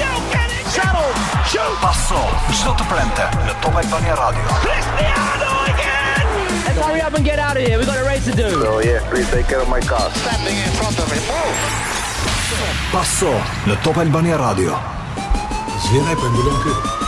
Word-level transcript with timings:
You 0.00 0.14
can 0.32 0.48
it! 0.48 0.74
Shuttle! 0.74 1.10
Shoot! 1.44 1.74
Passo, 1.84 2.20
shoot 2.56 2.76
the 2.76 2.84
plente, 2.88 3.24
the 3.48 3.54
Top 3.60 3.76
Albania 3.76 4.14
Radio. 4.16 4.46
Cristiano 4.62 5.50
again! 5.68 6.26
Let's 6.64 6.80
hurry 6.86 7.00
up 7.02 7.14
and 7.14 7.24
get 7.24 7.38
out 7.38 7.56
of 7.56 7.62
here. 7.62 7.76
We've 7.78 7.86
got 7.86 7.98
a 7.98 8.04
race 8.04 8.24
to 8.24 8.32
do. 8.32 8.50
So, 8.50 8.78
oh, 8.78 8.78
yeah, 8.80 9.04
please 9.10 9.28
take 9.30 9.46
care 9.46 9.60
of 9.60 9.68
my 9.68 9.80
car. 9.80 10.10
Stepping 10.24 10.56
in 10.56 10.70
front 10.80 10.98
of 10.98 11.10
him. 11.12 11.22
Oh! 11.28 11.88
Passo 12.92 13.32
në 13.66 13.76
Albania 13.96 14.36
Radio. 14.36 14.76
Zgjera 15.82 16.12
e 16.12 16.16
përmbyllon 16.20 17.00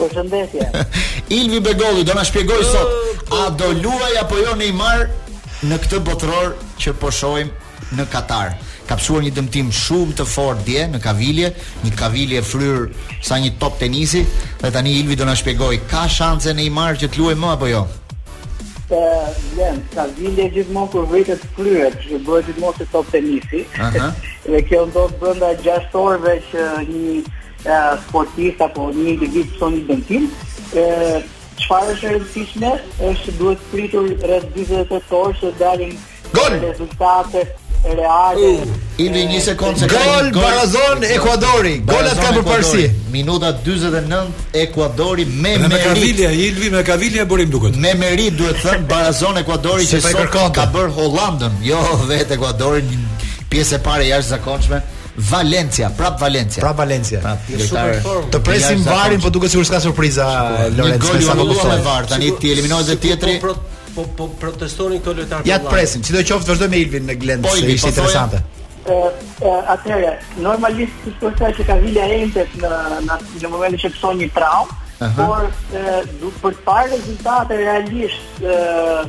Përshëndetje. 0.00 0.70
Ilvi 1.38 1.60
Begolli 1.66 2.04
do 2.08 2.14
na 2.16 2.24
shpjegoj 2.24 2.64
sot 2.68 3.30
a 3.40 3.50
do 3.60 3.70
luaj 3.82 4.14
apo 4.24 4.38
jo 4.40 4.54
Neymar 4.60 5.06
në 5.68 5.78
këtë 5.84 6.00
botëror 6.06 6.54
që 6.80 6.94
po 7.02 7.12
shohim 7.12 7.52
në 7.98 8.06
Katar. 8.12 8.54
Ka 8.88 8.96
psuar 8.98 9.22
një 9.22 9.30
dëmtim 9.36 9.68
shumë 9.74 10.16
të 10.18 10.24
fortë 10.26 10.64
dje 10.66 10.84
në 10.90 11.00
Kavilje, 11.04 11.52
një 11.84 11.92
Kavilje 12.00 12.40
fryr 12.42 12.88
sa 13.26 13.36
një 13.38 13.52
top 13.62 13.76
tenisi 13.82 14.24
dhe 14.62 14.70
tani 14.74 14.96
Ilvi 15.02 15.14
do 15.20 15.28
na 15.28 15.36
shpjegoj 15.38 15.76
ka 15.90 16.06
shanse 16.10 16.54
Neymar 16.58 16.98
që 17.00 17.10
të 17.12 17.20
luajë 17.20 17.38
më 17.40 17.50
apo 17.54 17.70
jo. 17.70 17.82
Ëh, 18.90 19.26
lëm, 19.54 19.76
Kavilje 19.94 20.48
gjithmonë 20.56 20.90
kur 20.90 21.04
vritet 21.06 21.42
fryrët, 21.54 22.00
që 22.08 22.16
bëhet 22.26 22.48
gjithmonë 22.48 22.78
si 22.80 22.86
top 22.90 23.12
tenisi. 23.14 23.60
Aha. 23.86 24.08
dhe 24.50 24.62
kjo 24.66 24.82
ndodh 24.90 25.12
brenda 25.20 25.52
6 25.62 25.94
orëve 26.00 26.34
që 26.48 26.64
një 26.88 27.20
Sportista 27.64 28.64
apo 28.70 28.88
një 28.94 29.08
individ 29.14 29.34
që 29.52 29.58
sonë 29.60 29.80
një 29.84 30.26
qëfar 31.60 31.88
është 31.92 32.10
rëndësishme, 32.14 32.68
është 33.10 33.32
duhet 33.36 33.64
pritur 33.70 34.06
rrët 34.24 34.46
28 34.56 35.02
torë 35.10 35.34
që 35.42 35.50
dalin 35.60 35.96
Gol! 36.32 36.54
Rezultate 36.62 37.42
reale. 37.90 38.50
Uh, 38.60 39.02
Ilvi 39.02 39.24
një 39.32 39.38
sekundë 39.44 39.80
se 39.82 39.88
gol 39.90 40.28
barazon 40.36 41.04
Ekuadori. 41.08 41.72
Golat 41.88 42.18
ka 42.20 42.28
për 42.36 42.44
parësi. 42.46 42.84
Minuta 43.12 43.50
49 43.64 44.52
Ekuadori 44.60 45.24
me 45.26 45.56
Meri. 45.58 45.70
Me 45.72 45.80
Kavilia, 45.84 46.30
Ilvi 46.30 46.70
me 46.70 46.82
Kavilia 46.84 47.24
duket. 47.24 47.76
Me 47.76 47.94
duhet 48.30 48.62
thënë 48.62 48.86
barazon 48.86 49.36
Ekuadori 49.42 49.86
që 49.88 50.00
sot 50.00 50.54
ka 50.54 50.66
bërë 50.72 50.92
Hollandën, 50.98 51.60
jo 51.64 51.80
vetë 52.12 52.34
Ekuadorin 52.38 52.86
një 52.86 53.06
pjesë 53.50 53.76
e 53.76 53.82
parë 53.84 54.08
jashtëzakonshme. 54.12 54.80
Valencia, 55.28 55.90
prap 55.96 56.18
Valencia. 56.18 56.62
Prap 56.62 56.76
Valencia. 56.76 57.18
Prap. 57.22 57.44
Të 58.32 58.40
presim 58.46 58.82
varin, 58.86 59.20
por 59.20 59.32
duket 59.34 59.52
sikur 59.52 59.66
s'ka 59.68 59.80
surpriza 59.84 60.26
Lorenzo 60.76 61.12
Santos. 61.18 61.20
Një 61.20 61.26
gol 61.26 61.42
i 61.42 61.58
me 61.58 61.60
po 61.60 61.76
var, 61.88 62.08
tani 62.10 62.30
ti 62.40 62.52
eliminohet 62.54 62.88
dhe 62.90 62.96
po 62.96 63.06
tjetri. 63.10 63.34
Po 63.94 64.04
po 64.16 64.26
protestonin 64.40 65.00
këto 65.02 65.12
lojtarë. 65.18 65.48
Ja 65.50 65.58
të 65.60 65.70
presim, 65.72 66.04
çdo 66.06 66.22
vazhdoj 66.38 66.68
me 66.70 66.78
Ilvin 66.80 67.08
në 67.10 67.16
Glend, 67.20 67.46
po, 67.46 67.56
ishte 67.58 67.90
interesante. 67.92 68.40
Eh, 68.90 69.64
atëherë, 69.74 70.12
normalisht 70.40 71.04
është 71.10 71.30
kështu 71.34 71.56
që 71.58 71.66
ka 71.68 71.76
vila 71.82 72.06
Ente 72.16 72.46
në 72.56 72.70
në 73.08 73.18
një 73.42 73.50
moment 73.52 73.82
që 73.82 73.90
son 73.98 74.16
një 74.22 74.30
trau, 74.38 74.64
por 75.18 75.50
do 76.22 76.32
të 76.38 76.54
për 76.64 76.86
rezultate 76.94 77.58
realisht 77.60 78.40
ë 78.46 79.02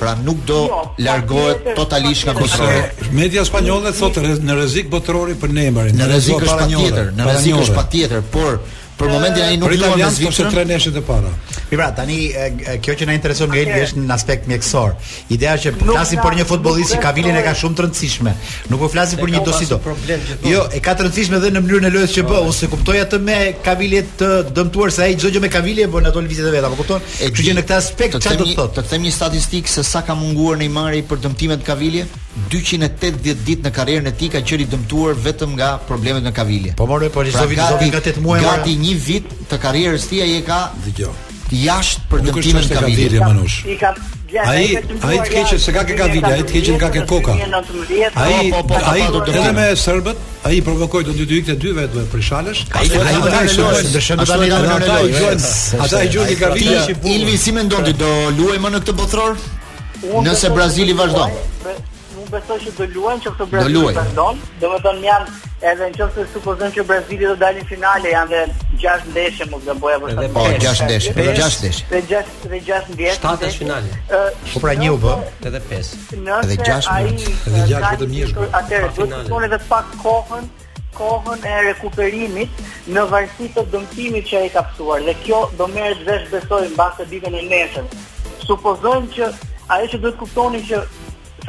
Pra 0.00 0.16
nuk 0.16 0.38
do 0.48 0.56
jo, 0.64 0.76
largohet 0.96 1.74
totalisht 1.76 2.24
nga 2.24 2.32
Kosova. 2.38 2.72
Media 3.12 3.44
spanjolle 3.44 3.92
thotë 3.98 4.22
në 4.48 4.56
rrezik 4.56 4.88
botërori 4.94 5.36
për 5.42 5.52
Neymarin. 5.58 5.98
Në 6.00 6.08
rrezik 6.08 6.46
është 6.46 6.56
patjetër, 6.62 7.10
në 7.20 7.26
rrezik 7.28 7.58
është 7.66 7.76
patjetër, 7.82 8.22
por 8.36 8.56
Për 9.00 9.14
momentin 9.14 9.44
ai 9.46 9.54
nuk 9.56 9.70
ka 9.70 9.78
luajtur 9.78 10.02
në 10.02 10.10
Zvicër 10.14 10.50
tre 10.52 10.64
neshë 10.68 10.90
e 11.00 11.02
para. 11.06 11.30
Mi 11.70 11.76
pra, 11.78 11.86
tani 11.96 12.16
kjo 12.84 12.96
që 13.00 13.06
na 13.08 13.14
intereson 13.16 13.48
më 13.48 13.62
okay. 13.62 13.82
është 13.86 14.02
në 14.02 14.12
aspekt 14.16 14.48
mjekësor. 14.50 14.94
Ideja 15.34 15.54
që 15.62 15.72
po 15.80 15.88
flasim 15.94 16.20
për 16.20 16.36
një 16.40 16.46
futbollist 16.50 16.96
që 16.96 16.98
ka 17.00 17.14
e 17.40 17.44
ka 17.46 17.54
shumë 17.56 17.78
të 17.78 17.84
rëndësishme. 17.86 18.34
Nuk 18.72 18.82
po 18.84 18.88
flasim 18.92 19.20
për 19.22 19.32
një 19.36 19.42
dosi 19.46 19.68
do. 19.70 19.78
Jo, 20.50 20.66
e 20.76 20.82
ka 20.84 20.94
të 20.98 21.06
rëndësishme 21.06 21.38
edhe 21.40 21.52
në 21.54 21.62
mënyrën 21.64 21.88
e 21.90 21.94
lojës 21.96 22.16
që 22.18 22.26
bëu, 22.28 22.44
po. 22.46 22.52
se 22.58 22.68
kuptoj 22.74 22.98
atë 23.06 23.20
me 23.24 23.38
Kavilje 23.64 24.02
të 24.20 24.30
dëmtuar 24.56 24.92
se 24.92 25.06
ai 25.06 25.16
çdo 25.20 25.32
gjë 25.36 25.44
me 25.46 25.52
Kavilje 25.54 25.88
bën 25.94 26.10
ato 26.10 26.20
lëvizjet 26.24 26.50
e 26.50 26.54
veta, 26.58 26.70
po 26.72 26.80
kupton? 26.82 27.04
Kështu 27.20 27.50
që 27.50 27.56
në 27.58 27.64
këtë 27.66 27.78
aspekt 27.80 28.20
çfarë 28.20 28.42
do 28.42 28.50
të 28.50 28.58
thotë? 28.58 28.80
Të 28.80 28.88
them 28.92 29.06
një 29.08 29.14
statistikë 29.16 29.74
se 29.78 29.86
sa 29.86 30.02
ka 30.06 30.14
munguar 30.18 30.60
Neymari 30.60 31.02
për 31.08 31.22
dëmtimet 31.24 31.64
të 31.64 31.70
Kavilje. 31.72 32.08
280 32.50 33.24
ditë 33.42 33.64
në 33.66 33.70
karrierën 33.74 34.06
e 34.06 34.10
tij 34.14 34.28
ka 34.30 34.40
qenë 34.46 34.62
i 34.62 34.66
dëmtuar 34.70 35.16
vetëm 35.18 35.56
nga 35.58 35.72
problemet 35.86 36.22
në 36.22 36.30
Kavilje. 36.36 36.76
Po 36.78 36.86
morë 36.86 37.08
po 37.10 37.24
rizovi 37.26 37.56
rizovi 37.58 37.88
nga 37.90 37.98
8 38.06 38.20
muaj 38.22 38.44
më 38.44 38.46
parë 38.46 38.70
një 38.90 39.00
vit 39.06 39.32
të 39.50 39.58
karrierës 39.62 40.06
tia 40.10 40.26
i 40.36 40.40
ka 40.46 40.62
dëgjoj. 40.86 41.12
Jashtë 41.50 42.04
për 42.10 42.20
dëmtimin 42.28 42.64
e 42.68 42.74
kavidit 42.76 43.14
ka 43.18 43.28
manush. 43.28 43.60
I 43.72 43.78
ka 43.82 43.94
Ai, 44.30 44.76
ai 45.02 45.16
të 45.18 45.24
keqë 45.32 45.56
se 45.58 45.72
ka 45.74 45.80
ke 45.82 45.96
kavidja, 45.98 46.28
ai 46.36 46.44
të 46.46 46.52
keqën 46.54 46.76
ka 46.78 46.90
ke 46.94 47.00
koka. 47.10 47.32
Ai, 47.34 48.44
po, 48.52 48.60
po, 48.60 48.60
po, 48.68 48.82
ai 48.92 49.00
edhe 49.02 49.48
me 49.56 49.64
serbët, 49.76 50.20
ai 50.46 50.60
provokoi 50.62 51.00
do 51.08 51.16
të 51.18 51.26
dy 51.32 51.40
ikte 51.42 51.56
dy 51.64 51.72
vetë 51.74 51.98
me 51.98 52.04
prishalesh. 52.12 52.60
Ai 52.78 52.84
do 52.92 53.00
të 53.02 53.18
ndaj 53.24 53.48
shoqë, 53.56 53.82
do 53.88 53.92
të 53.96 54.04
shëndet 54.06 54.30
tani 54.30 54.46
nga 54.52 55.00
Ata 55.82 56.04
i 56.06 56.12
gjuan 56.14 56.30
kavidja. 56.44 56.86
Ilvi 57.16 57.34
si 57.42 57.50
mendon 57.58 57.82
ti 57.88 57.96
do 58.04 58.12
luaj 58.38 58.60
më 58.62 58.70
në 58.76 58.84
këtë 58.86 58.96
botror? 59.02 59.34
Nëse 60.28 60.54
Brazili 60.54 60.94
vazhdon. 61.02 61.34
Unë 62.22 62.30
besoj 62.36 62.62
se 62.68 62.70
do 62.78 62.88
luajnë 63.00 63.26
që 63.26 63.34
këtë 63.34 63.50
Brazili 63.50 63.82
vazhdon. 63.96 64.44
Domethënë 64.62 65.08
janë 65.10 65.38
edhe 65.68 65.86
në 65.90 65.96
qëfë 65.96 66.16
të 66.16 66.24
supozëm 66.34 66.72
që 66.74 66.84
Brazili 66.88 67.26
do 67.28 67.34
dalin 67.40 67.66
finale, 67.68 68.10
janë 68.10 68.30
dhe 68.32 68.42
6 68.80 69.10
ndeshe 69.12 69.46
më 69.50 69.60
të 69.66 69.74
bëja 69.82 69.98
për 70.02 70.14
7 70.14 70.28
ndeshe. 70.30 70.36
Po, 70.36 70.44
6 70.64 70.82
ndeshe, 70.86 71.14
6 71.18 71.58
ndeshe. 71.64 71.84
Dhe 71.92 72.00
6 72.08 72.30
ndeshe. 72.46 73.20
7 73.20 73.36
ndeshe 73.36 73.62
finale. 73.64 74.00
Po 74.54 74.62
pra 74.64 74.74
një 74.80 74.92
u 74.94 74.98
bë, 75.02 75.14
edhe 75.50 75.60
5. 75.72 75.92
Edhe 76.38 76.56
6 76.68 76.88
ndeshe. 76.88 77.34
Edhe 77.50 77.66
6 77.74 78.06
ndeshe. 78.14 78.48
Atërë, 78.60 78.92
do 78.96 79.08
të 79.12 79.20
tonë 79.28 79.50
edhe 79.50 79.60
pak 79.68 79.92
kohën, 80.04 80.48
kohën 80.96 81.46
e 81.50 81.58
rekuperimit 81.68 82.64
në 82.96 83.04
varësi 83.12 83.50
të 83.56 83.66
dëmtimit 83.74 84.32
që 84.32 84.42
ai 84.46 84.50
ka 84.56 84.64
pësuar 84.72 85.04
dhe 85.06 85.16
kjo 85.26 85.42
do 85.60 85.68
merret 85.74 86.02
vesh 86.08 86.26
besoj 86.32 86.64
mbas 86.72 86.96
së 87.02 87.08
ditën 87.12 87.36
e 87.36 87.44
nesër. 87.52 87.92
Supozojmë 88.48 89.12
që 89.18 89.30
ajo 89.76 89.92
që 89.92 90.00
duhet 90.02 90.16
kuptoni 90.24 90.64
që 90.72 90.80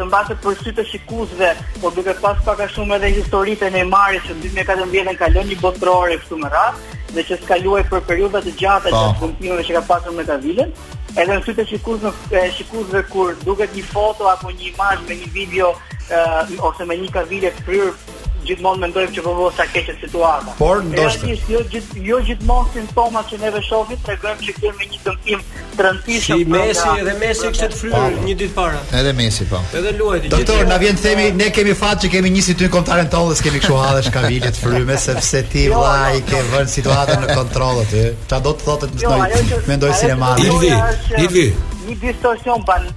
të 0.01 0.05
mbase 0.09 0.35
për 0.41 0.55
sy 0.59 0.71
të 0.73 0.85
shikuesve, 0.91 1.49
po 1.81 1.91
duke 1.93 2.15
pas 2.23 2.39
pak 2.45 2.63
a 2.65 2.67
shumë 2.73 2.97
edhe 2.97 3.11
historitë 3.19 3.67
e 3.67 3.73
Neymarit 3.75 4.25
që 4.31 4.37
në 4.37 4.41
2014 4.49 5.19
kalon 5.21 5.49
një 5.51 5.59
botërore 5.61 6.17
këtu 6.23 6.39
më 6.41 6.49
radh, 6.55 6.79
dhe 7.15 7.25
që 7.27 7.39
skaluaj 7.43 7.83
për 7.91 8.03
periudha 8.07 8.41
të 8.45 8.53
gjata 8.59 8.91
po. 8.93 9.01
të 9.03 9.21
kontinuave 9.23 9.65
që 9.67 9.77
ka 9.79 9.83
pasur 9.91 10.15
me 10.17 10.25
Davilen. 10.27 10.71
Edhe 11.11 11.35
në 11.35 11.43
fytyrë 11.47 11.67
shikuesve, 11.73 12.13
shikuesve 12.57 13.01
kur 13.11 13.33
duket 13.45 13.75
një 13.75 13.83
foto 13.91 14.29
apo 14.31 14.53
një 14.55 14.69
imazh 14.71 15.03
me 15.09 15.17
një 15.19 15.31
video 15.35 15.73
e, 16.07 16.57
ose 16.71 16.87
me 16.87 16.95
një 17.01 17.11
kavile 17.17 17.51
të 17.51 17.65
prir 17.67 17.91
gjithmonë 18.41 18.79
mendojmë 18.87 19.11
që 19.13 19.21
vëllos 19.21 19.51
po 19.51 19.51
sa 19.53 19.65
keqë 19.69 19.93
situata. 20.01 20.53
Por 20.57 20.79
ndoshta 20.87 21.27
jo 21.51 21.59
gjithë 21.69 22.03
jo 22.07 22.21
gjithmonë 22.25 22.71
simptoma 22.73 23.21
që 23.27 23.37
neve 23.43 23.59
shohim 23.67 23.99
tregojmë 24.07 24.47
që 24.47 24.55
kemi 24.63 24.87
një 24.93 25.01
dëmtim 25.03 25.43
të 25.75 25.85
rëndësishëm. 25.85 26.39
Si 26.39 26.47
Messi 26.55 26.95
edhe 27.03 27.13
Messi 27.21 27.51
kështu 27.51 27.67
të 27.75 27.79
fryrë 27.81 27.99
po. 28.15 28.23
një 28.31 28.35
ditë 28.39 28.55
para. 28.55 28.81
Edhe 29.01 29.13
Messi 29.19 29.45
po. 29.51 29.61
Edhe 29.77 29.93
luajti 29.99 30.31
gjithë. 30.31 30.39
Doktor 30.39 30.65
na 30.71 30.79
vjen 30.85 30.97
të 30.97 31.05
themi 31.09 31.27
ne 31.43 31.51
kemi 31.59 31.75
fat 31.83 32.01
që 32.05 32.11
kemi 32.15 32.31
një 32.37 32.47
situatë 32.47 32.73
kontarentollës, 32.79 33.43
kemi 33.45 33.61
kështu 33.61 33.79
hallesh 33.83 34.09
kavile 34.17 34.49
të 34.55 34.63
fryme 34.63 34.97
sepse 35.05 35.43
ti 35.53 35.67
jo, 35.67 35.77
vllai 35.77 36.17
jo, 36.17 36.25
ke 36.31 36.39
jo. 36.41 36.49
vënë 36.55 36.73
situatë 36.79 37.00
natën 37.01 37.23
në 37.25 37.33
kontroll 37.35 37.81
aty. 37.85 38.01
Ça 38.29 38.39
do 38.43 38.53
të 38.55 38.69
thotë 38.69 38.89
të 38.91 39.01
jo, 39.01 39.15
ndoj 39.15 39.65
mendoj 39.69 39.93
si 40.01 40.09
e 40.11 40.19
Ilvi, 40.45 40.71
Ilvi. 41.25 41.45
Një 41.87 41.97
distorsion 42.05 42.63
ban. 42.67 42.87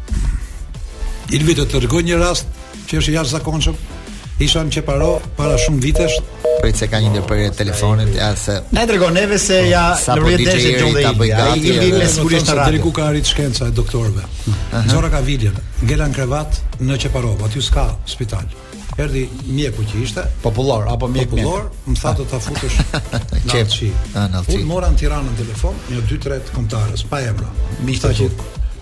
Ilvi 1.32 1.56
do 1.56 1.64
të 1.68 1.80
rgoj 1.86 2.02
një 2.10 2.20
rast 2.22 2.48
që 2.88 3.00
është 3.02 3.14
jashtëzakonshëm. 3.16 3.82
Isha 4.42 4.64
në 4.66 4.72
çeparo 4.74 5.12
para 5.38 5.54
shumë 5.62 5.76
vitesh, 5.78 6.14
pse 6.56 6.72
se 6.80 6.88
ka 6.90 6.98
një 6.98 7.12
ndërprerje 7.12 7.52
të 7.52 7.58
telefonit 7.60 8.16
ja 8.16 8.32
se. 8.36 8.56
Na 8.74 8.82
i 8.82 9.12
neve 9.14 9.38
se 9.38 9.60
ja 9.70 9.84
lëri 10.18 10.46
deshë 10.48 10.72
gjithë 10.72 11.04
ta 11.04 11.12
bëj 11.20 11.30
gati. 11.36 11.76
Ai 11.76 11.88
i 11.88 11.92
mes 11.92 12.16
kur 12.18 12.34
ishte 12.34 12.56
radhë 12.58 12.80
ku 12.82 12.90
ka 12.92 13.06
arrit 13.12 13.30
shkenca 13.30 13.68
e 13.70 13.76
doktorëve. 13.78 14.26
Zora 14.90 15.10
ka 15.12 15.22
vilën, 15.22 15.54
gela 15.86 16.10
në 16.10 16.18
krevat 16.18 16.60
në 16.82 16.98
çeparo, 17.06 17.36
aty 17.46 17.62
s'ka 17.62 17.86
spital. 18.10 18.50
Erdi 18.98 19.24
mjeku 19.48 19.82
që 19.90 20.00
ishte, 20.04 20.22
popullor 20.42 20.86
apo 20.92 21.08
mjek 21.10 21.30
popullor, 21.32 21.64
më 21.86 21.96
tha 21.98 22.10
do 22.18 22.24
ta 22.30 22.38
futesh 22.42 22.76
në 22.84 23.56
Alçi. 23.58 23.88
Në 24.14 24.26
Alçi. 24.38 24.58
Unë 24.60 24.68
mora 24.68 24.90
në 24.92 24.98
Tiranë 25.00 25.32
në 25.32 25.38
telefon, 25.40 25.80
një 25.90 26.02
dy 26.10 26.18
tre 26.22 26.36
të 26.46 26.62
pa 27.10 27.18
emra. 27.26 27.48
Miqta 27.88 28.12
që 28.14 28.28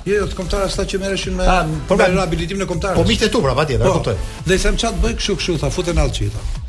jo, 0.03 0.17
jo, 0.19 0.27
të 0.29 0.35
kontara 0.37 0.67
sta 0.69 0.83
që 0.85 0.99
merreshin 1.01 1.37
me 1.39 1.45
për 1.89 1.95
po, 1.95 1.95
rehabilitimin 2.03 2.65
e 2.65 2.67
kontarës. 2.69 2.99
Po 3.01 3.07
miqtë 3.09 3.29
tu 3.33 3.39
pra 3.47 3.53
patjetër, 3.55 3.85
e 3.87 3.87
po, 3.87 4.01
kuptoj. 4.01 4.41
Dhe 4.51 4.57
sa 4.67 4.73
më 4.75 4.81
çat 4.85 4.97
bëj 5.05 5.13
kështu 5.21 5.37
kështu, 5.41 5.53
tha 5.65 5.71
futen 5.73 5.95
në 5.97 6.05
Alçi. 6.09 6.25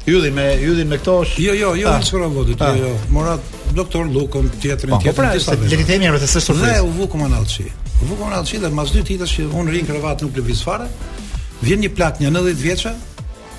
Yudi 0.08 0.30
me 0.36 0.46
yudin 0.64 0.90
me 0.94 0.98
këto 1.02 1.16
është. 1.26 1.46
Jo, 1.48 1.56
jo, 1.60 1.72
jo, 1.82 1.88
ah. 1.92 1.98
nuk 2.00 2.06
shkruan 2.08 2.34
votë, 2.36 2.58
ah. 2.64 2.72
jo, 2.80 2.92
jo. 2.94 3.08
Mora 3.16 3.34
doktor 3.82 4.06
Lukon 4.12 4.48
teatrin 4.64 4.94
tjetër. 4.94 4.94
Po, 4.94 5.00
po 5.08 5.14
pra, 5.24 5.32
le 5.34 5.80
të 5.84 5.88
themi 5.92 6.12
rreth 6.14 6.28
asaj 6.30 6.46
shurbes. 6.46 6.76
Ne 6.76 6.86
u 6.88 6.92
vukum 6.96 7.26
në 7.28 7.40
Alçi. 7.44 7.66
U 8.04 8.10
vukum 8.14 8.30
në 8.32 8.40
Alçi 8.44 8.62
dhe 8.68 8.72
pas 8.80 8.94
dy 8.96 9.02
ditësh 9.12 9.34
që 9.40 9.48
un 9.62 9.72
rin 9.74 9.88
krevat 9.90 10.22
nuk 10.28 10.38
lëviz 10.40 10.62
fare. 10.68 10.86
Vjen 11.66 11.82
një 11.84 11.90
plak 11.98 12.18
një 12.22 12.30
90 12.38 12.60
vjeçë, 12.62 12.92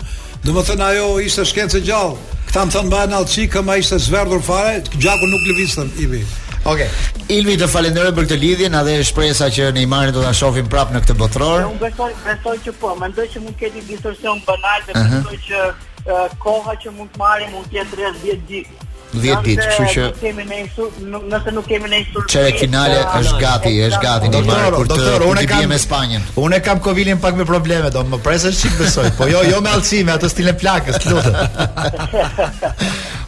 thënë 0.45 0.85
ajo 0.91 1.21
ishte 1.21 1.45
shkencë 1.45 1.81
gjallë. 1.89 2.17
Këta 2.49 2.65
më 2.65 2.73
thënë 2.75 2.91
bëja 2.93 3.07
në 3.11 3.19
alëqi, 3.21 3.47
këma 3.49 3.77
ishte 3.81 3.99
zverdur 3.99 4.43
fare, 4.43 4.83
gjaku 5.03 5.27
nuk 5.27 5.45
lëvistën, 5.49 5.89
Ivi. 6.05 6.25
Oke, 6.61 6.85
okay. 6.85 6.89
Ilvi 7.37 7.55
të 7.57 7.69
falenderoj 7.73 8.13
për 8.17 8.27
këtë 8.27 8.37
lidhje, 8.43 8.69
na 8.69 8.83
dhe 8.85 8.99
sa 9.35 9.47
që 9.49 9.71
në 9.73 9.81
imarin 9.87 10.13
do 10.13 10.23
ta 10.23 10.33
shohim 10.33 10.69
prapë 10.69 10.93
në 10.95 11.01
këtë 11.03 11.15
botror. 11.17 11.65
Unë 11.73 11.81
besoj, 11.81 12.11
besoj 12.25 12.57
që 12.65 12.73
po, 12.81 12.95
mendoj 13.01 13.27
që 13.33 13.41
mund 13.45 13.57
keti 13.61 13.81
distorsion 13.89 14.43
banal 14.47 14.81
dhe 14.87 14.93
uh 14.93 14.99
-huh. 15.01 15.23
besoj 15.23 15.39
që 15.49 15.59
uh, 15.71 16.39
koha 16.45 16.73
që 16.83 16.91
mund 16.97 17.11
të 17.15 17.19
marrim 17.23 17.51
mund 17.55 17.67
të 17.73 17.77
jetë 17.81 17.93
30 17.97 18.49
ditë. 18.51 18.89
10 19.13 19.43
ditë, 19.43 19.65
kështu 19.65 19.87
që 19.91 20.03
kemi 20.21 20.45
nejsu, 20.47 20.85
nëse 21.33 21.53
nuk 21.55 21.67
kemi 21.67 21.91
nejsu, 21.91 22.15
në 22.21 22.31
çare 22.33 22.53
finale 22.61 22.99
e, 23.01 23.07
është 23.19 23.39
gati, 23.43 23.73
e, 23.75 23.89
është 23.89 24.03
gati 24.05 24.31
Neymar 24.31 24.75
për 24.77 24.91
të 24.93 24.99
bërë 25.03 25.27
me 25.27 25.35
Spanjën. 25.35 25.47
Unë 25.51 25.51
kam 25.51 25.73
Spanjën. 25.87 26.29
Unë 26.45 26.61
kam 26.69 26.83
Kovilin 26.85 27.23
pak 27.25 27.39
me 27.41 27.47
probleme, 27.49 27.91
do 27.91 28.05
më 28.07 28.21
presësh 28.25 28.61
çik 28.63 28.77
besoj, 28.79 29.11
po 29.19 29.27
jo 29.31 29.43
jo 29.51 29.59
me 29.65 29.75
alcime, 29.75 30.13
ato 30.15 30.31
stilën 30.31 30.59
plakës, 30.63 31.01
lutem. 31.11 31.41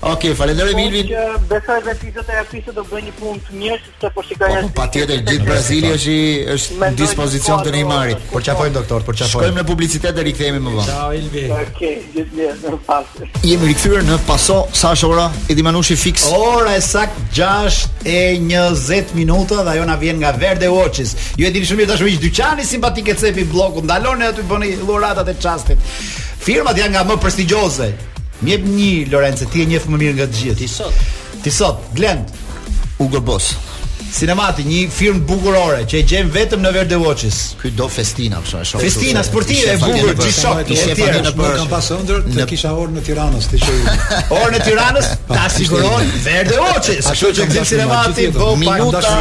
Okej, 0.03 0.13
okay, 0.13 0.33
falenderoj 0.35 0.73
Milvin. 0.75 1.11
Besoj 1.51 1.81
vetë 1.87 2.11
se 2.15 2.33
ajo 2.35 2.47
është 2.59 2.73
do 2.75 2.83
bëj 2.91 3.05
një 3.09 3.13
punkt 3.19 3.51
mirë, 3.55 3.79
sepse 3.87 4.11
po 4.17 4.25
shikoj 4.27 4.39
po, 4.39 4.47
po, 4.47 4.63
ashtu. 4.65 4.73
Patjetër 4.79 5.21
gjithë 5.29 5.47
Brazili 5.47 5.93
është 5.95 6.15
i 6.15 6.33
është 6.57 6.79
në 6.81 6.89
dispozicion 6.99 7.67
të 7.67 7.75
Neymarit. 7.77 8.19
Po, 8.19 8.35
por 8.37 8.43
çfarë 8.43 8.47
çafojmë 8.53 8.75
doktor, 8.81 9.07
por 9.07 9.19
çafojmë. 9.21 9.39
Shkojmë 9.39 9.63
në 9.63 9.67
publicitet 9.71 10.17
dhe 10.19 10.25
rikthehemi 10.27 10.63
më 10.67 10.73
vonë. 10.75 10.89
Ciao 10.89 11.13
Ilvi. 11.21 11.45
Okej, 11.55 11.95
gjithë 12.17 12.41
mirë, 12.41 12.57
në 12.67 12.81
pas. 12.89 13.15
Jemi 13.47 13.71
rikthyer 13.73 14.03
në 14.11 14.19
paso 14.27 14.59
sa 14.75 14.91
ora? 15.07 15.29
Edi 15.51 15.63
Manushi 15.73 15.97
fix. 15.97 16.27
Ora 16.29 16.75
e 16.77 16.81
sakt 16.81 17.17
6:20 17.35 19.15
minuta 19.15 19.63
dhe 19.65 19.71
ajo 19.71 19.85
na 19.85 19.97
vjen 19.97 20.17
nga 20.19 20.33
Verde 20.33 20.69
Watches. 20.69 21.15
Ju 21.39 21.47
e 21.47 21.51
dini 21.51 21.65
shumë 21.65 21.81
mirë 21.81 21.93
tashmë 21.93 22.19
dyqani 22.21 22.65
simpatik 22.67 23.09
e 23.09 23.15
cepi 23.17 23.45
bloku, 23.49 23.81
ndaloni 23.81 24.27
aty 24.29 24.45
bëni 24.51 24.69
lloratat 24.85 25.29
e 25.29 25.35
çastit. 25.41 25.79
Firmat 26.47 26.77
janë 26.77 26.93
nga 26.95 27.05
më 27.09 27.17
prestigjioze. 27.25 27.89
Mjep 28.45 28.63
një 28.77 28.93
Lorenzo, 29.13 29.47
ti 29.49 29.63
e 29.65 29.67
njeh 29.73 29.87
më 29.89 29.97
mirë 30.03 30.15
nga 30.19 30.27
të 30.29 30.41
gjithë. 30.43 30.61
Ti 30.61 30.69
sot. 30.69 30.95
Ti 31.43 31.51
sot, 31.51 31.77
Glend. 31.97 32.29
Ugo 32.99 33.21
Boss. 33.21 33.57
Sinemati, 34.13 34.61
një 34.69 34.81
film 34.93 35.23
bukurore 35.25 35.87
që 35.89 36.03
e 36.03 36.05
gjen 36.05 36.29
vetëm 36.35 36.61
në 36.61 36.71
Verde 36.77 36.97
Watches. 37.01 37.37
Ky 37.57 37.71
do 37.73 37.87
festina 37.89 38.43
kështu, 38.45 38.59
është 38.59 38.71
shumë. 38.71 38.85
Festina 38.85 39.23
sportive 39.25 39.71
e 39.73 39.77
bukur, 39.81 40.11
ti 40.19 40.35
shoh 40.37 40.61
ti 40.69 40.77
e 40.77 41.07
në 41.25 41.33
për 41.39 41.55
kan 41.63 41.71
pas 41.71 41.89
ëndër 41.97 42.21
të 42.27 42.47
kisha 42.51 42.75
orë 42.77 42.99
në 42.99 43.05
Tiranës, 43.07 43.47
ti 43.55 43.61
që 43.63 43.79
orë 44.41 44.51
në 44.53 44.61
Tiranës, 44.69 45.09
ta 45.33 45.47
siguron 45.57 46.13
Verde 46.27 46.61
Watches. 46.61 47.09
Ashtu 47.15 47.33
që 47.41 47.49
gjen 47.55 47.71
sinemati 47.73 48.29
po 48.37 48.51
minuta 48.61 49.15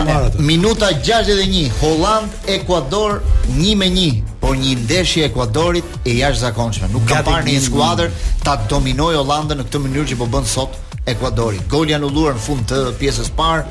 minuta 0.52 0.92
61, 1.00 1.72
Holland 1.80 2.52
Ekuador 2.52 3.22
1-1 3.56 4.22
por 4.44 4.58
një 4.60 4.76
ndeshje 4.84 5.24
e 5.24 5.30
Ekuadorit 5.32 6.00
e 6.04 6.18
jashtëzakonshme. 6.20 6.90
Nuk 6.92 7.06
ka 7.08 7.22
parë 7.24 7.46
një 7.48 7.64
skuadër 7.68 8.10
ta 8.44 8.58
dominojë 8.72 9.20
Hollandën 9.22 9.62
në 9.62 9.68
këtë 9.72 9.84
mënyrë 9.86 10.12
që 10.16 10.24
po 10.26 10.34
bën 10.36 10.50
sot. 10.60 10.80
Ekuadori. 11.10 11.58
Gol 11.70 11.90
anulluar 11.96 12.36
në 12.38 12.42
fund 12.44 12.66
të 12.70 12.82
pjesës 13.02 13.32
parë. 13.36 13.64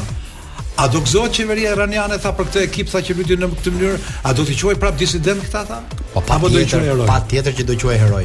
A 0.76 0.88
do 0.92 1.00
gëzohet 1.00 1.32
qeveria 1.38 1.72
iraniane 1.72 2.18
tha 2.22 2.34
për 2.36 2.50
këtë 2.50 2.64
ekip 2.68 2.90
tha 2.92 3.02
që 3.08 3.16
luajti 3.16 3.38
në 3.40 3.50
këtë 3.54 3.74
mënyrë? 3.76 4.00
A 4.28 4.34
do 4.38 4.44
t'i 4.46 4.58
quajë 4.60 4.80
prap 4.82 4.98
disident 5.00 5.46
këta 5.46 5.62
tha? 5.70 5.80
Po 6.14 6.22
pa 6.28 6.38
do 6.44 6.52
të 6.52 6.68
quajë 6.74 6.90
hero. 6.92 7.08
Patjetër 7.10 7.56
që 7.62 7.66
do 7.70 7.78
të 7.80 7.88
quajë 7.88 8.02
hero. 8.06 8.22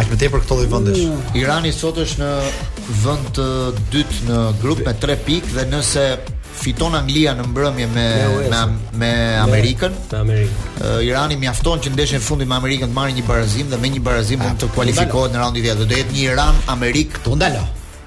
Aq 0.00 0.08
më 0.12 0.18
tepër 0.24 0.44
këto 0.44 0.60
lloj 0.60 0.68
vendesh. 0.72 1.08
Irani 1.38 1.72
sot 1.72 1.98
është 2.02 2.20
në 2.20 2.30
vend 3.06 3.32
të 3.36 3.46
dytë 3.94 4.22
në 4.28 4.42
grup 4.62 4.84
me 4.86 4.94
3 5.06 5.18
pikë 5.26 5.56
dhe 5.58 5.66
nëse 5.72 6.04
fiton 6.60 6.94
Anglia 6.98 7.32
në 7.38 7.46
mbrëmje 7.50 7.86
me 7.94 8.06
me, 8.24 8.62
me 9.02 9.12
Amerikën. 9.42 9.96
Me 10.12 10.18
Amerikën. 10.20 10.70
Uh, 10.80 11.04
Irani 11.06 11.36
mjafton 11.40 11.82
që 11.84 11.94
ndeshën 11.96 12.20
e 12.20 12.24
fundit 12.24 12.50
me 12.50 12.56
Amerikën 12.58 12.90
të 12.92 12.96
marrë 12.96 13.16
një 13.18 13.26
barazim 13.28 13.70
dhe 13.72 13.80
me 13.82 13.90
një 13.96 14.02
barazim 14.08 14.42
ah, 14.44 14.50
mund 14.50 14.62
të 14.62 14.70
kualifikohet 14.76 15.34
në 15.36 15.42
raundin 15.44 15.64
e 15.64 15.68
dytë. 15.70 15.78
Do 15.82 15.88
të 15.92 16.00
jetë 16.02 16.16
një 16.18 16.26
Iran-Amerik. 16.32 17.18
Tu 17.24 17.38
ndalo 17.38 17.64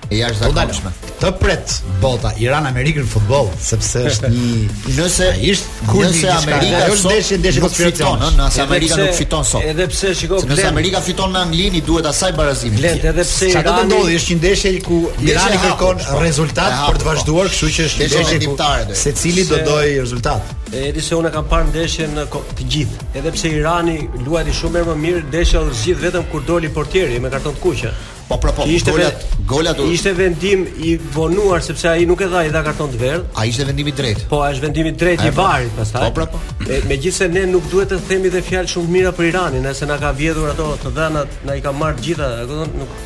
e 0.10 0.18
jashtë 0.20 0.50
zakonshme. 0.54 0.92
Po 0.94 1.12
të 1.16 1.30
pret 1.40 1.74
bota 2.02 2.32
Iran 2.44 2.68
Amerikën 2.68 3.06
në 3.06 3.10
futboll, 3.10 3.48
sepse 3.64 4.02
është 4.10 4.30
një 4.34 4.56
nëse 4.98 5.30
ishte 5.48 5.88
kur 5.90 6.04
nëse 6.06 6.28
Amerika 6.34 6.82
ajo 6.86 6.96
është 6.98 7.12
ndeshje 7.14 7.38
ndeshje 7.42 7.64
konspiracion, 7.64 8.26
nëse 8.42 8.62
Amerika 8.66 8.98
nuk 9.00 9.16
fiton 9.18 9.48
sot. 9.48 9.64
Edhe 9.70 9.88
pse 9.94 10.12
shikoj, 10.20 10.42
nëse 10.52 10.66
Amerika 10.70 11.02
fiton 11.06 11.32
me 11.36 11.40
Anglin, 11.46 11.78
i 11.80 11.82
duhet 11.88 12.10
asaj 12.12 12.36
barazimi. 12.38 12.82
Lent, 12.84 13.06
edhe 13.12 13.26
pse 13.26 13.52
Sa 13.56 13.64
do 13.66 13.78
të 13.80 13.86
ndodhë 13.90 14.18
është 14.20 14.36
një 14.36 14.40
ndeshje 14.42 14.74
ku 14.86 15.00
Irani 15.26 15.62
kërkon 15.64 16.04
rezultat 16.20 16.76
për 16.90 17.00
të 17.02 17.06
po. 17.06 17.10
vazhduar, 17.10 17.50
kështu 17.54 17.72
që 17.78 17.88
është 17.90 18.10
ndeshje 18.10 18.40
ditare. 18.46 18.98
Secili 19.06 19.46
do 19.50 19.62
doj 19.70 19.96
rezultat. 20.04 20.52
Edhe 20.76 21.02
se 21.02 21.16
unë 21.16 21.32
kam 21.32 21.46
parë 21.50 21.70
ndeshjen 21.72 22.18
në 22.20 22.28
të 22.58 22.68
gjithë. 22.76 23.06
Edhe 23.22 23.32
pse 23.38 23.52
Irani 23.62 23.96
luajti 24.26 24.54
shumë 24.60 24.84
më 24.90 24.98
mirë, 25.06 25.24
ndeshja 25.30 25.62
u 25.64 25.72
zgjidh 25.80 26.02
vetëm 26.10 26.26
kur 26.34 26.44
doli 26.44 26.70
portieri 26.76 27.22
me 27.24 27.32
karton 27.34 27.56
të 27.56 27.64
kuq. 27.64 28.12
Po 28.28 28.38
po 28.38 28.50
po. 28.58 28.64
Ishte 28.66 28.90
gola 28.92 29.10
golat 29.48 29.78
Ishte 29.78 30.12
vendim 30.18 30.64
i 30.90 30.96
vonuar 31.18 31.60
sepse 31.66 31.86
ai 31.92 32.06
nuk 32.12 32.22
e 32.26 32.30
dha 32.32 32.42
i 32.48 32.54
dha 32.56 32.62
karton 32.68 32.90
të 32.94 33.00
verdh. 33.02 33.28
Ai 33.42 33.50
ishte 33.52 33.68
vendim 33.70 33.90
i 33.92 33.94
drejtë. 34.00 34.26
Po, 34.32 34.40
është 34.48 34.64
vendimi 34.66 34.94
i 34.94 34.96
drejtë 35.04 35.28
i 35.30 35.34
varrit 35.38 35.76
pastaj. 35.78 36.02
Po 36.08 36.16
pra, 36.18 36.26
po. 36.34 36.42
Megjithse 36.90 37.28
ne 37.36 37.44
nuk 37.52 37.70
duhet 37.74 37.94
të 37.94 38.00
themi 38.10 38.34
dhe 38.34 38.42
fjalë 38.50 38.72
shumë 38.74 38.94
mira 38.98 39.12
për 39.20 39.30
Iranin, 39.30 39.68
nëse 39.70 39.86
na 39.92 40.00
ka 40.02 40.12
vjedhur 40.24 40.50
ato 40.56 40.72
të 40.86 40.96
dhënat, 40.98 41.38
na 41.46 41.60
i 41.60 41.62
ka 41.68 41.72
marrë 41.84 42.02
gjitha, 42.08 42.32
e 42.42 42.50
kupton, 42.50 42.74
nuk 42.82 42.98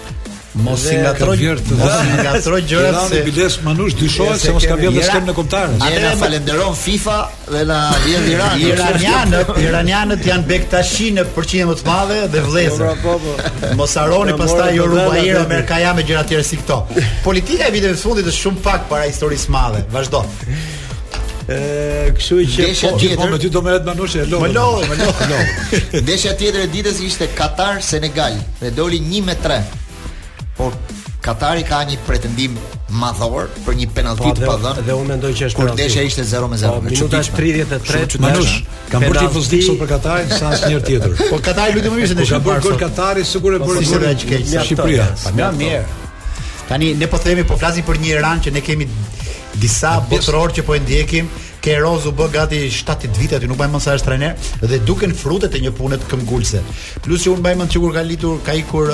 Mos 0.54 0.84
i 0.92 0.96
ngatroj 0.98 1.38
gjërat. 1.38 1.64
Mos 1.78 1.92
i 2.10 2.16
ngatroj 2.24 2.62
gjërat. 2.66 3.10
se 3.10 3.16
dhe 3.20 3.24
biles 3.24 3.56
manush 3.64 3.96
dyshohet 3.98 4.40
se 4.42 4.52
mos 4.54 4.66
ka 4.66 4.76
vjedhë 4.80 5.04
skem 5.06 5.28
në 5.30 5.34
kontar. 5.38 5.68
Atë 5.78 6.00
e 6.10 6.14
falenderoj 6.18 6.70
FIFA 6.78 7.18
dhe 7.52 7.66
na 7.70 7.78
vjen 8.06 8.26
Iran. 8.32 8.62
Iranianët, 8.62 9.50
Iranianët 9.62 10.26
janë 10.26 10.48
bek 10.50 10.64
tashi 10.74 11.12
në 11.14 11.28
përqindje 11.36 11.68
më 11.70 11.76
të 11.78 11.86
madhe 11.88 12.18
dhe 12.34 12.42
vlezë. 12.48 12.80
Po, 13.04 13.12
po, 13.12 13.36
po. 13.38 13.74
Mos 13.78 13.94
haroni 14.02 14.34
pastaj 14.40 14.74
ju 14.74 14.82
jo 14.82 14.88
rubajira 14.90 15.44
me 15.52 15.62
kaja 15.70 15.94
me 15.94 16.04
gjëra 16.08 16.24
të 16.24 16.32
tjera 16.34 16.44
si 16.48 16.58
këto. 16.62 16.80
Politika 17.24 17.68
e 17.70 17.76
viteve 17.76 17.94
të 17.94 18.02
fundit 18.02 18.26
është 18.32 18.42
shumë 18.46 18.62
pak 18.66 18.88
para 18.90 19.06
historisë 19.06 19.46
së 19.46 19.54
madhe. 19.54 19.84
Vazhdo. 19.94 20.24
Ë, 21.50 22.10
kështu 22.18 22.40
që 22.50 22.90
po, 22.90 23.22
po 23.24 23.28
me 23.32 23.38
ty 23.42 23.50
do 23.54 23.62
merret 23.66 23.86
manush 23.86 24.18
e 24.18 24.26
lol. 24.30 24.50
Lol, 24.54 24.82
lol, 24.88 25.14
lol. 25.30 25.54
Ndeshja 26.02 26.34
tjetër 26.42 26.66
e 26.66 26.72
ditës 26.74 27.02
ishte 27.06 27.30
Katar 27.38 27.82
Senegal. 27.86 28.38
dhe 28.62 28.72
doli 28.74 28.98
1 29.00 29.26
me 29.26 29.36
3 29.44 29.62
por 30.60 30.76
Katari 31.24 31.64
ka 31.68 31.82
një 31.88 31.98
pretendim 32.08 32.54
madhor 33.00 33.48
për 33.66 33.76
një 33.82 33.88
penalti 33.96 34.32
të 34.40 34.44
po, 34.48 34.54
padhën. 34.56 34.78
Dhe, 34.80 34.84
dhe 34.90 34.96
unë 34.98 35.10
mendoj 35.14 35.32
që 35.38 35.48
është 35.50 35.60
penalti. 35.60 35.86
Kur 35.86 36.10
ishte 36.10 36.24
0-0. 36.32 36.72
Po, 36.74 36.82
minuta 36.86 37.22
33. 37.40 38.22
Manush, 38.24 38.54
kam 38.92 39.04
bërë 39.06 39.24
tifozdi 39.28 39.60
sot 39.68 39.80
për 39.84 39.92
Katarin 39.94 40.32
sa 40.34 40.52
asnjë 40.56 40.80
tjetër. 40.88 41.16
Po 41.32 41.40
Katari 41.46 41.76
lutem 41.78 41.96
mirë 42.00 42.16
ne 42.16 42.24
po, 42.24 42.30
kemi 42.32 42.48
bërë 42.48 42.64
gol 42.66 42.80
Katari 42.84 43.26
sigurisht 43.28 43.66
e 43.66 43.68
bëri 43.68 43.92
gol 43.92 44.24
keq 44.32 44.48
në 44.48 44.64
Shqipëri. 44.64 45.00
Pa 45.40 45.52
mirë. 45.60 45.84
Tani 46.72 46.92
ne 47.04 47.08
po 47.12 47.18
themi 47.22 47.46
po 47.52 47.58
flasim 47.60 47.86
për 47.88 48.00
një 48.04 48.12
Iran 48.18 48.42
që 48.46 48.54
ne 48.56 48.62
kemi 48.64 48.90
disa 49.60 49.96
botëror 50.12 50.52
që 50.56 50.66
po 50.68 50.76
e 50.78 50.82
ndjekim, 50.84 51.30
ke 51.60 51.78
u 51.84 52.14
bë 52.20 52.26
gati 52.36 52.60
70 52.74 53.20
vite 53.20 53.40
aty, 53.40 53.50
nuk 53.52 53.58
bën 53.58 53.74
më 53.74 53.82
sa 53.84 53.96
është 53.98 54.08
trajner 54.08 54.38
dhe 54.72 54.78
duken 54.88 55.12
frutet 55.18 55.56
e 55.56 55.60
një 55.66 55.74
pune 55.78 55.98
të 56.00 56.08
këmbgulse. 56.14 56.62
Plus 57.04 57.26
që 57.26 57.34
unë 57.34 57.44
mbaj 57.44 57.58
mend 57.60 57.74
sigur 57.76 57.92
ka 57.94 58.06
litur 58.08 58.38
ka 58.46 58.54
ikur 58.56 58.88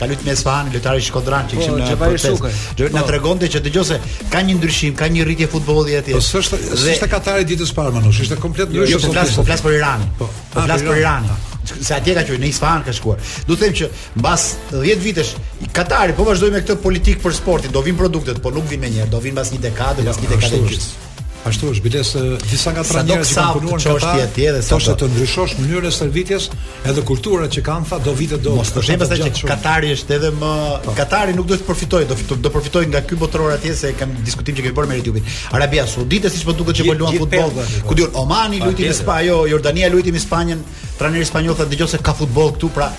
ka 0.00 0.06
luajtur 0.06 0.26
me 0.26 0.34
Sfan, 0.36 0.68
lojtari 0.72 1.02
Shkodran 1.04 1.48
që 1.50 1.56
po, 1.56 1.62
ishim 1.62 1.76
në 1.76 1.96
proces. 2.00 2.64
Jo 2.78 2.88
na 2.94 3.02
po. 3.04 3.10
tregonte 3.10 3.48
që 3.52 3.60
dëgjose 3.66 3.98
ka 4.32 4.42
një 4.48 4.56
ndryshim, 4.58 4.94
ka 4.96 5.08
një 5.12 5.26
rritje 5.28 5.48
futbolli 5.52 5.96
atje. 5.98 6.14
Po 6.16 6.22
s'është 6.24 6.60
s'është 6.80 7.08
Katari 7.12 7.44
ditës 7.50 7.70
së 7.72 7.76
parë 7.76 7.92
manush, 7.98 8.20
ishte 8.24 8.38
komplet 8.40 8.72
ndryshim. 8.72 8.96
Jo, 8.96 9.00
jo, 9.00 9.06
po 9.06 9.12
flas, 9.12 9.36
po 9.36 9.44
flas 9.48 9.62
për 9.66 9.76
Iran. 9.76 10.06
Po, 10.18 10.30
po 10.54 10.64
flas 10.66 10.86
për 10.88 11.00
Iran. 11.02 11.28
Se 11.70 11.92
atje 11.98 12.14
ka 12.16 12.24
qenë 12.30 12.40
në 12.46 12.52
Sfan 12.56 12.86
ka 12.86 12.94
shkuar. 12.96 13.20
Do 13.50 13.58
të 13.58 13.66
them 13.66 13.76
që 13.82 13.90
mbas 14.22 14.46
10 14.72 15.04
vitesh 15.04 15.34
Katari 15.76 16.16
po 16.16 16.26
vazhdoi 16.30 16.50
me 16.56 16.64
këtë 16.64 16.80
politikë 16.88 17.22
për 17.26 17.36
sportin, 17.36 17.74
do 17.76 17.84
vinë 17.84 18.00
produktet, 18.00 18.40
po 18.40 18.54
nuk 18.56 18.66
vinë 18.72 18.86
më 18.88 18.94
njëherë, 18.96 19.12
do 19.16 19.20
vinë 19.26 19.36
mbas 19.38 19.52
një 19.54 19.62
dekadë, 19.68 20.06
mbas 20.08 20.22
një 20.24 20.34
dekadë 20.36 20.64
gjithë. 20.66 21.08
Ashtu 21.42 21.70
është 21.72 21.82
biles 21.84 22.08
disa 22.50 22.72
nga 22.74 22.82
tra 22.84 23.00
njerëz 23.06 23.28
që 23.30 23.36
kanë 23.38 23.56
punuar 23.56 23.78
në 23.78 23.82
çështje 23.96 24.24
të 24.34 24.48
dhe 24.56 24.64
sot 24.66 24.88
të 25.00 25.06
ndryshosh 25.08 25.54
mënyrën 25.62 25.88
e 25.88 25.92
shërbimit, 25.96 26.56
edhe 26.90 27.04
kultura 27.08 27.46
që 27.54 27.62
kanë 27.64 27.88
tha 27.88 27.98
do 28.04 28.12
vite 28.18 28.36
do. 28.44 28.58
Mos 28.58 28.68
të 28.74 28.82
shem 28.84 29.04
se 29.08 29.48
Katari 29.48 29.92
është 29.96 30.16
edhe 30.18 30.30
më 30.36 30.50
pa. 30.50 30.80
Po. 30.84 30.94
Katari 30.98 31.32
nuk 31.36 31.48
do 31.48 31.56
të 31.56 31.64
përfitojë, 31.68 32.08
do 32.12 32.18
të 32.20 32.36
do 32.44 32.52
përfitojë 32.52 32.90
nga 32.92 33.00
ky 33.08 33.16
botror 33.22 33.54
atje 33.54 33.72
se 33.78 33.92
kanë 33.96 34.20
diskutim 34.26 34.58
që 34.58 34.66
kanë 34.66 34.76
bërë 34.76 34.90
me 34.92 34.98
youtube 35.00 35.24
Arabia 35.56 35.86
Saudite 35.88 36.30
siç 36.34 36.44
po 36.46 36.52
duket 36.58 36.82
që 36.82 36.86
po 36.90 36.98
luan 37.04 37.16
futboll. 37.22 37.54
Po. 37.56 37.66
Ku 37.88 37.96
diun 37.98 38.14
Omani 38.20 38.60
luajti 38.60 38.84
me 38.86 38.94
Spanjë, 39.00 39.30
jo, 39.30 39.40
Jordania 39.54 39.88
luajti 39.94 40.12
me 40.14 40.20
Spanjën, 40.20 40.62
trajneri 41.00 41.24
spanjoll 41.28 41.56
tha 41.56 41.64
dëgjoj 41.70 41.90
se 41.94 42.02
ka 42.04 42.12
futboll 42.18 42.52
këtu, 42.58 42.68
pra 42.76 42.90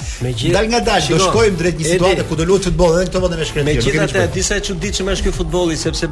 dal 0.56 0.68
nga 0.72 0.80
dal, 0.88 1.06
do 1.10 1.20
shkojmë 1.28 1.60
drejt 1.60 1.78
një 1.84 1.90
situate 1.94 2.26
ku 2.30 2.40
do 2.42 2.48
luajë 2.50 2.66
futboll 2.72 2.98
edhe 2.98 3.12
këto 3.12 3.22
vende 3.26 3.38
me 3.42 3.50
shkretë. 3.52 3.70
Megjithatë 3.70 4.28
disa 4.36 4.58
e 4.58 4.64
çuditshme 4.70 5.16
është 5.20 5.30
ky 5.30 5.36
futbolli 5.38 5.78
sepse 5.78 6.10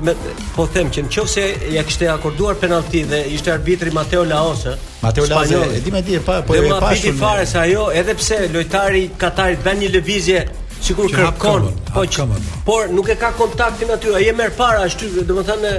po 0.56 0.68
them 0.76 0.92
që 0.94 1.08
nëse 1.10 1.48
ja 1.74 1.84
kishte 1.88 2.08
akorduar 2.20 2.56
penalti 2.60 3.02
dhe 3.12 3.20
ishte 3.36 3.52
arbitri 3.58 3.92
Mateo 3.96 4.24
Laos, 4.28 4.64
ë. 4.70 4.74
Mateo 5.04 5.26
Laos, 5.30 5.50
e 5.50 5.80
di 5.86 5.92
më 5.94 6.02
di, 6.08 6.18
pa 6.20 6.42
po 6.44 6.54
e 6.54 6.60
pa. 6.62 6.64
Dhe 6.66 6.72
ma 6.74 6.80
piti 6.92 7.12
fare 7.26 7.46
se 7.52 7.58
ajo, 7.66 7.86
edhe 8.02 8.16
pse 8.22 8.38
lojtari 8.56 9.04
Katarit 9.22 9.64
bën 9.66 9.80
një 9.84 9.92
lëvizje 9.96 10.42
sikur 10.90 11.08
kërkon, 11.16 11.70
po 11.94 12.06
Por 12.70 12.92
nuk 12.98 13.10
e 13.10 13.18
ka 13.24 13.32
kontaktin 13.42 13.92
aty, 13.96 14.12
ai 14.20 14.28
e 14.34 14.36
merr 14.42 14.54
para 14.60 14.84
ashtu, 14.90 15.10
domethënë 15.32 15.74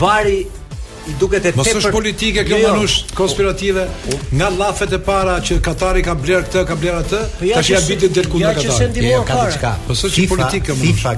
Vari 0.00 0.40
i 1.08 1.12
duket 1.18 1.40
e 1.40 1.42
tepër. 1.50 1.58
Mos 1.62 1.70
është 1.80 1.92
politike 1.94 2.44
kjo 2.46 2.58
jo. 2.58 2.68
manush 2.68 2.98
konspirative. 3.16 3.86
Nga 4.32 4.48
llafet 4.58 4.92
e 4.94 4.98
para 5.04 5.36
që 5.44 5.60
Katari 5.64 6.02
ka 6.06 6.14
bler 6.18 6.46
këtë, 6.48 6.64
ka 6.68 6.76
bler 6.80 7.00
atë, 7.00 7.20
po 7.40 7.50
tash 7.54 7.70
ja 7.72 7.80
biti 7.88 8.08
del 8.08 8.28
kundër 8.32 8.54
Katarit. 8.58 8.72
Ja 8.72 8.72
që 8.72 8.80
sendimo 8.84 9.20
ka 9.26 9.38
diçka. 9.46 9.74
Po 9.86 9.96
është 9.96 10.26
politike 10.32 10.76
më. 10.76 10.88
FIFA 10.88 11.14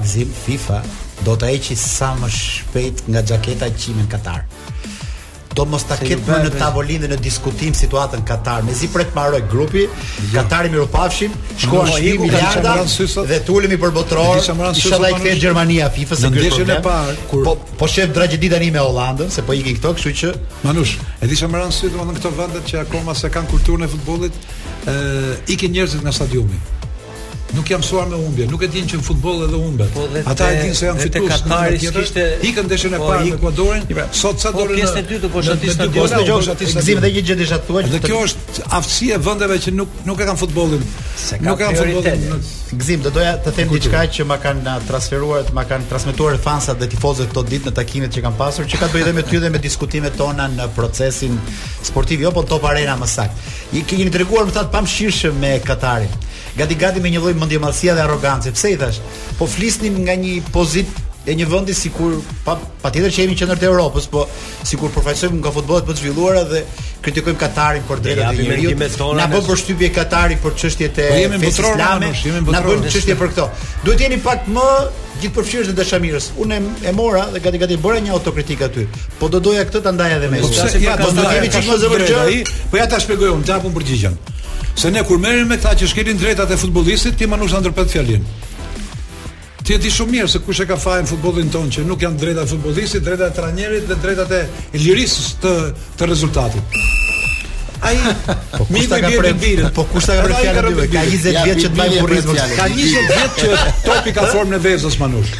FIFA 0.46 0.82
do 1.26 1.36
të 1.38 1.52
heqë 1.54 1.76
sa 1.78 2.12
më 2.20 2.30
shpejt 2.36 3.08
nga 3.10 3.22
xhaketa 3.30 3.68
qimën 3.78 4.08
Katar 4.10 4.40
do 5.54 5.64
mos 5.68 5.84
ta 5.86 5.96
ketë 6.00 6.22
më 6.28 6.38
në 6.46 6.50
tavolinë 6.58 7.08
në 7.12 7.18
diskutim 7.22 7.74
situatën 7.76 8.24
Katar. 8.28 8.62
Mezi 8.66 8.88
pret 8.92 9.10
të 9.10 9.14
mbaroj 9.16 9.40
grupi, 9.52 9.84
jo. 9.84 10.32
Katari 10.34 10.70
më 10.72 10.80
rupafshim, 10.82 11.34
shkoan 11.60 11.88
no, 11.90 11.96
shqipu 11.98 12.26
miliarda 12.28 12.74
dhe 13.30 13.38
tulemi 13.46 13.78
për 13.84 13.94
botror. 13.94 14.40
Inshallah 14.76 15.10
i 15.12 15.16
kthej 15.20 15.38
Gjermania 15.44 15.88
FIFA 15.94 16.20
se 16.22 16.30
ky 16.34 16.46
është 16.50 16.68
e 16.76 16.78
parë 16.84 17.16
kur... 17.30 17.44
Po 17.46 17.56
po 17.80 17.88
shef 17.90 18.12
tragjedi 18.16 18.50
tani 18.52 18.70
me 18.72 18.82
Hollandën, 18.82 19.30
se 19.32 19.42
po 19.46 19.56
ikin 19.58 19.78
këto, 19.78 19.94
kështu 19.98 20.12
që 20.20 20.32
Manush, 20.62 20.94
e 21.20 21.26
di 21.28 21.36
çamran 21.38 21.72
sy 21.74 21.90
domethënë 21.92 22.20
këto 22.20 22.32
vendet 22.38 22.68
që 22.70 22.80
akoma 22.86 23.14
se 23.18 23.30
kanë 23.34 23.50
kulturën 23.52 23.88
e 23.88 23.90
futbollit, 23.96 24.38
ë 24.86 25.40
ikin 25.56 25.74
njerëzit 25.76 26.04
nga 26.06 26.12
stadiumi 26.14 26.60
nuk 27.54 27.66
jam 27.70 27.82
suar 27.82 28.06
me 28.06 28.14
humbje, 28.16 28.46
nuk 28.50 28.62
e 28.64 28.68
din 28.72 28.86
që 28.88 28.98
në 28.98 29.04
futboll 29.04 29.42
edhe 29.46 29.58
humbet. 29.60 29.90
Po 29.94 30.06
Ata 30.30 30.48
e 30.52 30.60
din 30.62 30.74
se 30.76 30.86
janë 30.88 31.04
fitues. 31.04 31.42
Ata 31.42 31.58
e 31.66 31.74
din 31.74 31.80
se 31.80 31.88
janë 31.88 32.00
kishte 32.00 32.24
ikën 32.48 32.72
e 32.72 32.90
po, 32.94 33.10
parë 33.10 33.24
me 33.28 33.34
Ekuadorin. 33.36 33.84
Pra, 33.90 34.06
sot 34.12 34.40
sa 34.40 34.52
po, 34.54 34.64
dorën. 34.64 34.80
Pjesën 34.80 35.00
e 35.00 35.04
dytë 35.10 35.30
po 35.34 35.42
shati 35.44 35.74
Në 35.76 35.88
gjoksh 36.28 36.52
aty 36.54 36.68
sa. 36.72 36.80
Gzim 36.82 37.02
dhe 37.04 37.10
një 37.16 37.24
gjë 37.28 37.36
desha 37.42 37.58
thua. 37.66 37.82
Dhe 37.88 38.00
kjo 38.06 38.22
është 38.28 38.66
aftësia 38.78 39.18
e 39.18 39.22
vendeve 39.28 39.58
që 39.66 39.74
nuk 39.76 40.00
nuk 40.08 40.20
e 40.24 40.28
kanë 40.30 40.40
futbollin. 40.40 40.88
Nuk 41.46 41.60
kanë 41.60 41.80
futbollin. 41.82 42.50
Gzim 42.72 43.02
do 43.04 43.10
doja 43.12 43.34
të 43.44 43.52
them 43.58 43.72
diçka 43.76 44.06
që 44.16 44.24
ma 44.28 44.38
kanë 44.40 44.64
ah, 44.72 44.78
transferuar, 44.88 45.50
ma 45.52 45.66
kanë 45.68 45.90
transmetuar 45.92 46.38
fansat 46.40 46.80
dhe 46.80 46.88
tifozët 46.94 47.30
këto 47.34 47.42
ditë 47.52 47.68
në 47.68 47.74
takimet 47.76 48.14
që 48.16 48.22
kanë 48.28 48.38
pasur, 48.40 48.64
që 48.64 48.80
ka 48.80 48.88
të 48.88 48.94
bëjë 48.96 49.04
edhe 49.06 49.14
me 49.18 49.24
ty 49.28 49.42
dhe 49.42 49.50
me 49.52 49.60
diskutimet 49.60 50.16
tona 50.16 50.46
në 50.54 50.70
procesin 50.72 51.36
sportiv, 51.84 52.24
jo 52.24 52.32
po 52.32 52.46
Top 52.48 52.64
Arena 52.70 52.96
më 52.96 53.10
saktë. 53.12 53.52
I 53.76 53.84
keni 53.84 54.08
treguar 54.14 54.48
më 54.48 54.56
thatë 54.56 54.72
pamshirshëm 54.78 55.36
me 55.44 55.52
Katarin. 55.64 56.08
Gati 56.56 56.74
gati 56.78 57.00
me 57.00 57.10
një 57.12 57.22
lloj 57.24 57.32
mendjemadhësie 57.40 57.94
dhe 57.96 58.02
arrogancë, 58.04 58.52
pse 58.56 58.72
i 58.74 58.76
thash? 58.82 59.00
Po 59.38 59.48
flisnim 59.48 59.96
nga 60.04 60.16
një 60.24 60.34
pozitë 60.56 61.11
e 61.24 61.34
një 61.38 61.44
vendi 61.46 61.74
sikur 61.74 62.16
pa 62.44 62.56
patjetër 62.82 63.12
që 63.14 63.20
jemi 63.22 63.36
në 63.36 63.40
qendër 63.44 63.60
të 63.62 63.66
Evropës, 63.68 64.08
po 64.10 64.24
sikur 64.66 64.90
përfaqësojmë 64.96 65.38
nga 65.38 65.52
futbollet 65.54 65.86
më 65.86 65.94
të 65.94 66.00
zhvilluara 66.02 66.42
dhe 66.50 66.64
kritikojmë 67.04 67.38
Katarin 67.38 67.84
për 67.86 68.02
drejtat 68.06 68.32
e 68.42 68.46
njeriu. 68.48 68.72
Na 69.18 69.28
bën 69.30 69.46
përshtypje 69.46 69.92
Katari 69.94 70.38
për 70.42 70.56
çështjet 70.64 70.98
e 71.04 71.06
po 71.36 71.52
Islamit, 71.52 72.26
na 72.50 72.64
bën 72.66 72.84
çështje 72.90 73.16
për 73.22 73.32
këto. 73.36 73.46
Duhet 73.86 74.02
jeni 74.02 74.18
pak 74.24 74.48
më 74.50 74.66
gjithë 75.22 75.34
përfshirës 75.38 75.70
dhe 75.70 75.78
dëshamirës. 75.78 76.28
Unë 76.42 76.58
e 76.90 76.96
mora 76.98 77.24
dhe 77.34 77.42
gati 77.44 77.60
gati 77.62 77.78
bëra 77.84 78.02
një 78.02 78.14
autokritik 78.18 78.64
aty. 78.66 78.88
Po 79.22 79.30
do 79.30 79.38
doja 79.46 79.62
këtë 79.68 79.84
ta 79.86 79.94
ndaja 79.94 80.18
edhe 80.18 80.30
më. 80.32 80.42
Po 80.42 80.50
si 80.58 80.82
pra, 80.82 80.96
ka, 80.98 81.06
do 81.06 81.18
të 81.22 81.32
kemi 81.34 81.50
çikmë 81.54 81.80
zë 81.82 81.90
vërgjë. 81.94 82.30
Po 82.74 82.82
ja 82.82 82.88
ta 82.90 82.98
shpjegoj 83.02 83.30
unë 83.36 83.46
çfarë 83.46 83.62
pun 83.68 83.76
përgjigjem. 83.78 84.18
Se 84.78 84.90
ne 84.90 85.02
kur 85.04 85.20
merrem 85.22 85.46
me 85.52 85.58
këta 85.60 85.74
që 85.82 85.90
shkelin 85.92 86.16
drejtat 86.18 86.50
e 86.50 86.56
futbollistit, 86.58 87.14
ti 87.20 87.28
manush 87.30 87.52
ndërpret 87.54 87.92
fjalën. 87.92 88.22
Ti 89.62 89.76
e 89.76 89.78
di 89.78 89.90
shumë 89.94 90.10
mirë 90.16 90.28
se 90.32 90.40
kush 90.42 90.62
e 90.64 90.64
ka 90.66 90.74
fajin 90.80 91.06
futbollin 91.06 91.50
ton 91.54 91.68
që 91.70 91.84
nuk 91.86 92.00
janë 92.02 92.18
drejta 92.18 92.44
futbollistit, 92.50 93.04
drejta 93.06 93.28
e 93.30 93.34
trajnerit 93.36 93.84
dhe 93.90 93.96
drejtat 94.02 94.32
e 94.34 94.42
lirisë 94.82 95.22
të 95.44 95.52
të 96.00 96.08
rezultatit. 96.10 96.78
Ai 97.86 97.94
po 98.58 98.66
kush 98.72 98.90
ta 98.90 98.98
ka 99.04 99.10
prerë 99.20 99.70
Po 99.78 99.86
kush 99.92 100.06
ta 100.08 100.16
ka 100.20 100.26
prerë 100.28 100.42
fjalën? 100.42 100.82
Ka 100.92 101.06
20 101.06 101.38
vjet 101.46 101.62
që 101.62 101.70
të 101.70 101.78
bëj 101.78 101.96
burrizmin. 102.00 102.44
Ka 102.58 102.66
20 102.74 103.10
vjet 103.14 103.42
që 103.42 103.58
topi 103.86 104.14
ka 104.18 104.26
formën 104.34 104.58
e 104.58 104.64
vezës 104.66 104.98
manush. 105.02 105.34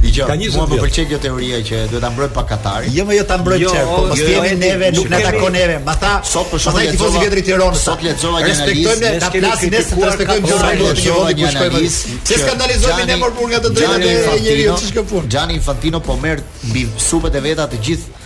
Dgjoj, 0.00 0.24
ka 0.30 0.34
Mua 0.40 0.64
më 0.66 0.76
pëlqej 0.80 1.04
kjo 1.10 1.18
teoria 1.20 1.58
që 1.60 1.78
duhet 1.90 2.02
ta 2.02 2.08
mbroj 2.14 2.28
pa 2.32 2.42
Katarin. 2.48 2.88
Jo, 2.94 3.04
më 3.08 3.16
jo 3.18 3.24
ta 3.28 3.36
mbroj 3.42 3.58
çert, 3.64 3.80
jo, 3.82 3.88
po 3.90 4.04
mos 4.08 4.20
po, 4.24 4.28
jemi 4.32 4.50
jo, 4.52 4.58
neve, 4.62 4.86
nuk 4.96 5.10
na 5.12 5.18
takon 5.26 5.52
neve. 5.52 5.74
Ma 5.84 5.94
tha, 6.04 6.12
sot 6.30 6.48
po 6.50 6.58
shkak 6.62 6.78
të 6.88 6.94
tifozi 6.94 7.20
vetri 7.24 7.42
Tiranë, 7.50 7.80
sot 7.82 8.04
lexova 8.06 8.40
një 8.46 8.54
analizë. 8.54 8.68
Respektojmë, 8.70 9.10
ta 9.24 9.32
flasim 9.34 9.74
respektojmë 9.78 10.52
gjithë 10.52 10.70
ato 10.70 10.94
që 11.02 11.18
vjen 11.18 11.40
një 11.40 11.50
analizë. 11.52 12.14
Se 12.30 12.40
skandalizohemi 12.44 13.08
ne 13.12 13.18
morbur 13.24 13.52
nga 13.52 13.60
të 13.66 13.74
drejtat 13.76 14.06
e 14.06 14.40
njeriu, 14.48 14.78
ç'është 14.80 14.96
kjo 14.96 15.04
punë? 15.12 15.32
Gianni 15.36 15.60
Infantino 15.60 16.00
po 16.08 16.16
merr 16.24 16.42
mbi 16.70 16.88
supet 17.10 17.36
e 17.36 17.44
veta 17.50 17.68
të 17.70 17.84
gjithë 17.90 18.19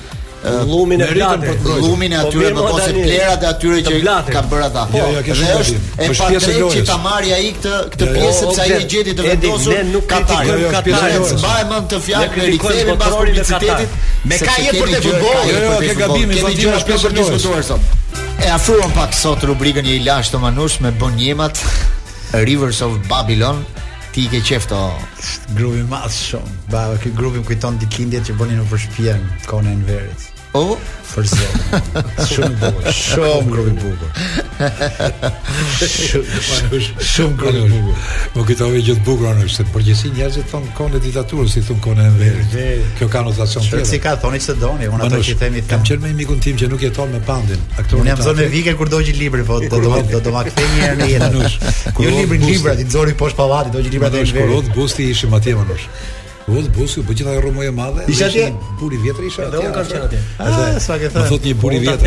llumin 0.51 1.01
e 1.01 1.11
Blatit, 1.13 1.59
llumin 1.81 2.13
e 2.13 2.17
atyre 2.17 2.47
apo 2.47 2.63
ose 2.75 2.91
plerat 2.93 3.43
e 3.43 3.47
atyre 3.47 3.79
që 3.89 4.01
ka 4.33 4.43
bërë 4.51 4.67
ata. 4.69 4.83
Po, 4.93 5.05
dhe 5.23 5.53
është 5.61 5.79
e 5.97 6.09
pastë 6.13 6.69
që 6.75 6.83
ta 6.89 6.97
marrë 7.05 7.33
ai 7.37 7.51
këtë 7.57 7.75
këtë 7.95 8.09
pjesë 8.15 8.41
sepse 8.41 8.65
ai 8.65 8.79
e 8.79 8.81
gjeti 8.91 9.15
të 9.19 9.27
vendosur 9.29 10.03
ka 10.11 10.21
tajë 10.33 10.73
ka 10.75 10.83
pjesë. 10.89 11.53
të 11.93 12.01
fjalë 12.09 12.33
që 12.37 12.49
i 12.53 12.59
kërkoi 12.65 12.97
patronit 13.05 13.53
qytetit 13.53 13.97
me 14.25 14.39
ka 14.47 14.57
jetë 14.67 14.83
për 14.83 14.93
të 14.95 15.01
futbollit. 15.07 15.55
Jo, 15.55 15.63
jo, 15.63 15.79
ke 15.85 15.95
gabim, 16.03 16.31
ti 16.41 16.53
je 16.61 16.75
në 16.75 16.83
shpesh 16.83 17.03
për 17.07 17.15
të 17.15 17.23
diskutuar 17.23 17.63
sot. 17.71 17.95
E 18.45 18.49
afruam 18.57 18.93
pak 18.97 19.15
sot 19.17 19.45
rubrikën 19.49 19.89
e 19.93 19.97
Ilash 20.01 20.33
të 20.35 20.41
Manush 20.43 20.81
me 20.85 20.91
bon 20.91 21.17
jemat 21.21 21.61
Rivers 22.33 22.81
of 22.85 22.97
Babylon 23.09 23.65
ti 24.15 24.27
ke 24.31 24.39
qefto 24.47 24.79
grupi 25.57 25.81
më 25.91 26.01
shumë 26.17 26.53
ba 26.71 26.85
ky 27.03 27.11
grupi 27.19 27.43
kujton 27.49 27.79
ditëlindjet 27.83 28.29
që 28.31 28.37
bënin 28.39 28.63
në 28.63 28.69
përshpiën 28.71 29.23
kohën 29.51 29.73
e 29.83 29.87
verës 29.89 30.31
O 30.55 30.63
për 31.15 31.23
zonë. 31.31 31.79
Shumë 32.29 32.57
bukur. 32.59 32.87
Shumë 32.95 33.51
grup 33.51 33.67
i 33.71 33.73
bukur. 33.79 34.11
Shumë 37.03 37.37
grup 37.41 37.53
i 37.53 37.53
bukur. 37.71 37.97
Po 38.35 38.41
këto 38.49 38.63
janë 38.71 38.83
gjithë 38.89 39.03
bukur 39.09 39.27
anë, 39.33 39.41
sepse 39.51 39.71
përgjithësi 39.75 40.09
njerëzit 40.15 40.47
thonë 40.55 40.69
kanë 40.79 40.99
diktaturë, 41.09 41.49
si 41.57 41.61
thonë 41.69 41.83
kanë 41.89 42.01
edhe. 42.07 42.29
Kjo 43.01 43.07
kanë 43.17 43.27
ozacion 43.35 43.63
tjetër. 43.67 43.87
Si 43.91 43.99
ka 44.05 44.11
thoni 44.23 44.41
se 44.47 44.55
doni, 44.63 44.87
unë 44.95 45.01
ato 45.09 45.19
që 45.29 45.35
themi. 45.43 45.59
Kam 45.73 45.81
qenë 45.89 46.03
me 46.07 46.11
mikun 46.23 46.39
tim 46.47 46.57
që 46.59 46.65
nuk 46.71 46.81
jeton 46.87 47.09
me 47.17 47.21
pandin. 47.31 47.61
Aktor. 47.75 47.97
Unë 48.05 48.11
jam 48.15 48.21
zonë 48.29 48.39
me 48.43 48.47
vike 48.55 48.73
kur 48.79 48.89
dogjë 48.95 49.15
libri, 49.19 49.43
po 49.47 49.53
do 49.63 49.69
do 49.71 49.77
do 50.15 50.19
të 50.23 50.31
makthej 50.39 50.69
një 50.71 50.79
herë 50.83 50.97
në 51.03 51.07
jetë. 51.15 51.29
Jo 51.91 51.95
kur 51.95 52.11
libri, 52.15 52.37
libra 52.47 52.73
ti 52.79 52.85
nxori 52.91 53.13
poshtë 53.25 53.39
pallatit, 53.43 53.71
dogjë 53.75 53.91
libra 53.99 54.11
të 54.15 54.19
shkruat, 54.35 54.67
busti 54.79 55.03
ishim 55.15 55.33
atje 55.35 55.53
anë. 55.59 55.79
Po 56.47 56.53
do 56.53 56.63
bosu 56.77 57.03
po 57.05 57.15
ti 57.15 57.25
na 57.25 57.33
e 57.65 57.71
madhe. 57.71 58.05
Isha 58.09 58.29
ti 58.29 58.53
puri 58.79 58.97
vjetër 58.97 59.25
isha 59.27 59.43
atje. 59.45 59.59
un 59.67 59.73
kan 59.73 59.85
qen 59.85 60.03
atje. 60.05 60.19
Ai 60.39 60.75
ah, 60.75 60.79
sa 60.81 60.99
ke 60.99 61.09
thënë. 61.09 61.13
Do 61.13 61.25
thot 61.29 61.45
një 61.45 61.55
puri 61.61 61.79
vjetër. 61.81 62.07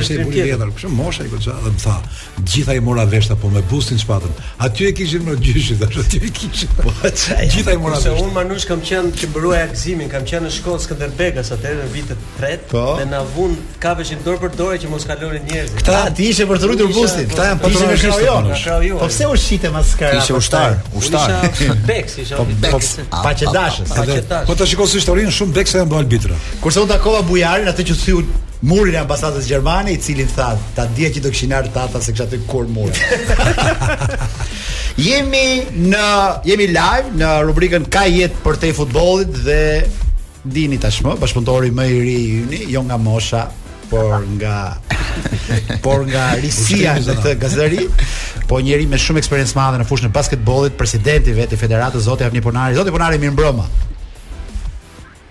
Ishte 0.00 0.14
një 0.18 0.24
puri 0.24 0.42
vjetër. 0.42 0.68
Kush 0.74 0.88
mosha 0.92 1.24
i 1.24 1.28
goxha 1.28 1.52
dhe 1.52 1.70
më 1.72 1.80
tha, 1.82 1.94
"Gjithaj 2.50 2.76
i 2.76 2.80
mora 2.80 3.04
vesh 3.06 3.30
apo 3.30 3.48
me 3.48 3.62
bustin 3.70 3.98
shpatën. 3.98 4.28
Aty 4.60 4.84
e 4.86 4.92
kishin 4.92 5.24
në 5.24 5.36
gjyshi, 5.40 5.74
thashë 5.80 6.02
ti 6.10 6.16
e 6.18 6.28
kish. 6.30 6.66
Po 6.82 6.92
çaj. 7.22 7.48
Gjithaj 7.52 7.74
i 7.74 7.78
mora 7.78 7.96
vesh. 7.96 8.02
Se 8.02 8.10
un 8.22 8.30
manush 8.34 8.66
kam 8.68 8.80
qenë 8.82 9.14
që 9.18 9.24
mbroja 9.32 9.66
gzimin, 9.72 10.08
kam 10.08 10.22
qenë 10.30 10.44
në 10.48 10.50
shkollë 10.58 10.80
Skënderbegas 10.84 11.48
atë 11.56 11.72
në 11.80 11.86
vitet 11.92 12.18
3 12.42 12.68
po. 12.70 12.96
dhe 13.00 13.04
na 13.08 13.22
vun 13.34 13.56
kafeshin 13.80 14.18
dor 14.24 14.36
për 14.36 14.52
dorë 14.58 14.76
që 14.82 14.88
mos 14.90 15.04
kalonin 15.08 15.42
njerëzit. 15.48 15.82
Ta 15.84 16.10
ti 16.10 16.28
ishe 16.28 16.44
për 16.44 16.56
të 16.60 16.64
rritur 16.68 16.88
bustin. 16.92 17.28
Ta 17.36 17.44
jam 17.44 17.58
për 17.58 17.72
po 17.72 17.78
të 17.78 17.88
rritur 17.88 18.12
bustin. 18.52 18.98
Po 19.00 19.06
pse 19.08 19.24
u 19.26 19.32
ushite 19.32 19.70
maskara? 19.70 20.18
Ishte 20.20 20.34
ushtar, 20.34 20.76
po, 20.92 20.98
ushtar. 20.98 21.30
Beks 21.88 22.18
ishte. 22.20 22.36
Po 22.36 22.44
beks. 22.62 22.98
Paçedash. 23.10 23.77
Paqetash. 23.86 24.46
Po 24.46 24.54
ta 24.58 24.66
shikosh 24.68 24.96
historinë 24.98 25.32
shumë 25.34 25.54
beksa 25.58 25.80
janë 25.82 25.90
bërë 25.92 26.02
arbitra. 26.04 26.36
Kurse 26.62 26.82
u 26.82 26.88
takova 26.90 27.22
Bujarin 27.28 27.70
atë 27.70 27.86
që 27.90 27.96
thiu 28.02 28.22
Murin 28.68 28.96
e 28.96 28.98
ambasadës 28.98 29.46
Gjermane, 29.46 29.92
i 29.94 30.00
cilin 30.02 30.26
tha, 30.34 30.48
ta 30.74 30.88
dje 30.96 31.12
që 31.14 31.20
do 31.22 31.30
këshinar 31.30 31.68
tata 31.74 32.00
se 32.02 32.10
kësha 32.14 32.24
të 32.32 32.40
kur 32.50 32.66
mur. 32.74 32.88
jemi, 35.08 35.44
në, 35.92 36.02
jemi 36.48 36.66
live 36.74 37.12
në 37.20 37.30
rubrikën 37.46 37.86
Ka 37.94 38.02
jetë 38.10 38.42
për 38.42 38.58
te 38.64 38.72
futbolit 38.74 39.30
dhe 39.46 39.60
dini 40.42 40.78
tashmë, 40.82 41.14
bashkëpëntori 41.22 41.70
më 41.74 41.86
i 41.94 42.00
ri 42.02 42.18
i 42.58 42.64
jo 42.74 42.82
nga 42.88 42.98
mosha 42.98 43.44
por 43.90 44.14
nga 44.26 44.74
por 45.82 46.04
nga 46.06 46.34
risia 46.40 46.96
e 46.98 47.02
këtij 47.04 47.34
gazetari, 47.40 47.82
po 48.48 48.60
njëri 48.60 48.86
me 48.88 48.98
shumë 49.00 49.22
eksperiencë 49.22 49.56
madhe 49.56 49.80
në 49.80 49.86
fushën 49.88 50.08
e 50.10 50.14
basketbollit, 50.14 50.76
presidenti 50.78 51.32
i 51.32 51.60
federatës 51.60 52.04
Zoti 52.06 52.24
Avni 52.24 52.42
Ponari, 52.44 52.76
Zoti 52.76 52.92
Ponari 52.92 53.18
mirë 53.20 53.32
mbroma. 53.36 53.64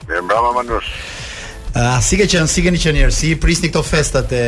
Mirë 0.08 0.24
mbroma 0.26 0.52
Manush. 0.58 0.90
A 1.78 2.00
si 2.02 2.18
ke 2.18 2.26
qenë, 2.30 2.50
si 2.50 2.64
keni 2.66 2.82
qenë, 2.82 3.12
si 3.14 3.34
i 3.36 3.40
prisni 3.40 3.70
këto 3.70 3.84
festat 3.86 4.32
e 4.34 4.44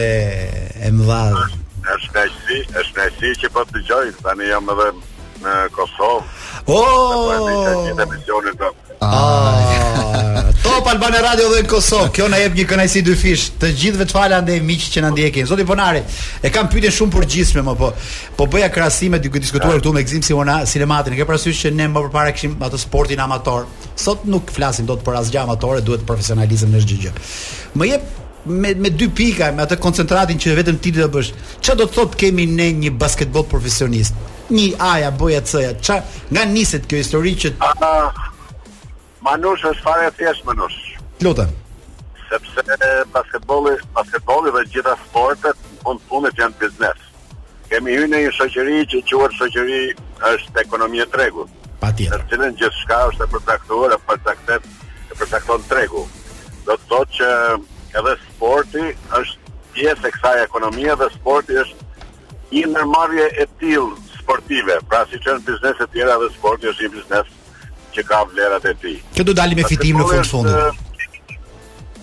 e 0.87 0.91
mëdha? 0.91 1.21
Ah, 1.29 1.53
është 1.97 2.15
na 2.17 2.25
si, 2.45 2.59
është 2.81 2.97
na 2.97 3.07
si 3.19 3.33
që 3.43 3.53
po 3.53 3.65
të 3.69 3.85
joj, 3.89 4.11
tani 4.23 4.49
jam 4.49 4.69
edhe 4.73 4.89
në 5.45 5.55
Kosovë. 5.77 6.67
Oh, 6.73 7.85
ne 7.85 8.57
tonë. 8.57 8.75
Ah, 8.99 10.28
Top 10.63 10.85
Albane 10.91 11.19
Radio 11.23 11.47
dhe 11.53 11.61
në 11.63 11.69
Kosovë. 11.71 12.09
Kjo 12.15 12.25
na 12.31 12.37
jep 12.41 12.55
një 12.57 12.63
kënaqësi 12.67 13.01
dy 13.07 13.13
fish. 13.17 13.45
Të 13.61 13.69
gjithëve 13.79 14.05
të 14.09 14.13
fala 14.15 14.39
miq 14.43 14.85
që 14.91 15.01
na 15.05 15.09
ndjekin. 15.13 15.47
Zoti 15.47 15.63
Bonari, 15.63 16.01
e 16.43 16.49
kam 16.51 16.67
pyetje 16.71 16.91
shumë 16.97 17.13
për 17.15 17.27
gjithësime 17.33 17.63
më 17.63 17.75
po. 17.79 17.89
Po 18.37 18.47
bëja 18.51 18.67
krahasime 18.73 19.19
duke 19.23 19.39
diskutuar 19.39 19.79
këtu 19.79 19.93
me 19.95 20.03
Gzim 20.03 20.23
Simona, 20.23 20.59
Sinematin. 20.67 21.15
Ke 21.15 21.27
parasysh 21.29 21.63
që 21.63 21.71
ne 21.79 21.87
më 21.87 22.03
përpara 22.09 22.33
kishim 22.35 22.57
atë 22.65 22.79
sportin 22.83 23.21
amator. 23.23 23.67
Sot 23.95 24.25
nuk 24.27 24.51
flasim 24.55 24.87
dot 24.89 25.01
për 25.07 25.21
asgjë 25.21 25.41
amatore, 25.45 25.81
duhet 25.85 26.03
profesionalizëm 26.09 26.73
në 26.75 26.81
çdo 26.83 26.97
gjë. 27.05 27.13
Më 27.79 27.91
jep 27.93 28.09
me 28.47 28.73
me 28.75 28.91
dy 28.99 29.07
pika 29.19 29.51
me 29.55 29.63
atë 29.63 29.79
koncentratin 29.83 30.39
që 30.39 30.57
vetëm 30.59 30.81
ti 30.83 30.91
do 30.95 31.07
bësh. 31.15 31.31
Ç'a 31.63 31.77
do 31.79 31.87
të 31.87 31.97
thotë 31.99 32.19
kemi 32.25 32.49
ne 32.59 32.71
një 32.83 32.91
basketbol 32.99 33.47
profesionist? 33.51 34.13
Një 34.49 34.75
B-ja, 35.21 35.41
C-ja. 35.45 35.75
Ç'a 35.79 36.01
nga 36.33 36.45
niset 36.45 36.87
kjo 36.89 36.99
histori 37.03 37.35
që 37.43 37.55
Manush 39.25 39.65
është 39.67 39.83
fare 39.83 40.05
e 40.07 40.11
thjesht 40.17 40.45
Manush. 40.47 40.77
Lutë. 41.23 41.47
Sepse 42.29 42.75
basketbolli, 43.13 43.73
basketbolli 43.95 44.51
dhe 44.55 44.61
gjitha 44.73 44.93
sportet 45.03 45.59
në 45.83 45.95
fundit 46.07 46.37
janë 46.39 46.59
biznes. 46.61 47.01
Kemi 47.69 47.97
hyrë 47.97 48.11
në 48.13 48.21
një 48.23 48.31
shoqëri 48.37 48.77
që 48.93 49.01
quhet 49.09 49.35
shoqëri 49.39 49.81
është 50.31 50.61
ekonomia 50.63 51.05
e 51.07 51.11
tregut. 51.15 51.49
Patjetër. 51.83 52.23
Në 52.23 52.31
cilën 52.31 52.55
gjithçka 52.61 52.99
është 53.09 53.25
e 53.27 53.31
përcaktuar, 53.35 53.93
e 53.93 53.99
përcaktet, 54.07 54.71
e 55.11 55.19
përcakton 55.19 55.67
tregu. 55.69 56.05
Do 56.65 56.77
të 56.77 56.89
thotë 56.91 57.19
që 57.19 57.29
edhe 57.99 58.15
sporti 58.25 58.85
është 59.19 59.55
pjesë 59.75 60.07
e 60.09 60.13
kësaj 60.15 60.43
ekonomie 60.47 60.95
dhe 61.01 61.09
sporti 61.17 61.59
është 61.63 61.87
një 62.55 62.65
ndërmarrje 62.71 63.27
e 63.43 63.49
tillë 63.61 64.07
sportive, 64.19 64.75
pra 64.89 65.03
siç 65.11 65.27
janë 65.29 65.45
biznes 65.47 65.83
e 65.85 65.89
tjera 65.93 66.15
dhe 66.23 66.29
sporti 66.37 66.71
është 66.71 66.87
një 66.87 66.93
biznes 66.97 67.35
që 67.95 68.03
ka 68.09 68.19
vlerat 68.29 68.65
e 68.69 68.73
tij. 68.83 68.97
Kjo 69.15 69.25
do 69.27 69.33
dalim 69.37 69.59
me 69.61 69.65
fitim 69.69 69.99
në 70.01 70.07
fund 70.09 70.31
fundi. 70.33 70.53
Eh, 70.53 71.37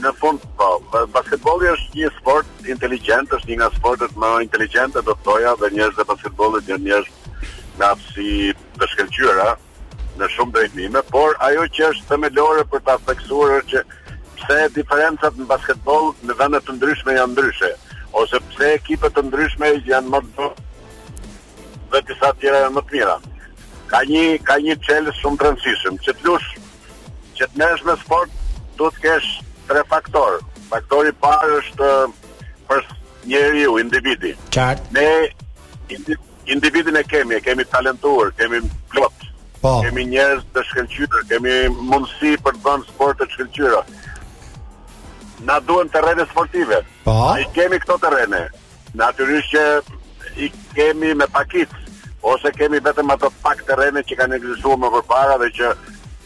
në 0.03 0.13
fund, 0.21 0.43
po, 0.59 0.71
basketbolli 1.15 1.71
është 1.73 2.01
një 2.01 2.11
sport 2.19 2.67
inteligjent, 2.75 3.35
është 3.37 3.53
një 3.53 3.59
nga 3.61 3.71
sportet 3.77 4.17
më 4.23 4.33
inteligjente 4.47 5.03
do 5.09 5.15
thoja, 5.27 5.55
dhe 5.61 5.73
njerëzit 5.77 6.03
e 6.05 6.09
basketbollit 6.13 6.71
janë 6.73 6.87
njerëz 6.89 7.15
me 7.79 7.89
aftësi 7.91 8.55
të 8.81 8.91
shkëlqyera 8.93 9.49
në 10.17 10.31
shumë 10.33 10.55
drejtime, 10.57 11.03
por 11.13 11.37
ajo 11.45 11.65
që 11.77 11.89
është 11.93 12.11
themelore 12.15 12.65
për 12.73 12.85
ta 12.89 12.97
theksuar 13.09 13.59
është 13.61 13.73
që 13.73 14.21
pse 14.39 14.59
diferencat 14.79 15.37
në 15.41 15.49
basketboll 15.51 16.11
në 16.27 16.37
vende 16.41 16.63
të 16.65 16.77
ndryshme 16.77 17.17
janë 17.19 17.35
ndryshe, 17.35 17.71
ose 18.17 18.41
pse 18.53 18.71
ekipet 18.79 19.19
e 19.21 19.27
ndryshme 19.29 19.75
janë 19.89 20.13
më 20.15 20.23
të 20.39 20.51
dhe 21.93 22.01
disa 22.09 22.33
tjera 22.41 22.65
janë 22.65 22.77
më 22.79 22.85
të 22.89 22.97
mira 22.97 23.17
ka 23.91 24.03
një 24.11 24.25
ka 24.47 24.57
një 24.63 24.75
çelës 24.87 25.19
shumë 25.23 25.39
të 25.41 25.47
rëndësishëm, 25.49 25.97
që 26.05 26.13
të 26.13 26.27
lush 26.27 26.51
që 27.39 27.47
të 27.51 27.59
merresh 27.61 27.85
me 27.87 27.95
sport, 28.03 28.31
duhet 28.79 28.95
të 28.99 29.03
kesh 29.07 29.29
tre 29.69 29.83
faktor. 29.91 30.39
Faktori 30.71 31.13
i 31.15 31.19
parë 31.23 31.59
është 31.61 31.89
uh, 31.89 32.31
për 32.69 32.81
njeriu, 33.29 33.77
individi. 33.83 34.33
Qart. 34.55 34.83
Ne 34.91 35.07
individin 36.53 36.97
e 36.97 37.03
kemi, 37.07 37.35
e 37.37 37.41
kemi 37.45 37.65
talentuar, 37.71 38.33
kemi 38.41 38.61
plot. 38.95 39.13
Po. 39.63 39.77
Kemi 39.85 40.05
njerëz 40.11 40.43
të 40.55 40.63
shkëlqyer, 40.71 41.23
kemi 41.31 41.53
mundësi 41.91 42.35
për 42.43 42.57
të 42.59 42.65
bënë 42.67 42.89
sport 42.89 43.21
të 43.21 43.29
shkëlqyer. 43.35 43.79
Na 45.47 45.61
duhen 45.69 45.91
terrene 45.93 46.27
sportive. 46.33 46.81
Po. 47.05 47.15
Ai 47.35 47.45
kemi 47.55 47.79
këto 47.85 47.99
terrene. 48.03 48.47
Natyrisht 48.95 49.55
që 49.55 49.67
i 50.47 50.51
kemi 50.75 51.13
me 51.15 51.27
pakicë 51.35 51.85
ose 52.33 52.49
kemi 52.59 52.79
vetëm 52.87 53.13
ato 53.15 53.29
pak 53.45 53.61
terrene 53.69 54.03
që 54.07 54.17
kanë 54.21 54.39
ekzistuar 54.41 54.81
më 54.83 54.91
përpara 54.97 55.37
dhe 55.43 55.49
që 55.59 55.69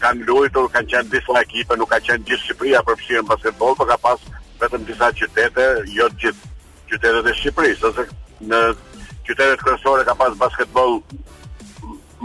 kanë 0.02 0.26
luajtur, 0.28 0.68
kanë 0.74 0.90
qenë 0.94 1.12
disa 1.14 1.34
ekipe, 1.42 1.76
nuk 1.76 1.90
ka 1.92 1.98
qenë 2.06 2.24
gjithë 2.30 2.44
Shqipëria 2.46 2.80
për 2.88 2.96
fshirën 3.02 3.28
basketbol, 3.28 3.74
por 3.76 3.88
ka 3.90 3.98
pas 4.06 4.22
vetëm 4.62 4.86
disa 4.88 5.10
qytete, 5.18 5.66
jo 5.96 6.06
të 6.14 6.24
gjithë 6.24 6.52
qytetet 6.92 7.28
e 7.28 7.36
Shqipërisë, 7.40 7.90
ose 7.90 8.52
në 8.52 8.62
qytetet 9.28 9.60
kryesore 9.66 10.06
ka 10.08 10.14
pas 10.22 10.38
basketbol 10.40 10.94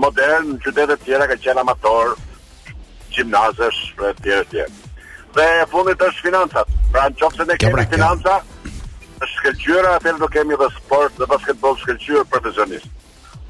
modern, 0.06 0.56
qytetet 0.64 1.04
tjera 1.04 1.28
ka 1.28 1.36
qenë 1.48 1.66
amator, 1.66 2.16
gimnazesh 3.16 3.82
dhe 4.00 4.14
tjerë 4.24 4.48
tjerë. 4.56 4.90
Dhe 5.36 5.50
e 5.60 5.68
fundit 5.72 6.04
është 6.08 6.24
financat. 6.30 6.70
Pra 6.96 7.10
në 7.12 7.20
qofse 7.20 7.44
ne 7.50 7.56
kemi 7.60 7.76
pra, 7.84 7.88
financa, 7.92 8.40
është 9.20 9.34
shkëlqyra, 9.36 9.96
atëherë 10.00 10.24
do 10.24 10.32
kemi 10.32 10.60
dhe 10.64 10.72
sport 10.80 11.20
dhe 11.20 11.28
basketbol 11.36 11.76
shkëlqyrë 11.84 12.24
profesionist 12.32 12.92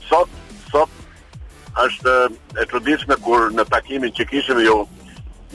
sot 0.09 0.29
sot 0.71 1.81
është 1.85 2.13
e 2.61 2.65
çuditshme 2.71 3.15
kur 3.25 3.49
në 3.57 3.65
takimin 3.71 4.13
që 4.17 4.27
kishim 4.31 4.61
ju 4.63 4.75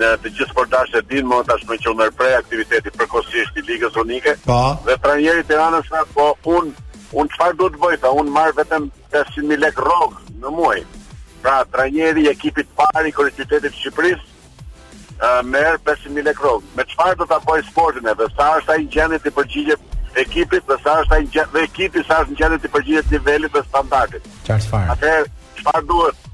në 0.00 0.10
të 0.22 0.30
gjithë 0.36 0.50
sportarët 0.52 0.96
e 0.96 1.02
din, 1.10 1.26
më 1.28 1.38
tash 1.48 1.64
më 1.68 1.76
që 1.84 1.94
ndërprej 1.96 2.34
aktiviteti 2.38 2.92
përkohësisht 2.96 3.58
i 3.60 3.64
ligës 3.68 3.96
Unike, 4.00 4.34
Dhe 4.86 4.96
trajneri 5.02 5.40
i 5.42 5.46
Tiranës 5.50 5.88
tha 5.92 6.02
po 6.14 6.26
un 6.60 6.72
un 7.18 7.28
çfarë 7.32 7.56
do 7.58 7.68
të 7.72 7.80
bëj 7.82 7.94
Unë 8.02 8.20
un 8.22 8.30
marr 8.36 8.54
vetëm 8.60 8.86
500000 9.12 9.56
lekë 9.64 9.82
rrog 9.86 10.12
në 10.40 10.48
muaj. 10.56 10.78
Pra 11.42 11.56
trajneri 11.72 12.22
i 12.26 12.30
ekipit 12.30 12.68
parë 12.78 13.08
i 13.08 13.12
qytetit 13.16 13.62
të 13.66 13.72
Shqipërisë 13.80 15.34
merr 15.44 15.80
500000 15.88 16.22
lekë 16.30 16.42
rrog. 16.44 16.62
Me 16.76 16.84
çfarë 16.92 17.18
do 17.18 17.26
ta 17.26 17.40
bëj 17.48 17.64
sportin 17.70 18.06
e 18.08 18.14
dhe 18.14 18.28
Sa 18.36 18.48
është 18.60 18.72
ai 18.76 18.86
gjendje 18.94 19.18
të 19.24 19.34
përgjigje? 19.36 19.76
ekipit 20.18 20.64
dhe 20.66 20.76
sa 20.82 20.96
është 21.02 21.16
ai 21.16 21.24
dhe 21.52 21.62
ekipi 21.66 22.02
sa 22.06 22.20
është 22.24 22.32
ngjarë 22.34 22.58
të 22.62 22.70
përgjithë 22.74 23.12
nivelit 23.14 23.52
të 23.54 23.62
standardit. 23.68 24.26
Çfarë 24.46 24.62
çfarë? 24.62 24.94
Atë 24.94 25.12
çfarë 25.60 25.82
duhet? 25.86 26.30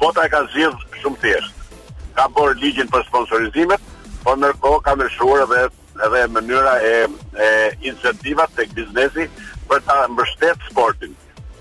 Bota 0.00 0.24
e 0.24 0.30
ka 0.32 0.42
zgjidh 0.52 0.84
shumë 1.02 1.20
thjesht. 1.24 1.54
Ka 2.16 2.28
bërë 2.36 2.58
ligjin 2.62 2.90
për 2.92 3.02
sponsorizimet, 3.08 3.80
por 4.24 4.38
ndërkohë 4.40 4.82
ka 4.86 4.94
ndryshuar 4.98 5.42
edhe 5.46 5.66
edhe 6.06 6.20
mënyra 6.36 6.76
e 6.86 6.94
e 7.46 7.50
incentivat 7.92 8.54
tek 8.58 8.72
biznesi 8.78 9.26
për 9.70 9.82
ta 9.88 10.04
mbështetur 10.12 10.70
sportin. 10.70 11.16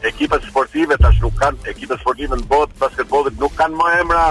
Ekipet 0.07 0.45
sportive 0.47 0.95
tash 0.97 1.17
nuk 1.21 1.33
kanë, 1.41 1.65
ekipet 1.73 1.99
sportive 1.99 2.37
në 2.39 2.45
botë 2.47 2.77
basketbollit 2.79 3.35
nuk 3.41 3.51
kanë 3.59 3.75
më 3.81 3.95
emra 4.05 4.27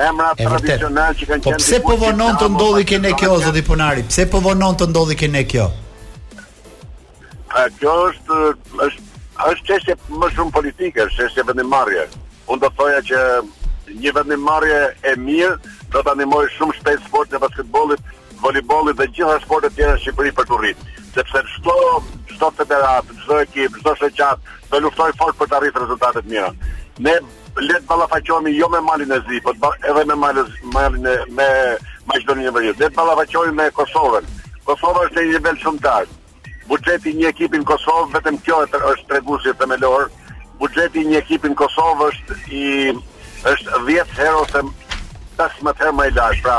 emra 0.00 0.32
tradicional 0.38 1.12
që 1.16 1.26
kanë 1.28 1.42
po 1.44 1.52
qenë. 1.52 1.60
Pse 1.60 1.80
po 1.84 1.96
vonon 2.00 2.38
të 2.40 2.46
ndodhi 2.54 2.84
kënë 2.88 3.12
kjo 3.20 3.32
zot 3.44 3.58
i 3.60 3.64
punari? 3.66 4.04
Pse 4.08 4.24
po 4.30 4.40
vonon 4.44 4.76
të 4.80 4.86
ndodhi 4.92 5.18
kënë 5.20 5.42
kjo? 5.52 5.68
kjo 7.78 7.92
është 8.08 8.36
është 8.86 9.22
është 9.50 9.66
çështje 9.68 9.94
më 10.22 10.28
shumë 10.32 10.52
politike, 10.54 11.04
është 11.04 11.18
çështje 11.18 11.44
vendimarrje. 11.50 12.06
Unë 12.48 12.62
do 12.64 12.70
thoya 12.78 13.02
që 13.10 13.20
një 14.00 14.12
vendimarrje 14.16 14.78
e 15.10 15.12
mirë 15.26 15.58
do 15.92 16.00
ta 16.06 16.14
ndihmoj 16.16 16.46
shumë 16.56 16.76
shpejt 16.78 17.04
sportin 17.08 17.36
e 17.36 17.42
basketbollit, 17.42 18.00
voleybollit 18.40 18.96
dhe 18.98 19.10
gjithë 19.12 19.36
sportet 19.44 19.76
tjera 19.76 19.98
në 19.98 20.02
Shqipëri 20.04 20.32
për 20.38 20.48
të 20.48 20.60
rritur. 20.62 20.90
Sepse 21.12 21.42
çdo 21.56 21.76
çdo 22.30 22.48
çdo 22.56 23.40
ekip, 23.42 23.76
çdo 23.82 23.92
shoqat 24.00 24.38
do 24.70 24.78
luftoj 24.82 25.12
fort 25.20 25.36
për 25.38 25.50
të 25.52 25.56
arritur 25.58 25.84
rezultate 25.84 26.22
të 26.24 26.32
mira. 26.32 26.50
Ne 26.98 27.18
let 27.60 27.86
ballafaqohemi 27.88 28.52
jo 28.58 28.68
me 28.68 28.80
malin 28.80 29.10
e 29.12 29.18
zi, 29.28 29.40
por 29.40 29.54
edhe 29.90 30.04
me 30.06 30.14
malin 30.14 30.46
e 30.62 30.66
malin 30.74 31.06
e 31.06 31.16
me 31.30 31.48
Maqedoninë 32.06 32.48
e 32.48 32.52
Veriut. 32.56 32.80
Let 32.80 32.94
ballafaqohemi 32.94 33.54
me 33.56 33.70
Kosovën. 33.78 34.24
Kosova 34.64 35.04
është 35.08 35.20
një 35.26 35.30
nivel 35.36 35.56
shumë 35.64 35.82
të 35.82 35.88
lartë. 35.92 36.18
Buxheti 36.68 37.10
i 37.10 37.16
një 37.18 37.28
ekipi 37.34 37.58
në 37.58 37.66
Kosovë 37.66 38.12
vetëm 38.16 38.38
kjo 38.44 38.58
është 38.64 38.80
është 38.92 39.08
tregusi 39.10 39.50
i 39.50 39.56
themelor. 39.60 40.08
Buxheti 40.60 41.02
i 41.02 41.06
një 41.10 41.18
ekipi 41.24 41.50
në 41.52 41.58
Kosovë 41.60 42.08
është 42.10 42.36
i 42.58 42.66
është 43.52 43.80
10 43.88 44.16
herë 44.18 44.34
ose 44.44 44.62
15 45.40 45.76
herë 45.80 45.94
më 46.00 46.06
i 46.08 46.14
lartë. 46.18 46.42
Pra, 46.46 46.56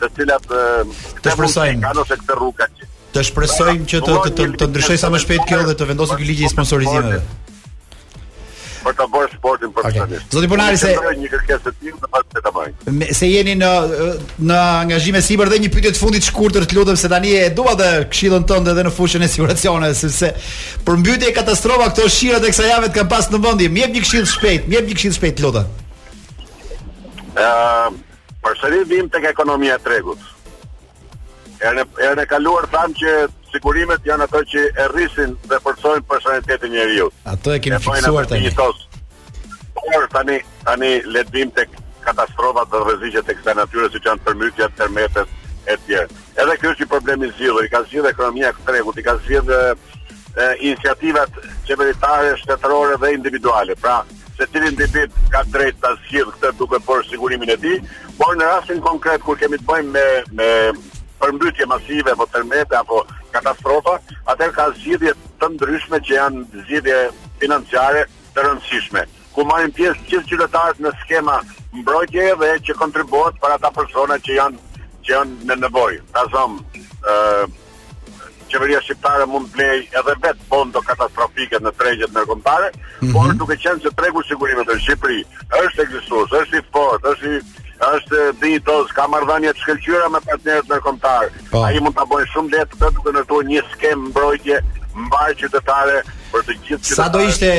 të 0.00 0.06
cilat 0.16 0.48
të 1.24 1.34
shpresojmë 1.34 1.82
kanë 1.86 2.04
ose 2.04 2.18
këtë 2.20 2.36
rrugë 2.40 2.68
të 3.16 3.24
shpresojmë 3.30 3.84
që 3.94 4.00
të 4.08 4.48
të 4.62 4.70
ndryshoj 4.72 4.98
sa 5.04 5.12
më 5.14 5.22
shpejt 5.24 5.44
kjo 5.50 5.60
dhe 5.70 5.76
të 5.80 5.90
vendosë 5.92 6.18
ky 6.20 6.28
ligj 6.32 6.44
i 6.48 6.54
sponsorizimeve 6.56 7.22
për 8.82 8.94
ta 8.98 9.06
bërë 9.10 9.30
sportin 9.34 9.72
profesionist. 9.74 10.26
Zoti 10.34 10.48
Bonari 10.50 10.78
se 10.80 10.92
një 11.20 11.30
kërkesë 11.32 11.64
të 11.64 11.72
tillë 11.82 12.10
pas 12.12 12.26
se 12.34 12.42
ta 12.44 12.52
bëj. 12.54 12.70
Me 12.98 13.10
se 13.18 13.28
jeni 13.28 13.54
në 13.60 13.70
në 14.48 14.58
angazhim 14.84 15.16
me 15.18 15.22
sipër 15.24 15.50
dhe 15.52 15.60
një 15.64 15.70
pyetje 15.74 15.94
të 15.96 16.02
fundit 16.02 16.24
të 16.24 16.30
shkurtër 16.30 16.66
të 16.70 16.78
lutem 16.78 16.98
se 17.02 17.10
tani 17.12 17.32
e 17.42 17.46
dua 17.54 17.74
të 17.78 17.88
këshillon 18.12 18.46
tënde 18.50 18.74
edhe 18.74 18.86
në 18.88 18.94
fushën 18.98 19.24
e 19.26 19.30
siguracioneve, 19.32 19.96
sepse 20.00 20.30
për 20.86 21.30
katastrofa 21.38 21.90
këto 21.92 22.08
shirat 22.12 22.44
e 22.48 22.52
kësaj 22.52 22.70
javë 22.72 22.90
të 22.92 22.96
kanë 23.00 23.10
pas 23.12 23.30
në 23.32 23.40
vendi. 23.46 23.64
jep 23.80 23.94
një 23.94 24.00
këshill 24.04 24.26
shpejt, 24.34 24.68
jep 24.74 24.86
një 24.88 24.94
këshill 24.98 25.12
shpejt 25.16 25.40
lutem. 25.40 25.66
Për 27.34 28.36
përsëri 28.44 28.84
vim 28.86 29.08
tek 29.08 29.24
ekonomia 29.34 29.74
e 29.74 29.78
tregut. 29.84 30.18
Ërë 31.58 31.84
ërë 32.12 32.26
kaluar 32.30 32.66
tham 32.70 32.94
që 32.94 33.26
sigurimet 33.52 34.04
janë 34.06 34.26
ato 34.28 34.40
që 34.52 34.64
e 34.74 34.86
rrisin 34.92 35.34
dhe 35.48 35.58
përsojnë 35.64 36.04
për 36.10 36.54
e 36.66 36.68
njeriu. 36.68 37.10
Ato 37.24 37.54
e 37.54 37.60
kemi 37.64 37.80
fiksuar 37.82 38.26
tani. 38.28 38.50
Por 39.78 40.08
tani 40.12 40.40
tani 40.64 40.90
le 41.06 41.22
të 41.24 41.32
vim 41.34 41.50
tek 41.56 41.68
katastrofat 42.04 42.68
dhe 42.72 42.80
rreziqet 42.86 43.26
të 43.26 43.36
kësaj 43.38 43.54
natyre 43.56 43.90
që 43.94 44.02
janë 44.04 44.24
përmbytja 44.26 44.66
të 44.68 44.76
termetës 44.82 45.28
e 45.68 45.76
tjerë. 45.86 46.18
Edhe 46.42 46.56
ky 46.58 46.68
është 46.72 46.84
një 46.84 46.90
problem 46.92 47.24
i 47.26 47.30
zgjidhur, 47.36 47.64
i 47.66 47.72
ka 47.72 47.82
zgjidhur 47.86 48.10
ekonomia 48.10 48.50
e 48.52 48.56
tregut, 48.66 48.98
i 48.98 49.02
ka 49.06 49.16
zgjidhur 49.22 49.72
iniciativat 50.64 51.40
qeveritare, 51.66 52.34
shtetërore 52.44 52.98
dhe 53.02 53.10
individuale. 53.16 53.74
Pra, 53.80 54.00
se 54.38 54.46
cilin 54.52 54.70
individ 54.70 55.10
ka 55.32 55.40
drejt 55.54 55.80
të 55.82 55.90
zgjidh 56.02 56.30
këtë 56.36 56.52
duke 56.60 56.78
bërë 56.86 57.08
sigurimin 57.10 57.50
e 57.54 57.58
tij, 57.60 57.80
por 58.20 58.36
në 58.38 58.50
rastin 58.52 58.80
konkret 58.84 59.22
kur 59.26 59.36
kemi 59.40 59.58
të 59.60 59.66
bëjmë 59.72 59.90
me 59.96 60.06
me 60.38 60.48
përmbytje 61.20 61.66
masive 61.66 62.12
apo 62.12 62.26
tërmete 62.32 62.76
apo 62.78 63.02
katastrofa, 63.34 63.98
atër 64.30 64.52
ka 64.56 64.66
zgjidhje 64.76 65.12
të 65.40 65.48
ndryshme 65.56 66.00
që 66.08 66.16
janë 66.18 66.62
zgjidhje 66.64 66.98
financiare 67.42 68.04
të 68.36 68.46
rëndësishme, 68.46 69.04
ku 69.34 69.44
marrin 69.48 69.72
pjesë 69.76 70.06
qështë 70.10 70.30
qytetarët 70.32 70.80
në 70.84 70.92
skema 71.04 71.38
mbrojtje 71.80 72.34
dhe 72.42 72.50
që 72.68 72.76
kontribuat 72.82 73.38
për 73.42 73.56
ata 73.58 73.70
persona 73.74 74.18
që 74.26 74.36
janë 74.40 74.66
që 75.06 75.14
janë 75.16 75.48
në 75.50 75.58
nevojë. 75.64 76.00
Ta 76.14 76.24
zonë, 76.32 76.82
ë 77.04 77.48
qeveria 78.48 78.80
shqiptare 78.80 79.26
mund 79.28 79.50
të 79.52 79.58
blej 79.58 79.80
edhe 80.00 80.12
vetë 80.24 80.46
bondo 80.48 80.80
katastrofike 80.80 81.58
në 81.60 81.72
tregjet 81.76 82.14
ndërkombëtare, 82.14 82.68
mm 82.68 83.08
-hmm. 83.08 83.12
por 83.14 83.26
mhm. 83.28 83.38
duke 83.40 83.56
qenë 83.64 83.82
se 83.82 83.90
tregu 84.00 84.22
sigurimit 84.28 84.68
të 84.68 84.78
Shqipëri 84.84 85.20
është 85.64 85.82
ekzistues, 85.84 86.30
është 86.40 86.56
i 86.60 86.64
fortë, 86.72 87.10
është 87.12 87.26
i 87.32 87.40
është 87.86 88.22
Bitos, 88.42 88.90
ka 88.96 89.04
marrëdhënie 89.12 89.52
të 89.54 89.62
shkëlqyera 89.62 90.08
me 90.10 90.20
partnerët 90.26 90.68
në 90.72 90.78
kombëtar. 90.84 91.28
Pa. 91.38 91.48
Po. 91.52 91.62
Ai 91.68 91.78
mund 91.82 91.94
ta 91.96 92.06
bëjë 92.10 92.30
shumë 92.32 92.54
lehtë 92.56 92.76
këtë 92.80 92.94
duke 92.96 93.12
ndërtuar 93.14 93.46
një 93.50 93.62
skem 93.74 94.06
mbrojtje 94.10 94.60
mbar 94.98 95.34
qytetare 95.38 96.00
për 96.32 96.42
të 96.48 96.54
gjithë 96.66 96.88
qytetarët. 96.88 96.88
Sa 96.90 97.08
do 97.14 97.20
ishte 97.22 97.50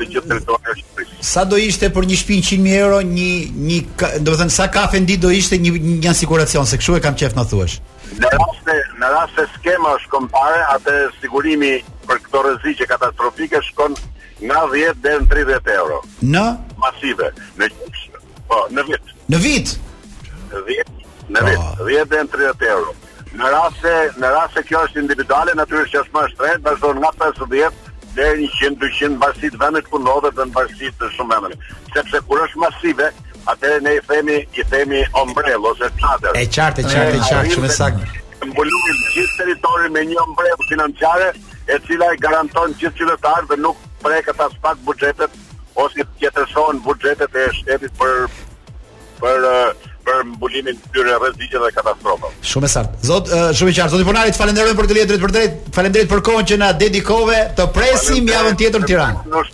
të 0.00 0.08
gjithë 0.14 1.04
Sa 1.28 1.44
do 1.50 1.58
ishte 1.62 1.90
për 1.94 2.08
një 2.10 2.18
shtëpi 2.22 2.40
100.000 2.42 2.80
euro, 2.82 2.98
një 3.12 3.28
një, 3.68 3.78
do 4.26 4.32
të 4.34 4.40
thënë 4.42 4.54
sa 4.56 4.66
kafe 4.74 5.00
ndit 5.04 5.22
do 5.22 5.30
ishte 5.30 5.58
një 5.62 5.72
një, 5.76 5.94
një 6.04 6.14
siguracion, 6.22 6.66
se 6.66 6.78
kështu 6.80 6.98
e 6.98 7.02
kam 7.04 7.14
qejf 7.18 7.38
na 7.38 7.44
thuash. 7.46 7.78
Në 8.18 8.28
rast 8.34 8.66
se 8.66 8.74
në 9.02 9.10
rast 9.14 9.38
skema 9.58 9.94
është 10.00 10.10
kombëtare, 10.16 10.62
atë 10.74 10.96
sigurimi 11.20 11.72
për 12.08 12.22
këto 12.26 12.42
rreziqe 12.48 12.86
katastrofike 12.90 13.62
shkon 13.70 13.94
nga 14.42 14.64
10 14.74 14.98
deri 15.04 15.22
në 15.22 15.28
30 15.34 15.80
euro. 15.82 16.02
Në 16.34 16.44
masive, 16.82 17.30
në 17.60 17.70
po, 18.50 18.64
në 18.74 18.86
vit. 18.90 19.14
Në 19.28 19.38
vit. 19.44 19.74
Në 20.54 20.60
vit. 20.64 20.90
Në 21.36 21.42
vit. 21.44 21.64
10 21.90 22.08
deri 22.08 22.30
30 22.32 22.70
euro. 22.72 22.94
Në 23.36 23.50
rast 23.52 23.82
se 23.82 23.90
në 24.22 24.30
rast 24.32 24.54
se 24.56 24.62
kjo 24.64 24.80
është 24.88 25.02
individuale, 25.02 25.52
natyrisht 25.58 25.92
që 25.92 26.00
është 26.00 26.14
më 26.16 26.22
shtrenjtë, 26.32 26.62
bashkon 26.64 27.00
nga 27.02 27.10
50 27.20 27.58
deri 28.16 28.46
në 28.46 28.52
100, 28.56 28.78
200 28.88 29.18
mbasi 29.18 29.50
të 29.52 29.60
vendit 29.60 29.90
ku 29.92 30.00
ndodhet 30.00 30.38
dhe 30.38 30.46
mbasi 30.48 30.88
të 31.00 31.10
shumë 31.18 31.34
vendeve. 31.34 31.68
Sepse 31.92 32.22
kur 32.24 32.40
është 32.46 32.62
masive, 32.64 33.10
atëherë 33.52 33.84
ne 33.84 33.92
i 33.98 34.02
themi 34.08 34.38
i 34.56 34.64
themi 34.72 35.02
ombrell 35.22 35.68
ose 35.74 35.90
çadër. 36.00 36.40
Është 36.40 36.56
qartë, 36.56 36.86
e 36.88 36.96
qartë, 36.96 37.20
e 37.20 37.28
qartë, 37.28 37.52
shumë 37.58 37.72
saktë. 37.76 38.10
Mbulojmë 38.48 38.96
gjithë 39.12 39.38
territorin 39.42 39.92
me 39.98 40.06
një 40.08 40.18
ombrell 40.24 40.66
financiare 40.72 41.28
e 41.68 41.76
cila 41.84 42.08
i 42.16 42.22
garanton 42.24 42.74
gjithë 42.80 43.02
qytetarëve 43.02 43.60
nuk 43.66 43.84
preket 44.02 44.40
as 44.40 44.56
pak 44.64 44.80
buxhetet 44.88 45.36
ose 45.84 46.04
tjetërson 46.18 46.80
buxhetet 46.86 47.34
e 47.44 47.48
shtetit 47.58 47.92
për 47.98 48.28
për 49.22 49.46
eh, 49.48 49.88
për 50.06 50.22
mbulimin 50.32 50.74
e 50.74 50.86
këtyre 50.86 51.16
rreziqeve 51.20 51.66
dhe 51.68 51.74
katastrofave. 51.76 52.34
Shumë 52.50 52.68
e 52.68 52.72
sartë. 52.74 53.00
Zot, 53.10 53.30
eh, 53.32 53.46
shumë 53.60 53.72
e 53.72 53.76
qartë. 53.78 53.94
Zoti 53.96 54.08
Ponari, 54.08 54.32
ju 54.32 54.38
falenderoj 54.40 54.76
për 54.78 54.90
të 54.92 54.98
lidhur 54.98 55.12
drejt 55.14 55.24
për 55.26 55.34
drejt. 55.36 55.58
Falenderoj 55.78 56.10
për 56.14 56.24
kohën 56.30 56.48
që 56.52 56.60
na 56.64 56.70
dedikove. 56.84 57.40
Të 57.58 57.68
presim 57.76 58.30
javën 58.34 58.58
tjetër 58.62 58.84
në 58.86 58.92
Tiranë. 58.92 59.44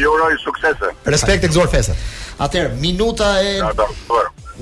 Ju 0.00 0.14
uroj 0.14 0.34
suksese. 0.44 0.94
Respekt 1.16 1.44
e 1.44 1.50
gëzuar 1.52 1.70
festën. 1.72 2.06
Atëherë, 2.40 2.76
minuta 2.80 3.34
e 3.44 3.56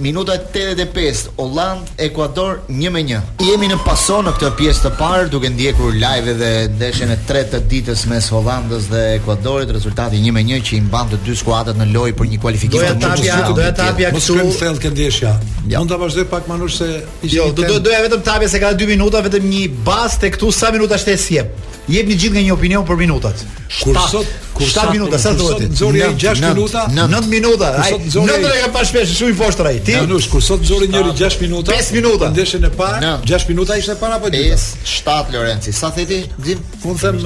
minuta 0.01 0.33
85, 0.33 1.31
Holland, 1.37 1.87
Ekuador 2.01 2.61
1-1. 2.69 3.21
Jemi 3.49 3.69
në 3.71 3.79
paso 3.85 4.21
në 4.25 4.33
këtë 4.37 4.51
pjesë 4.59 4.83
të 4.87 4.91
parë 4.99 5.29
duke 5.33 5.51
ndjekur 5.53 5.95
live 5.99 6.35
dhe 6.41 6.51
ndeshjen 6.77 7.13
e 7.15 7.19
tretë 7.29 7.47
të 7.65 7.71
ditës 7.73 8.03
mes 8.11 8.29
Hollandës 8.33 8.89
dhe 8.93 9.03
Ekuadorit, 9.17 9.71
rezultati 9.75 10.21
1-1 10.25 10.63
që 10.69 10.77
i 10.79 10.81
mban 10.89 11.11
të 11.13 11.21
dy 11.27 11.37
skuadrat 11.43 11.79
në 11.81 11.87
lojë 11.95 12.17
për 12.19 12.31
një 12.33 12.41
kualifikim 12.45 12.83
të 12.85 12.95
mundshëm. 12.97 13.07
Do 13.09 13.09
të 13.11 13.31
tapja, 13.35 13.47
do 13.49 13.61
të 13.61 13.71
tapja 13.81 14.13
këtu. 14.15 14.37
Mund 14.39 14.53
të 14.53 14.59
thellë 14.63 14.83
kjo 14.83 14.93
ndeshja. 14.95 15.33
Mund 15.75 15.95
ta 15.95 16.01
vazhdoj 16.05 16.27
pak 16.35 16.51
më 16.51 16.59
se 16.79 16.91
ishte. 17.23 17.37
Jo, 17.39 17.49
do 17.57 17.67
do 17.69 17.81
doja 17.89 18.03
vetëm 18.07 18.27
tapja 18.31 18.49
se 18.49 18.63
ka 18.63 18.75
2 18.79 18.91
minuta, 18.95 19.25
vetëm 19.27 19.49
një 19.53 19.65
bas 19.87 20.19
te 20.21 20.31
këtu 20.35 20.53
sa 20.55 20.71
minuta 20.75 20.99
shtesë. 20.99 21.47
Jepni 21.89 22.19
gjithë 22.21 22.37
nga 22.37 22.43
një 22.45 22.53
opinion 22.53 22.85
për 22.85 22.99
minutat. 23.01 23.47
Kur 23.81 23.97
sot 24.11 24.29
7 24.67 24.91
minuta, 24.93 25.19
sa 25.21 25.33
do 25.39 25.47
të? 25.55 25.69
Nxori 25.73 26.03
6 26.19 26.43
minuta, 26.53 26.83
9 26.93 27.29
minuta. 27.31 27.69
Ai 27.81 27.93
9 28.03 28.31
e 28.31 28.63
ka 28.65 28.69
pas 28.75 28.91
shpesh 28.91 29.13
shumë 29.15 29.33
i 29.35 29.39
poshtë 29.39 29.67
ai. 29.71 29.79
Ti? 29.85 29.95
Janush, 30.01 30.27
kur 30.33 30.43
sot 30.45 30.65
nxori 30.67 30.89
njëri 30.91 31.13
6 31.21 31.43
minuta. 31.45 31.75
5 31.79 31.95
minuta. 31.95 32.31
Ndeshën 32.35 32.67
e 32.67 32.71
parë, 32.75 33.13
6 33.29 33.49
minuta 33.53 33.77
ishte 33.79 33.95
para 34.01 34.19
apo 34.19 34.31
dyta? 34.35 34.59
5, 34.59 34.95
7 34.97 35.35
Lorenci. 35.35 35.73
Sa 35.75 35.91
theti? 35.95 36.25
Dim, 36.39 36.59
po 36.83 36.93
un 36.95 36.99
them 37.03 37.21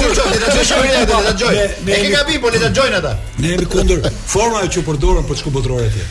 djojë, 0.53 0.92
le 0.92 1.03
ta 1.09 1.35
djojë. 1.35 1.66
E 1.90 1.98
ke 2.03 2.11
gabim, 2.14 2.40
po 2.42 2.53
le 2.55 2.61
ta 2.62 2.70
djojë 2.70 2.98
ata. 2.98 3.12
Ne 3.42 3.48
jemi 3.53 3.66
kundër 3.72 4.05
forma 4.31 4.61
që 4.70 4.83
përdoren 4.87 5.27
për 5.27 5.40
skubotrorë 5.40 5.87
atje. 5.90 6.07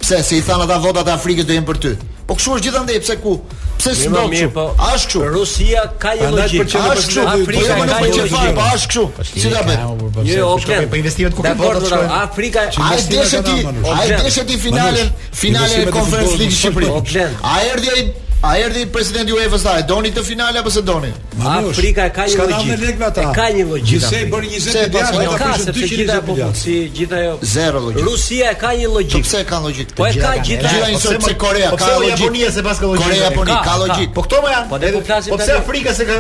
Pse 0.02 0.24
se 0.24 0.38
i 0.38 0.42
than 0.42 0.62
ata 0.66 0.78
votat 0.82 1.08
e 1.08 1.12
Afrikës 1.14 1.46
do 1.46 1.54
jenë 1.54 1.68
për 1.70 1.78
ty. 1.86 1.94
Po 2.26 2.34
kështu 2.38 2.58
është 2.58 2.66
gjithandaj 2.70 3.00
pse 3.06 3.20
ku? 3.22 3.38
pse 3.80 3.96
si 3.96 4.10
do 4.12 4.26
të 4.34 4.50
po, 4.54 4.66
ash 4.90 5.06
kështu 5.08 5.22
Rusia 5.34 5.84
ka 6.04 6.12
një 6.20 6.30
logjikë 6.36 6.82
ash 6.84 7.10
kështu 7.10 7.26
Afrika 7.34 7.78
ka 7.80 7.84
një 7.84 8.12
logjikë 8.12 8.54
po 8.58 8.68
ash 8.68 8.88
kështu 8.94 9.28
si 9.32 9.54
ta 9.54 9.66
bën 9.68 10.32
jo 10.32 10.48
po 10.68 11.02
investimet 11.02 11.36
ku 11.40 11.46
po 11.48 11.56
bërë 11.64 11.82
ashtu 11.82 12.16
Afrika 12.20 12.66
ai 12.90 13.00
deshet 13.16 13.50
ti 13.52 13.60
ai 13.96 14.08
deshet 14.16 14.50
ti 14.52 14.60
finalen 14.70 15.14
finalen 15.44 15.86
e 15.90 15.96
Conference 16.00 16.36
League 16.40 16.56
Shqipërisë. 16.56 17.28
a 17.44 17.56
erdhi 17.72 17.94
ai 17.96 18.04
A 18.42 18.56
erdhi 18.56 18.86
presidenti 18.88 19.34
UEFA 19.34 19.58
s 19.58 19.62
sa 19.68 19.72
e 19.78 19.84
doni 19.84 20.14
të 20.16 20.22
finale 20.24 20.60
apo 20.62 20.70
s'e 20.72 20.80
doni? 20.82 21.10
Afrika 21.44 22.06
e 22.08 22.12
ka 22.16 22.24
një 22.24 22.46
logjikë. 22.48 23.04
ata. 23.08 23.26
Ka 23.36 23.48
një 23.52 23.66
logjikë. 23.68 24.04
Se 24.08 24.22
bën 24.32 24.46
20 24.46 24.70
vjet, 24.72 24.94
do 24.94 25.00
të 25.00 25.10
thotë 25.12 25.74
220 25.76 26.32
vjet. 26.38 26.56
Si 26.62 26.76
gjithajo. 26.96 27.34
Zero 27.42 27.82
logjikë. 27.84 28.06
Rusia 28.08 28.54
e 28.54 28.58
ka 28.62 28.72
një 28.80 28.88
logjikë. 28.88 29.20
Po 29.20 29.28
pse 29.28 29.42
e 29.44 29.50
ka 29.50 29.60
logjikë? 29.66 29.96
Po 30.00 30.08
e 30.08 30.14
ka 30.22 30.32
gjithë. 30.40 30.70
Gjithë 30.70 30.86
ai 30.86 31.00
sot 31.04 31.24
se 31.28 31.34
Korea 31.44 31.70
po 31.74 31.78
ka 31.84 31.92
logjikë. 31.98 32.20
Japonia 32.22 32.52
se 32.56 32.64
pas 32.64 32.80
ka 32.80 32.86
logjikë. 32.88 33.10
Korea 33.10 33.30
po 33.36 33.44
nuk 33.44 33.64
ka 33.68 33.76
logjikë. 33.84 34.14
Po 34.16 34.22
këto 34.24 34.42
më 34.46 34.56
janë. 34.56 34.68
Po, 34.70 34.80
po, 34.80 35.20
po 35.32 35.38
pse 35.44 35.54
Afrika 35.60 35.94
se 36.00 36.06
ka 36.08 36.18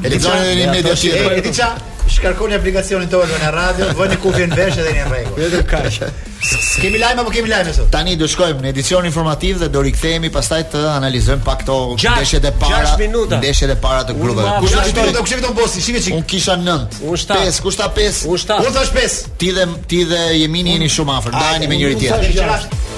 Elizoni 0.05 0.55
në 0.63 0.71
media 0.79 0.95
tjetër. 0.97 1.33
E 1.41 1.49
di 1.49 1.51
ça? 1.51 1.75
Shkarkoni 2.11 2.55
aplikacionin 2.59 3.09
të 3.11 3.16
orëve 3.20 3.38
në 3.44 3.51
radio 3.55 3.87
Vë 3.99 4.07
një 4.11 4.16
kufje 4.25 4.46
në 4.51 4.57
veshë 4.59 4.87
dhe 4.87 4.94
një 4.96 5.07
regu 5.12 5.33
Vë 5.38 6.11
Kemi 6.81 6.96
lajme, 6.96 7.20
apo 7.20 7.33
kemi 7.35 7.51
lajme 7.51 7.73
sot? 7.77 7.90
Tani 7.92 8.14
do 8.16 8.25
shkojmë 8.31 8.62
në 8.64 8.70
edicion 8.73 9.05
informativ 9.05 9.59
dhe 9.61 9.66
do 9.73 9.83
rikthehemi 9.85 10.31
pastaj 10.33 10.62
të 10.73 10.81
analizojmë 10.94 11.44
pak 11.44 11.66
to 11.68 11.77
ndeshjet 11.92 12.46
e 12.49 12.53
para. 12.62 12.81
6 12.94 13.03
minuta. 13.03 13.37
Ndeshjet 13.42 13.75
e 13.75 13.77
para 13.85 14.07
të 14.09 14.14
grupeve. 14.16 14.55
Kush 14.64 14.73
do 14.73 14.81
të 14.81 14.88
fitojë? 14.88 15.14
Kush 15.18 15.35
fiton 15.37 15.59
bosi? 15.59 15.85
Shikë 15.85 16.05
çik. 16.07 16.16
Unë 16.16 16.29
kisha 16.33 16.57
9. 16.64 16.88
Unë 17.11 17.20
7. 17.29 17.40
5, 17.51 17.61
kush 17.66 17.81
ta 17.83 17.90
5? 17.99 18.23
Unë 18.33 18.44
7. 18.46 18.70
Un 18.70 18.79
thash 18.79 18.94
5. 18.96 19.18
Ti 19.42 19.53
dhe 19.59 19.68
ti 19.92 20.01
dhe 20.14 20.25
Jemini 20.40 20.79
jeni 20.79 20.88
shumë 20.96 21.18
afër. 21.18 21.37
Dajeni 21.37 21.68
me 21.75 21.83
njëri 21.83 22.01
tjetrin. 22.07 22.88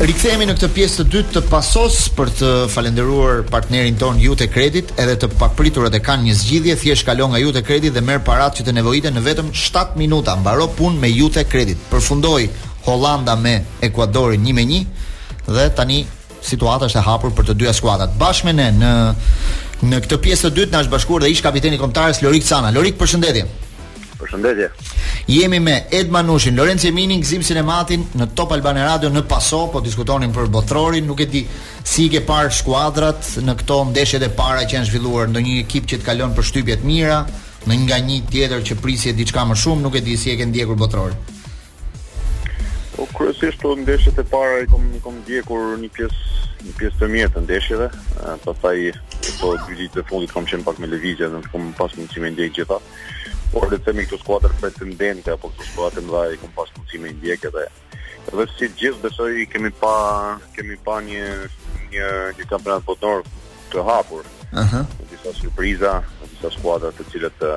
Rikthehemi 0.00 0.46
në 0.48 0.54
këtë 0.56 0.68
pjesë 0.72 0.96
të 0.96 1.04
dytë 1.12 1.32
të 1.34 1.40
pasos 1.50 1.96
për 2.16 2.30
të 2.38 2.50
falendëruar 2.72 3.42
partnerin 3.52 3.98
ton 4.00 4.16
Jute 4.16 4.46
Credit, 4.48 4.94
edhe 4.96 5.16
të 5.20 5.28
papriturat 5.36 5.92
e 5.92 6.00
kanë 6.00 6.24
një 6.24 6.36
zgjidhje, 6.38 6.76
thjesht 6.80 7.04
kalon 7.04 7.34
nga 7.34 7.40
Jute 7.42 7.60
Credit 7.60 7.92
dhe 7.92 8.00
merr 8.06 8.22
paratë 8.24 8.62
që 8.62 8.66
të 8.70 8.74
nevojiten 8.78 9.18
në 9.18 9.22
vetëm 9.26 9.50
7 9.52 10.00
minuta. 10.00 10.38
Mbaro 10.40 10.70
punë 10.78 10.96
me 11.02 11.10
Jute 11.12 11.44
Credit. 11.52 11.84
Përfundoi 11.92 12.46
Holanda 12.88 13.36
me 13.36 13.58
Ekuadorin 13.84 14.40
1 14.48 14.56
me 14.56 14.64
1 14.64 14.84
dhe 15.52 15.66
tani 15.76 16.06
situata 16.40 16.88
është 16.88 17.02
e 17.02 17.06
hapur 17.10 17.36
për 17.36 17.50
të 17.50 17.58
dyja 17.60 17.76
skuadrat. 17.76 18.16
Bashkë 18.16 18.48
me 18.48 18.56
ne 18.56 18.70
në 18.80 18.94
në 19.84 20.00
këtë 20.06 20.22
pjesë 20.24 20.48
të 20.48 20.58
dytë 20.62 20.76
na 20.78 20.82
është 20.86 20.96
bashkuar 20.96 21.26
dhe 21.26 21.34
ish 21.36 21.44
kapiteni 21.44 21.76
kombëtarës 21.80 22.24
Lorik 22.24 22.48
Cana. 22.48 22.72
Lorik, 22.72 22.96
përshëndetje. 23.00 23.46
Përshëndetje. 24.20 24.68
Jemi 25.30 25.58
me 25.60 25.76
Ed 25.90 26.10
Manushin, 26.10 26.56
Lorenzo 26.56 26.86
Emini, 26.88 27.18
Gzim 27.22 27.42
Sinematin 27.46 28.04
në 28.18 28.28
Top 28.36 28.52
Albane 28.56 28.82
Radio 28.86 29.10
në 29.14 29.24
Paso, 29.30 29.64
po 29.72 29.80
diskutonin 29.84 30.32
për 30.34 30.48
botrorin, 30.54 31.06
nuk 31.08 31.20
e 31.24 31.28
di 31.30 31.42
si 31.84 32.06
i 32.08 32.12
ke 32.12 32.20
parë 32.28 32.52
skuadrat 32.60 33.32
në 33.46 33.54
këto 33.62 33.78
ndeshjet 33.92 34.26
e 34.26 34.30
para 34.38 34.64
që 34.64 34.76
janë 34.78 34.90
zhvilluar, 34.90 35.30
ndonjë 35.32 35.58
ekip 35.64 35.88
që 35.90 36.00
të 36.02 36.08
kalon 36.10 36.34
për 36.36 36.48
shtypje 36.50 36.78
të 36.82 36.88
mira, 36.88 37.20
në 37.66 37.78
nga 37.86 38.00
një 38.08 38.20
tjetër 38.32 38.64
që 38.70 38.78
prisje 38.84 39.14
diçka 39.18 39.44
më 39.50 39.58
shumë, 39.64 39.84
nuk 39.86 39.96
e 40.00 40.04
di 40.06 40.16
si 40.16 40.34
e 40.34 40.38
ke 40.40 40.46
ndjekur 40.50 40.78
botrorin. 40.80 41.38
Po 42.96 43.06
kryesisht 43.16 43.62
të 43.62 43.74
ndeshjet 43.86 44.18
e 44.20 44.26
para 44.28 44.58
i 44.64 44.68
kom 44.68 44.82
kom 45.04 45.14
ndjekur 45.22 45.76
një 45.80 45.92
pjesë 45.94 46.48
një 46.66 46.74
pjesë 46.76 46.98
të 47.00 47.06
mirë 47.14 47.30
të 47.36 47.42
ndeshjeve, 47.46 47.86
pastaj 48.42 48.76
po 49.40 49.54
dy 49.62 49.78
ditë 49.78 49.94
të 49.96 50.04
fundit 50.10 50.32
kam 50.34 50.44
qenë 50.48 50.66
pak 50.66 50.80
me 50.82 50.90
lëvizje 50.92 51.30
dhe 51.32 51.38
kam 51.52 51.70
pas 51.78 51.94
mundësi 51.96 52.20
me 52.20 52.28
ndjek 52.34 52.50
gjithatë. 52.58 52.90
Por 53.52 53.66
le 53.66 53.78
të 53.78 53.86
themi 53.88 54.04
këtu 54.06 54.18
skuadër 54.20 54.52
pretendente 54.60 55.32
apo 55.34 55.48
këtu 55.50 55.64
skuadër 55.72 56.04
nga 56.06 56.20
i 56.30 56.36
kom 56.38 56.52
pas 56.54 56.68
mundësi 56.76 57.00
me 57.02 57.10
ndjekë 57.16 57.50
dhe 57.56 57.64
edhe 58.30 58.44
si 58.54 58.68
gjithë 58.78 59.02
besoj 59.06 59.30
kemi 59.50 59.70
pa 59.80 59.94
kemi 60.54 60.76
pa 60.86 61.00
një 61.06 61.24
një 61.90 62.06
një 62.38 62.46
kampionat 62.52 62.86
botnor 62.86 63.24
të 63.72 63.82
hapur. 63.88 64.22
Aha. 64.52 64.60
Uh 64.62 64.74
-huh. 64.74 64.84
Disa 65.10 65.30
surpriza, 65.40 65.92
disa 66.34 66.48
skuadra 66.56 66.92
të 66.94 67.02
cilat 67.12 67.34
të 67.42 67.50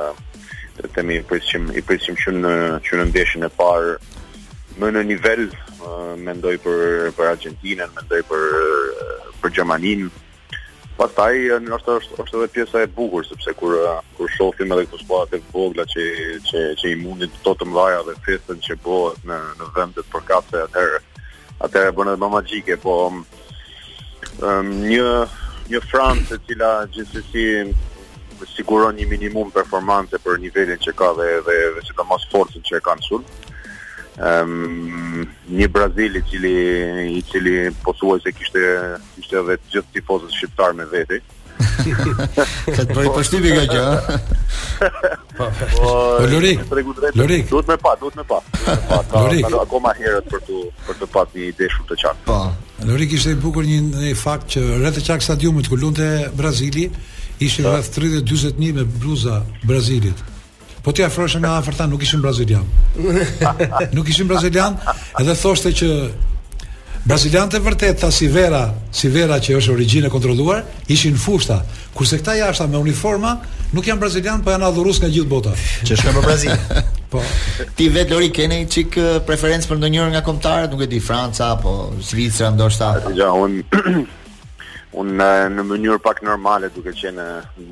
të 0.80 0.90
themi 0.96 1.16
i 1.22 1.24
prisim 1.30 1.64
i 1.78 1.82
prisim 1.92 2.16
që 2.26 2.30
në 2.42 2.54
që 2.86 2.92
në 3.00 3.06
ndeshjen 3.12 3.44
e 3.46 3.52
parë 3.62 3.92
më 4.82 4.88
në 4.96 5.02
nivel 5.12 5.42
mendoj 6.28 6.56
për 6.66 6.76
për 7.18 7.26
Argentinën, 7.34 7.90
mendoj 8.00 8.22
për 8.30 8.42
për 9.42 9.50
Gjermaninë, 9.56 10.10
pastaj 10.98 11.36
ndoshta 11.66 11.96
është 12.00 12.18
është 12.22 12.38
edhe 12.38 12.50
pjesa 12.54 12.82
e 12.86 12.90
bukur 12.98 13.26
sepse 13.26 13.54
kur 13.58 13.74
kur 14.18 14.30
shohim 14.36 14.74
edhe 14.76 14.84
këto 14.86 15.00
skuadra 15.02 15.40
të 15.42 15.54
vogla 15.56 15.86
që 15.94 16.04
që 16.48 16.62
që 16.82 16.92
i 16.92 17.00
mundin 17.02 17.32
të 17.46 17.56
të 17.60 17.68
mbaja 17.72 18.02
dhe 18.10 18.14
festën 18.28 18.60
që 18.68 18.78
bëhet 18.88 19.24
në 19.30 19.40
në 19.62 19.70
vend 19.78 19.98
të 19.98 20.06
përkatë 20.14 20.62
atëherë 20.68 21.00
atëherë 21.68 21.96
bën 21.98 22.12
edhe 22.12 22.22
më 22.24 22.30
magjike 22.36 22.78
po 22.86 22.98
um, 23.10 23.18
një 24.92 25.10
një 25.74 25.82
Francë 25.90 26.38
e 26.38 26.42
cila 26.48 26.70
gjithsesi 26.94 27.46
siguron 28.54 28.98
një 29.00 29.08
minimum 29.08 29.50
performanse 29.56 30.20
për 30.20 30.42
nivelin 30.44 30.82
që 30.86 30.94
ka 31.00 31.14
dhe 31.18 31.30
dhe, 31.48 31.56
dhe 31.78 31.82
që 31.90 31.98
ka 31.98 32.04
mas 32.10 32.26
forcën 32.34 32.62
që 32.70 32.78
e 32.80 32.86
kanë 32.90 33.08
sulm 33.10 33.26
um, 34.20 35.26
një 35.50 35.68
Brazil 35.70 36.16
i 36.16 36.24
cili 36.30 36.54
i 37.20 37.22
cili 37.32 37.70
posuoi 37.84 38.22
se 38.24 38.32
kishte 38.32 38.60
kishte 39.16 39.40
edhe 39.42 39.56
të 39.62 39.72
gjithë 39.76 39.94
tifozët 39.98 40.36
shqiptar 40.38 40.74
me 40.78 40.86
vete. 40.92 41.22
Sa 42.74 42.84
të 42.84 42.94
bëri 42.96 43.12
pashtypi 43.16 43.52
nga 43.54 43.64
kjo, 43.70 43.84
ha? 43.86 43.98
Po. 45.38 45.48
Po, 45.58 45.66
po. 45.74 45.92
Lorik, 46.30 46.60
Lorik, 47.18 47.48
duhet 47.50 47.70
më 47.72 47.76
pa, 47.84 47.94
duhet 48.02 48.18
me 48.20 48.26
pa. 48.30 48.38
Po, 48.42 49.22
Lorik, 49.24 49.46
akoma 49.58 49.94
herët 49.98 50.28
për 50.32 50.44
të, 50.48 50.58
për 50.88 51.00
të 51.00 51.08
pasur 51.14 51.40
një 51.40 51.48
ide 51.54 51.70
shumë 51.74 51.90
të 51.92 51.98
qartë. 52.04 52.22
Po. 52.28 52.38
Lorik 52.90 53.16
ishte 53.18 53.34
i 53.36 53.40
bukur 53.44 53.66
një 53.70 53.80
një 53.96 54.14
fakt 54.20 54.50
që 54.54 54.64
rreth 54.82 55.00
të 55.00 55.06
çak 55.10 55.26
stadiumit 55.26 55.70
ku 55.72 55.78
lundte 55.82 56.10
Brazili, 56.38 56.86
ishin 57.42 57.66
po. 57.66 57.74
rreth 57.76 57.90
30-40 57.98 58.60
mijë 58.62 58.78
me 58.80 58.86
bluza 59.02 59.40
Brazilit. 59.64 60.22
Po 60.84 60.92
ti 60.92 61.02
afrosh 61.04 61.40
nga 61.40 61.56
afër 61.58 61.88
nuk 61.88 62.02
ishim 62.04 62.22
brazilian. 62.22 62.66
nuk 63.96 64.08
ishim 64.10 64.28
brazilian, 64.28 64.76
edhe 65.20 65.36
thoshte 65.40 65.72
që 65.72 65.90
Brazilian 67.04 67.50
të 67.52 67.60
vërtet 67.60 67.98
tha 68.00 68.08
si 68.16 68.30
vera, 68.32 68.60
si 68.96 69.10
vera 69.12 69.36
që 69.36 69.58
është 69.60 69.74
origjinë 69.74 70.10
kontrolluar, 70.14 70.62
ishin 70.88 71.18
fushta, 71.20 71.58
kurse 71.98 72.16
këta 72.22 72.38
jashta 72.38 72.64
me 72.72 72.80
uniforma 72.80 73.34
nuk 73.76 73.90
janë 73.90 74.00
brazilian, 74.00 74.40
po 74.40 74.54
janë 74.56 74.70
adhurues 74.70 75.02
nga 75.04 75.10
gjithë 75.12 75.28
bota. 75.28 75.52
Që 75.84 75.98
shkojnë 76.00 76.16
për 76.22 76.28
Brazil. 76.30 76.66
po. 77.12 77.24
Ti 77.76 77.90
vetë 77.98 78.16
Lori 78.16 78.32
keni 78.32 78.62
çik 78.72 78.96
eh, 79.04 79.18
preferencë 79.28 79.68
për 79.74 79.82
ndonjërin 79.82 80.16
nga 80.16 80.24
kombëtarët, 80.30 80.72
nuk 80.72 80.86
e 80.88 80.92
di 80.96 81.04
Franca 81.04 81.52
apo 81.58 81.76
Zvicra 82.00 82.54
ndoshta. 82.56 82.94
Ja, 83.20 83.34
un 83.36 83.60
unë 84.94 85.16
në, 85.18 85.28
një 85.58 85.64
mënyrë 85.70 86.02
pak 86.06 86.22
normale 86.26 86.70
duke 86.74 86.94
qenë 86.98 87.24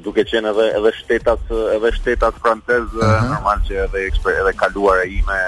duke 0.06 0.24
qenë 0.30 0.50
edhe 0.52 0.66
edhe 0.78 0.92
shtetat 0.98 1.52
edhe 1.76 1.92
shtetat 2.00 2.38
francez 2.42 2.88
uh 2.98 3.04
-huh. 3.04 3.30
normal 3.34 3.62
që 3.68 3.80
edhe 3.86 4.04
eksper, 4.08 4.34
edhe 4.42 4.54
kaluara 4.62 5.04
ime 5.04 5.40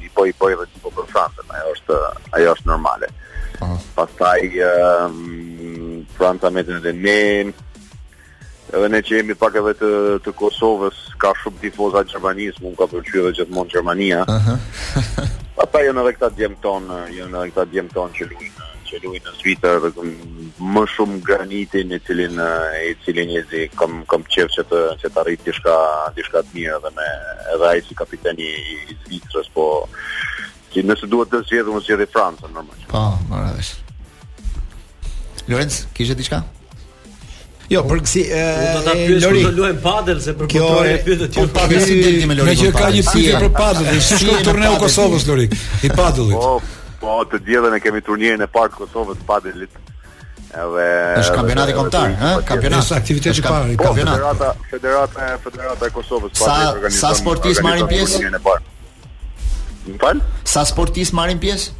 i 0.00 0.08
po 0.14 0.26
i 0.26 0.32
po 0.32 0.48
edhe 0.50 0.66
si 0.74 0.80
po 0.82 0.90
për 0.98 1.08
Francën 1.14 1.50
ajo 1.56 1.74
është 1.74 1.96
ajo 2.38 2.54
është 2.54 2.66
normale 2.70 3.06
uh 3.62 3.68
-huh. 3.68 3.78
pastaj 3.94 4.40
um, 5.06 6.46
me 6.54 6.62
të 6.62 6.78
në 6.80 7.52
edhe 8.72 8.88
ne 8.88 9.00
që 9.02 9.12
jemi 9.16 9.34
pak 9.34 9.54
edhe 9.58 9.72
të, 9.82 9.90
të 10.24 10.32
Kosovës 10.32 10.96
ka 11.18 11.32
shumë 11.42 11.60
tifoza 11.60 12.04
Gjermanis 12.04 12.60
mund 12.62 12.76
ka 12.78 12.84
përqyë 12.84 13.18
edhe 13.20 13.32
gjithmonë 13.36 13.70
Gjermania 13.72 14.20
uh 14.28 14.40
-huh. 14.42 15.26
pastaj 15.56 15.82
jënë 15.88 16.00
edhe 16.02 16.12
këta 16.16 16.30
djemë 16.38 16.58
tonë 16.66 16.96
jënë 17.18 17.36
edhe 17.38 17.48
këta 17.50 17.64
djemë 17.72 17.92
tonë 17.94 18.14
që 18.18 18.24
luinë 18.30 18.68
që 18.90 18.98
luaj 19.04 19.20
në 19.22 19.32
Twitter 19.38 19.78
dhe 19.84 19.90
kam 19.96 20.38
më 20.74 20.82
shumë 20.94 21.18
granitin 21.26 21.92
e 21.94 21.98
cilin 22.06 22.40
i 22.78 22.94
cili 23.04 23.24
njezi 23.30 23.62
kam 23.78 24.00
kam 24.10 24.24
qejf 24.32 24.50
që 24.56 24.64
të 24.70 24.80
që 25.02 25.10
të 25.12 25.22
arrit 25.22 25.44
diçka 25.46 25.76
diçka 26.16 26.42
të 26.46 26.54
mirë 26.56 26.78
edhe 26.80 26.92
me 26.98 27.08
edhe 27.54 27.68
ai 27.70 27.82
si 27.86 27.96
kapiteni 28.00 28.48
i 28.48 28.78
Zvicrës 29.04 29.50
po 29.54 29.66
që 30.74 30.86
nëse 30.88 31.10
duhet 31.12 31.30
të 31.32 31.42
zgjedhë 31.48 31.74
mos 31.76 31.86
zgjedhë 31.86 32.08
Franca 32.14 32.50
normalisht. 32.50 32.90
Po, 32.90 33.04
normalisht. 33.30 33.78
Lorenz, 35.50 35.84
kishe 35.98 36.14
diçka? 36.18 36.42
Jo, 37.70 37.84
për 37.86 38.00
kësi, 38.02 38.20
e, 38.34 38.38
do 38.74 38.80
ta 38.82 38.92
pyes, 38.98 39.22
do 39.24 39.50
luajm 39.54 39.76
padel 39.82 40.18
se 40.22 40.32
për 40.38 40.48
kotor 40.50 40.70
po 40.74 40.86
e 40.90 40.96
pyet 41.06 41.20
aty. 41.26 41.42
Po, 41.54 41.64
presidenti 41.70 42.26
me 42.26 42.34
Lori. 42.38 42.54
që 42.58 42.70
ka 42.74 42.88
një 42.96 43.04
sfidë 43.08 43.38
për 43.44 43.52
padel, 43.54 43.90
është 43.94 44.16
si 44.22 44.36
turneu 44.48 44.72
i 44.74 44.80
Kosovës 44.82 45.26
Lori, 45.28 45.46
i 45.86 45.90
padelit. 45.96 46.34
Po, 46.34 46.58
Po 47.00 47.22
të 47.32 47.38
djelen 47.44 47.72
ne 47.72 47.80
kemi 47.80 48.02
turnein 48.04 48.42
e 48.44 48.48
parë 48.50 48.74
të 48.74 48.82
Kosovës 48.82 49.20
të 49.22 49.40
Edhe 50.50 50.84
Është 51.20 51.34
kampionati 51.38 51.74
kombëtar, 51.76 52.08
ëh? 52.12 52.30
Po, 52.36 52.40
kampionati 52.48 52.82
është 52.82 52.96
aktivitetit 52.96 53.38
i 53.38 53.44
parë 53.44 53.68
i 53.70 53.76
po, 53.78 53.86
kampionatit. 53.86 54.64
Federata 54.72 55.26
Federata 55.44 55.86
e 55.86 55.92
Kosovës 55.94 56.34
padeli 56.34 56.72
organizon. 56.72 56.96
Sa 57.00 57.12
sportistë 57.20 57.64
marrin 57.68 57.86
pjesë? 57.92 58.24
Im 59.94 60.00
pran? 60.02 60.20
Sa 60.50 60.64
sportistë 60.66 61.16
marrin 61.20 61.38
pjesë? 61.44 61.78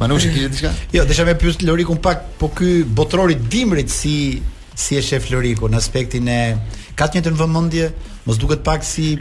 Manushi 0.00 0.34
kishte 0.34 0.54
diçka? 0.56 0.74
Jo, 0.92 1.04
desha 1.04 1.24
me 1.24 1.34
pyet 1.34 1.62
Lorikun 1.62 1.96
pak, 2.02 2.22
po 2.40 2.48
ky 2.48 2.82
botrori 2.88 3.34
Dimrit 3.36 3.90
si 3.92 4.40
si 4.74 4.96
e 4.96 5.02
shef 5.04 5.28
Loriku 5.30 5.68
në 5.68 5.76
aspektin 5.78 6.28
e 6.32 6.36
ka 6.96 7.04
të 7.06 7.18
njëjtën 7.20 7.34
vëmendje, 7.36 7.88
mos 8.24 8.38
duket 8.40 8.62
pak 8.66 8.82
si 8.86 9.18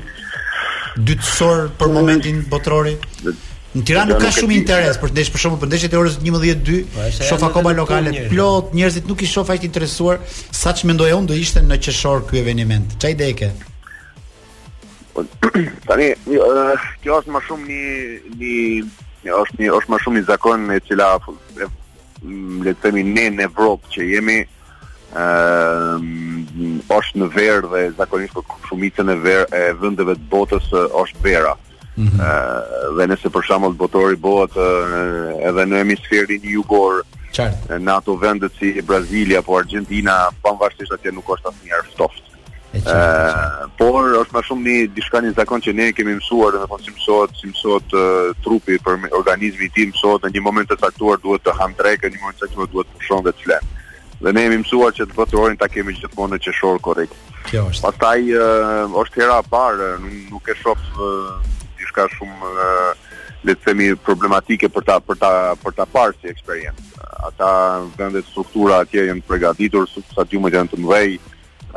dytësor 0.98 1.66
për 1.80 1.92
momentin 1.94 2.42
botrori. 2.50 2.94
Në 3.70 3.84
Tiranë 3.86 4.16
ka 4.22 4.30
shumë 4.34 4.56
interes 4.56 4.98
për 5.02 5.12
ndesh 5.14 5.30
për 5.34 5.42
shkakun 5.44 5.60
për 5.62 5.70
ndeshjet 5.74 5.94
e 5.94 6.00
orës 6.00 6.16
11:02. 6.22 6.78
Shof 7.28 7.44
akoma 7.46 7.74
lokale 7.78 8.14
plot, 8.32 8.72
njerëzit 8.78 9.10
nuk 9.12 9.22
i 9.22 9.30
shoh 9.34 9.46
faqe 9.50 9.68
interesuar, 9.68 10.22
saç 10.62 10.86
mendoja 10.90 11.20
unë 11.20 11.30
do 11.34 11.38
ishte 11.44 11.62
në 11.66 11.78
qeshor 11.86 12.24
ky 12.32 12.40
eveniment. 12.46 12.96
Çfarë 12.98 13.14
ide 13.14 13.30
ke? 13.42 13.52
Po, 15.14 15.26
tani, 15.92 16.10
jo, 16.34 16.50
kjo 17.04 17.20
është 17.22 17.36
më 17.36 17.44
shumë 17.50 17.70
një 17.70 17.86
një 18.40 19.06
një 19.30 19.42
është 19.44 19.60
një 19.64 19.74
është 19.80 19.94
më 19.94 20.00
shumë 20.04 20.20
i 20.24 20.28
zakon 20.30 20.70
e 20.74 20.80
cila 20.88 21.10
le 22.66 22.74
të 22.74 22.82
themi 22.84 23.04
ne 23.08 23.28
në 23.38 23.46
Evropë 23.48 23.94
që 23.94 24.08
jemi 24.14 24.40
ëh 25.16 26.90
është 26.98 27.20
në 27.22 27.28
verë 27.38 27.70
dhe 27.72 27.82
zakonisht 28.02 28.36
ku 28.40 28.58
shumica 28.68 29.06
në 29.08 29.18
verë 29.24 29.48
e 29.62 29.74
vendeve 29.82 30.16
të 30.20 30.28
botës 30.34 30.68
është 30.74 31.24
vera. 31.30 31.56
Mm 32.00 32.08
-hmm. 32.08 32.20
ëh 32.20 32.96
dhe 32.98 33.06
nëse 33.12 33.30
për 33.34 33.46
shembull 33.48 33.76
botori 33.82 34.18
bëhet 34.26 34.56
edhe 35.50 35.64
në 35.68 35.78
hemisferin 35.82 36.44
jugor 36.56 37.04
Qartë. 37.36 37.78
në 37.86 37.92
ato 37.98 38.12
vendet 38.18 38.52
si 38.60 38.82
Brazilia 38.82 39.40
apo 39.40 39.58
Argentina 39.60 40.16
pavarësisht 40.44 40.94
atje 40.96 41.12
nuk 41.12 41.28
është 41.36 41.48
asnjëherë 41.52 41.92
ftoft 41.96 42.26
por 43.82 44.04
është 44.22 44.34
më 44.36 44.42
shumë 44.46 44.64
një 44.68 44.84
diçka 44.94 45.22
një 45.26 45.34
zakon 45.40 45.62
që 45.66 45.72
ne 45.74 45.88
kemi 45.96 46.14
mësuar, 46.20 46.54
do 46.54 46.60
të 46.62 46.68
thonë 46.70 46.84
si 46.86 46.92
mësohet, 46.94 47.32
si 47.40 47.48
mësohet 47.50 47.88
trupi 48.44 48.78
për 48.86 49.10
organizmin 49.18 49.66
i 49.70 49.74
tij 49.74 49.88
mësohet 49.92 50.24
në 50.28 50.32
një 50.36 50.42
moment 50.46 50.70
të 50.70 50.78
caktuar 50.84 51.18
duhet 51.24 51.42
të 51.48 51.52
ham 51.58 51.74
në 51.74 52.10
një 52.14 52.22
moment 52.22 52.38
të 52.38 52.46
caktuar 52.46 52.70
duhet 52.74 52.88
të 52.94 53.02
fshon 53.04 53.24
dhe 53.26 53.34
të 53.38 53.42
flenë 53.48 53.68
Dhe 54.20 54.32
ne 54.36 54.42
jemi 54.44 54.58
mësuar 54.60 54.92
që 54.94 55.06
të 55.08 55.16
botërorin 55.16 55.56
ta 55.58 55.68
kemi 55.72 55.94
gjithmonë 55.96 56.36
në 56.36 56.40
qeshor 56.44 56.76
korrekt. 56.84 57.16
Kjo 57.48 57.62
është. 57.72 57.86
Pastaj 57.86 58.24
është 59.00 59.22
hera 59.22 59.38
e 59.40 59.46
parë, 59.48 59.88
nuk, 60.04 60.18
nuk 60.36 60.50
e 60.52 60.56
shoh 60.60 60.82
diçka 61.80 62.04
shumë 62.18 62.50
le 63.48 63.56
të 63.56 63.64
themi 63.70 63.88
problematike 63.96 64.68
për 64.76 64.84
ta 64.90 64.98
për 65.08 65.22
ta 65.24 65.32
për 65.64 65.78
ta 65.80 65.88
parë 65.88 66.20
si 66.20 66.28
eksperiencë. 66.34 67.00
Ata 67.32 67.50
vendet 67.96 68.28
struktura 68.28 68.82
atje 68.84 69.08
janë 69.08 69.24
përgatitur, 69.24 69.88
sa 70.12 70.28
ti 70.28 70.36
janë 70.36 70.74
të 70.76 70.84
mbajë 70.84 71.16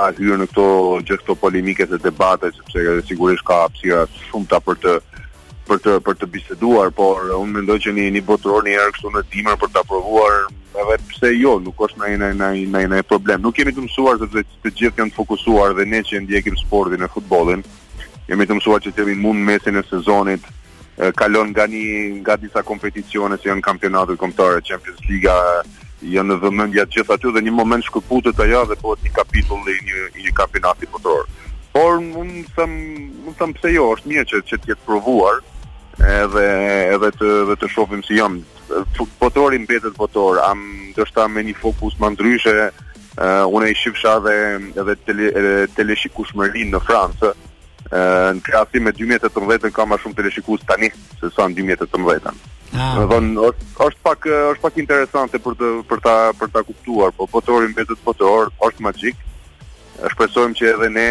a 0.00 0.08
hyrë 0.16 0.38
në 0.40 0.46
këto 0.50 0.64
gjë 1.04 1.18
këto 1.20 1.34
polemike 1.42 1.84
të 1.90 1.98
debate 2.00 2.48
sepse 2.56 2.84
sigurisht 3.10 3.44
ka 3.44 3.58
hapësira 3.66 4.06
shumë 4.30 4.48
ta 4.48 4.60
për 4.64 4.78
të 4.84 4.94
për 5.68 5.78
të 5.84 5.92
për 6.06 6.16
të 6.18 6.26
biseduar, 6.32 6.88
por 6.92 7.26
unë 7.36 7.52
mendoj 7.60 7.76
që 7.84 7.92
një 7.96 8.06
një 8.16 8.22
botror 8.26 8.64
një 8.66 8.72
herë 8.76 8.94
këtu 8.96 9.10
në 9.14 9.20
dimër 9.34 9.58
për 9.60 9.70
ta 9.76 9.84
provuar, 9.88 10.48
edhe 10.74 10.96
pse 11.12 11.30
jo, 11.38 11.52
nuk 11.62 11.84
është 11.86 12.00
ndaj 12.00 12.16
ndaj 12.18 12.32
ndaj 12.40 12.54
ndaj 12.72 12.82
ndaj 12.90 13.02
problem. 13.12 13.44
Nuk 13.44 13.54
kemi 13.60 13.74
të 13.76 13.84
mësuar 13.86 14.18
se 14.24 14.30
të 14.64 14.72
gjithë 14.80 14.96
kanë 14.98 15.14
fokusuar 15.18 15.76
dhe 15.78 15.86
ne 15.86 16.00
që 16.08 16.24
ndjekim 16.24 16.56
sportin 16.64 17.04
e 17.06 17.10
futbollin, 17.14 17.62
jemi 18.30 18.48
të 18.48 18.58
mësuar 18.58 18.82
që 18.82 18.92
të 18.96 19.04
jemi 19.04 19.20
mund 19.22 19.44
mesin 19.48 19.76
e 19.78 19.84
sezonit 19.92 20.50
kalon 21.20 21.50
nga 21.52 21.64
një 21.68 22.20
nga 22.20 22.34
disa 22.40 22.60
kompeticione 22.64 23.38
si 23.38 23.48
janë 23.48 23.64
kampionati 23.64 24.16
kombëtar, 24.20 24.60
Champions 24.66 25.00
Liga, 25.08 25.36
janë 26.10 26.32
në 26.34 26.38
vëmendje 26.42 26.84
të 26.86 26.96
gjithë 26.98 27.14
aty 27.14 27.32
dhe 27.36 27.42
një 27.46 27.54
moment 27.54 27.86
shkëputet 27.86 28.40
ajo 28.44 28.64
dhe 28.70 28.78
bëhet 28.82 29.04
një 29.06 29.12
kapitull 29.16 29.68
i 29.72 29.76
një 29.86 30.02
i 30.18 30.24
një 30.26 30.34
kampionati 30.38 30.88
motor. 30.90 31.26
Por 31.72 32.00
unë 32.02 32.42
them, 32.56 32.74
mund 33.24 33.38
them 33.38 33.54
pse 33.56 33.70
jo, 33.76 33.86
është 33.96 34.10
mirë 34.10 34.24
që 34.32 34.40
që 34.50 34.58
të 34.60 34.70
jetë 34.72 34.86
provuar 34.88 35.38
edhe 36.02 36.44
edhe 36.96 37.10
të 37.18 37.28
edhe 37.44 37.56
të 37.62 37.70
shohim 37.74 38.02
si 38.04 38.18
janë 38.18 38.82
botrori 39.20 39.60
mbetet 39.62 39.96
votor, 40.00 40.40
am 40.44 40.64
ndoshta 40.96 41.28
me 41.28 41.44
një 41.46 41.54
fokus 41.60 41.96
më 42.00 42.10
ndryshe, 42.14 42.56
uh, 42.70 43.44
unë 43.48 43.68
e 43.70 43.74
shifsha 43.76 44.18
dhe 44.24 44.36
edhe 44.82 44.98
tele, 45.06 45.30
teleshikushmërinë 45.76 46.72
në 46.76 46.80
Francë, 46.86 47.32
në 47.92 48.40
krahasim 48.46 48.86
me 48.88 48.92
2018-ën 48.96 49.72
ka 49.76 49.84
më 49.88 49.98
shumë 50.02 50.16
teleshikues 50.20 50.64
tani 50.68 50.88
se 51.20 51.30
sa 51.36 51.48
në 51.48 51.56
2018-ën. 51.60 52.48
Ah. 52.72 52.96
është 53.84 54.00
pak 54.00 54.26
është 54.32 54.62
pak 54.62 54.76
interesante 54.80 55.36
për 55.44 55.58
të 55.60 55.66
për 55.90 56.00
ta 56.06 56.12
për 56.40 56.50
ta 56.54 56.62
kuptuar, 56.64 57.12
po 57.12 57.26
botori 57.28 57.68
mbetet 57.68 58.00
botor, 58.04 58.48
është 58.64 58.86
magjik. 58.86 59.20
Shpresojmë 60.12 60.56
që 60.56 60.68
edhe 60.74 60.88
ne, 60.90 61.08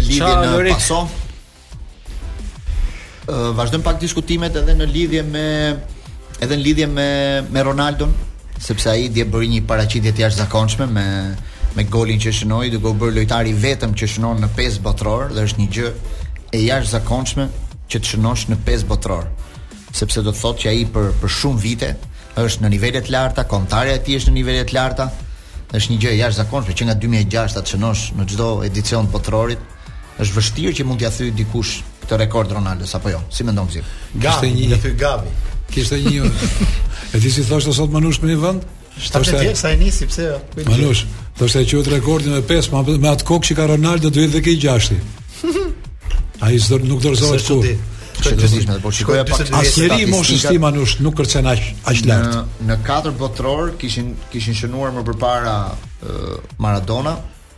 lidhje 0.00 0.36
në 0.40 0.50
Lorik. 0.56 0.80
paso. 0.80 1.04
Ë 3.22 3.28
uh, 3.30 3.50
vazhdojmë 3.60 3.84
pak 3.86 4.00
diskutimet 4.02 4.56
edhe 4.58 4.74
në 4.80 4.88
lidhje 4.90 5.22
me 5.28 5.44
edhe 6.42 6.56
në 6.58 6.64
lidhje 6.66 6.86
me 6.90 7.08
me 7.54 7.62
Ronaldon, 7.62 8.12
sepse 8.62 8.90
ai 8.90 9.08
dje 9.14 9.24
bëri 9.30 9.48
një 9.56 9.60
paraqitje 9.66 10.12
të 10.14 10.24
jashtëzakonshme 10.26 10.86
me 10.90 11.06
me 11.76 11.84
golin 11.88 12.18
që 12.20 12.34
shënoi, 12.36 12.68
duke 12.74 12.90
u 12.90 12.98
bërë 13.00 13.14
lojtari 13.18 13.54
i 13.54 13.56
vetëm 13.58 13.94
që 13.96 14.08
shënon 14.14 14.42
në 14.44 14.48
pesë 14.58 14.82
botror 14.84 15.30
dhe 15.32 15.46
është 15.48 15.60
një 15.62 15.68
gjë 15.76 15.92
e 16.52 16.60
jashtëzakonshme 16.66 17.46
që 17.88 18.00
të 18.02 18.10
shënosh 18.10 18.42
në 18.50 18.58
pesë 18.66 18.88
botror. 18.90 19.22
Sepse 19.96 20.20
do 20.26 20.34
të 20.34 20.40
thotë 20.42 20.62
që 20.66 20.70
ai 20.74 20.82
për 20.94 21.08
për 21.22 21.32
shumë 21.38 21.62
vite 21.64 21.88
është 22.42 22.64
në 22.66 22.70
nivele 22.74 23.00
të 23.06 23.12
larta, 23.14 23.44
kontarja 23.48 23.94
e 23.96 24.02
tij 24.04 24.18
është 24.20 24.32
në 24.34 24.38
nivele 24.38 24.66
të 24.68 24.76
larta. 24.76 25.08
Është 25.72 25.92
një 25.94 26.00
gjë 26.02 26.10
e 26.12 26.18
jashtëzakonshme 26.20 26.74
që 26.82 26.86
nga 26.90 26.96
2006 27.06 27.54
ta 27.56 27.62
shënosh 27.72 28.02
në 28.20 28.26
çdo 28.34 28.48
edicion 28.68 29.08
botrorit. 29.14 29.64
Është 30.20 30.36
vështirë 30.38 30.74
që 30.76 30.86
mund 30.90 31.00
t'ia 31.00 31.12
thyë 31.16 31.32
dikush 31.40 31.72
këtë 32.04 32.20
rekord 32.24 32.52
Ronaldos 32.52 32.92
apo 33.00 33.14
jo? 33.16 33.22
Si 33.32 33.48
mendon 33.48 33.72
ti? 33.72 33.80
Gabi, 34.20 34.52
një... 34.60 34.82
thyë 34.82 35.48
Kishte 35.72 35.98
një 36.04 36.28
E 37.16 37.20
ti 37.20 37.30
si 37.32 37.44
thoshtë 37.46 37.74
sot 37.76 37.92
manush 37.92 38.20
me 38.22 38.30
një 38.32 38.38
vend? 38.42 38.68
7 39.00 39.24
vjetë 39.32 39.56
sa 39.56 39.70
e 39.72 39.78
nisi, 39.80 40.06
pse? 40.06 40.26
manush, 40.68 41.06
thoshte 41.38 41.62
e 41.64 41.68
qëtë 41.70 41.92
rekordi 41.96 42.32
me 42.32 42.42
5 42.50 42.74
Me 43.00 43.08
atë 43.14 43.26
kokë 43.30 43.50
që 43.50 43.56
ka 43.60 43.66
Ronaldo 43.72 44.10
do 44.12 44.20
vjetë 44.20 44.36
dhe 44.36 44.42
kej 44.48 44.58
gjashti 44.66 44.98
A 46.44 46.50
i 46.54 46.60
nuk 46.88 47.00
dorëzohet 47.04 47.48
kur 47.48 47.66
Së 48.22 48.38
shumë 48.38 49.58
Asnjëri 49.58 50.02
i 50.04 50.10
moshës 50.12 50.44
tim 50.50 50.62
Manush 50.62 50.98
nuk 51.02 51.16
kërcen 51.18 51.48
aq 51.48 51.62
aq 51.90 52.02
lart. 52.06 52.56
Në 52.66 52.76
4 52.76 52.86
katër 52.86 53.16
botror 53.18 53.72
kishin 53.80 54.12
kishin 54.30 54.54
shënuar 54.54 54.92
më 54.94 55.02
përpara 55.08 55.54
Maradona, 56.62 57.16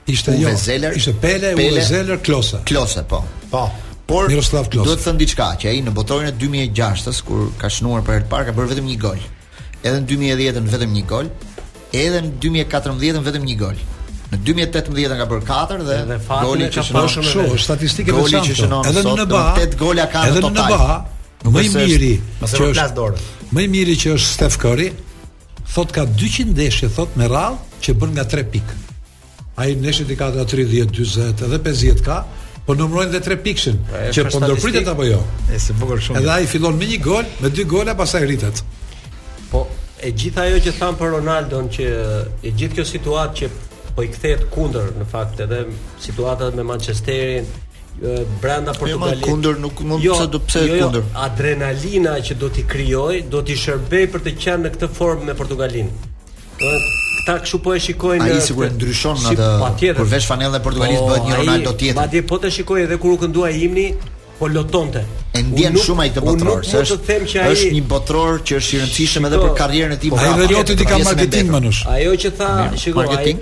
ishte 0.08 0.32
jo, 0.40 0.48
ishte 0.94 1.12
Pele, 1.20 1.52
Pele, 1.58 2.16
Klose. 2.24 2.60
Klose, 2.68 3.02
po. 3.08 3.20
Po. 3.52 3.64
Por 4.06 4.28
Miroslav 4.28 4.68
Klos. 4.68 4.86
Duhet 4.86 5.00
të 5.00 5.06
thënë 5.06 5.20
diçka 5.22 5.46
që 5.62 5.70
ai 5.70 5.78
në 5.86 5.92
botërorin 5.96 6.28
e 6.30 6.36
2006-s 6.36 7.22
kur 7.24 7.46
ka 7.60 7.70
shënuar 7.72 8.02
për 8.04 8.18
herë 8.18 8.24
të 8.26 8.30
parë 8.34 8.46
ka 8.50 8.54
bërë 8.58 8.70
vetëm 8.74 8.88
një 8.92 8.98
gol. 9.00 9.22
Edhe 9.84 9.96
në 9.96 10.08
2010-ën 10.10 10.68
vetëm 10.74 10.92
një 10.98 11.04
gol, 11.08 11.30
edhe 11.96 12.20
në 12.26 12.32
2014-ën 12.44 13.22
vetëm 13.28 13.48
një 13.48 13.56
gol. 13.62 13.80
Në 14.34 14.40
2018-ën 14.50 15.16
ka 15.22 15.28
bërë 15.32 15.48
4 15.48 15.88
dhe, 15.88 15.96
dhe 16.10 16.20
goli 16.44 16.68
që 16.76 16.84
shënon 16.90 17.10
shumë 17.16 17.32
shumë 17.32 17.62
statistike 17.64 18.12
të 18.12 18.26
shumtë. 18.34 18.84
Edhe 18.90 19.06
në 19.08 19.08
NBA, 19.08 19.08
sot, 19.08 19.18
në 19.22 19.26
ba, 19.32 20.12
ka 20.12 20.26
edhe 20.28 20.44
në 20.44 20.46
total. 20.48 20.86
Edhe 20.92 21.48
në 21.48 21.56
NBA, 21.56 21.56
më 21.64 21.64
i 21.64 21.74
miri 21.78 22.52
që 22.52 22.62
është 22.68 22.88
dorë. 23.00 23.26
Më 23.54 23.64
i 23.68 23.72
miri 23.72 23.98
që 24.04 24.12
është 24.18 24.28
Steph 24.34 24.60
Curry, 24.64 24.90
thot 25.72 25.96
ka 25.96 26.04
200 26.12 26.52
ndeshje 26.52 26.92
thot 26.98 27.16
me 27.20 27.30
radhë 27.30 27.84
që 27.86 27.96
bën 28.02 28.14
nga 28.18 28.28
3 28.36 28.48
pikë. 28.52 28.80
Ai 29.62 29.70
ndeshjet 29.78 30.10
i 30.10 30.16
ka 30.18 30.32
30, 30.34 30.90
40, 30.90 31.20
edhe 31.48 31.60
50 31.64 32.04
ka, 32.04 32.20
po 32.64 32.74
numrojnë 32.76 33.12
dhe 33.12 33.20
tre 33.24 33.36
pikshin, 33.44 33.78
pra, 33.88 34.06
që 34.14 34.24
po 34.32 34.40
ndërpritet 34.40 34.88
apo 34.88 35.04
jo. 35.04 35.18
E 35.52 35.58
bukur 35.78 36.00
shumë. 36.00 36.20
Edhe 36.22 36.30
ai 36.32 36.46
fillon 36.48 36.78
me 36.80 36.86
një 36.88 37.00
gol, 37.04 37.26
me 37.44 37.50
dy 37.52 37.66
gola 37.68 37.92
pastaj 37.98 38.24
rritet. 38.24 38.62
Po 39.50 39.66
e 40.04 40.12
gjitha 40.12 40.46
ajo 40.48 40.62
që 40.64 40.72
tham 40.78 40.96
për 41.00 41.12
Ronaldon 41.18 41.68
që 41.72 41.90
e 42.44 42.50
gjithë 42.52 42.78
kjo 42.80 42.86
situatë 42.88 43.36
që 43.40 43.52
po 43.94 44.04
i 44.04 44.10
kthehet 44.10 44.46
kundër 44.52 44.90
në 44.98 45.06
fakt 45.12 45.44
edhe 45.44 45.60
situata 46.02 46.48
me 46.56 46.64
Manchesterin 46.70 47.46
brenda 48.42 48.72
jo, 48.72 48.80
Portugalit. 48.80 49.22
Jo, 49.22 49.28
kundër 49.28 49.60
nuk 49.62 49.80
mund 49.86 50.04
jo, 50.04 50.16
pse 50.18 50.28
do 50.34 50.40
pse 50.44 50.64
jo, 50.64 50.74
jo, 50.80 50.88
kundër. 50.88 51.06
Adrenalina 51.28 52.16
që 52.26 52.40
do 52.40 52.50
t'i 52.56 52.64
krijoj, 52.68 53.14
do 53.32 53.44
t'i 53.46 53.56
shërbej 53.60 54.10
për 54.16 54.26
të 54.28 54.36
qenë 54.44 54.66
në 54.70 54.74
këtë 54.76 54.92
formë 54.98 55.30
me 55.30 55.36
Portugalin. 55.40 55.92
Do 56.60 56.72
ta 57.24 57.38
kshu 57.40 57.58
po 57.64 57.72
e 57.74 57.80
shikojnë 57.80 58.24
ai 58.28 58.40
sigurisht 58.44 58.76
ndryshon 58.78 59.24
atë 59.30 59.46
Shqip... 59.76 60.00
përveç 60.00 60.26
e 60.28 60.60
portugalisë 60.66 61.00
po, 61.02 61.10
bëhet 61.10 61.30
një 61.30 61.38
Ronaldo 61.40 61.72
tjetër. 61.80 62.00
Madje 62.02 62.22
po 62.30 62.40
të 62.44 62.52
shikoj 62.58 62.82
edhe 62.86 62.98
kur 63.02 63.16
u 63.16 63.20
këndua 63.24 63.50
himni, 63.56 63.86
po 64.38 64.48
lotonte. 64.48 65.02
E 65.34 65.42
ndjen 65.42 65.74
shumë 65.82 66.04
ai 66.04 66.10
të 66.14 66.22
botror, 66.22 66.60
se 66.66 66.78
është 66.84 66.96
të 67.02 67.06
them 67.08 67.22
që 67.30 67.38
ai 67.42 67.52
është 67.52 67.68
një 67.74 67.82
botror 67.90 68.36
që 68.46 68.58
është 68.60 68.76
i 68.76 68.80
rëndësishëm 68.84 69.24
edhe 69.28 69.38
për 69.42 69.54
karrierën 69.60 69.94
e 69.94 69.98
tij. 70.02 70.10
Po, 70.12 70.18
ai 70.22 70.46
Rioti 70.50 70.76
di 70.78 70.86
ka 70.88 70.98
marketing 71.02 71.48
manush. 71.54 71.80
Ajo 71.90 72.12
që 72.22 72.30
tha, 72.38 72.50
shikoj 72.82 73.14
ai. 73.18 73.34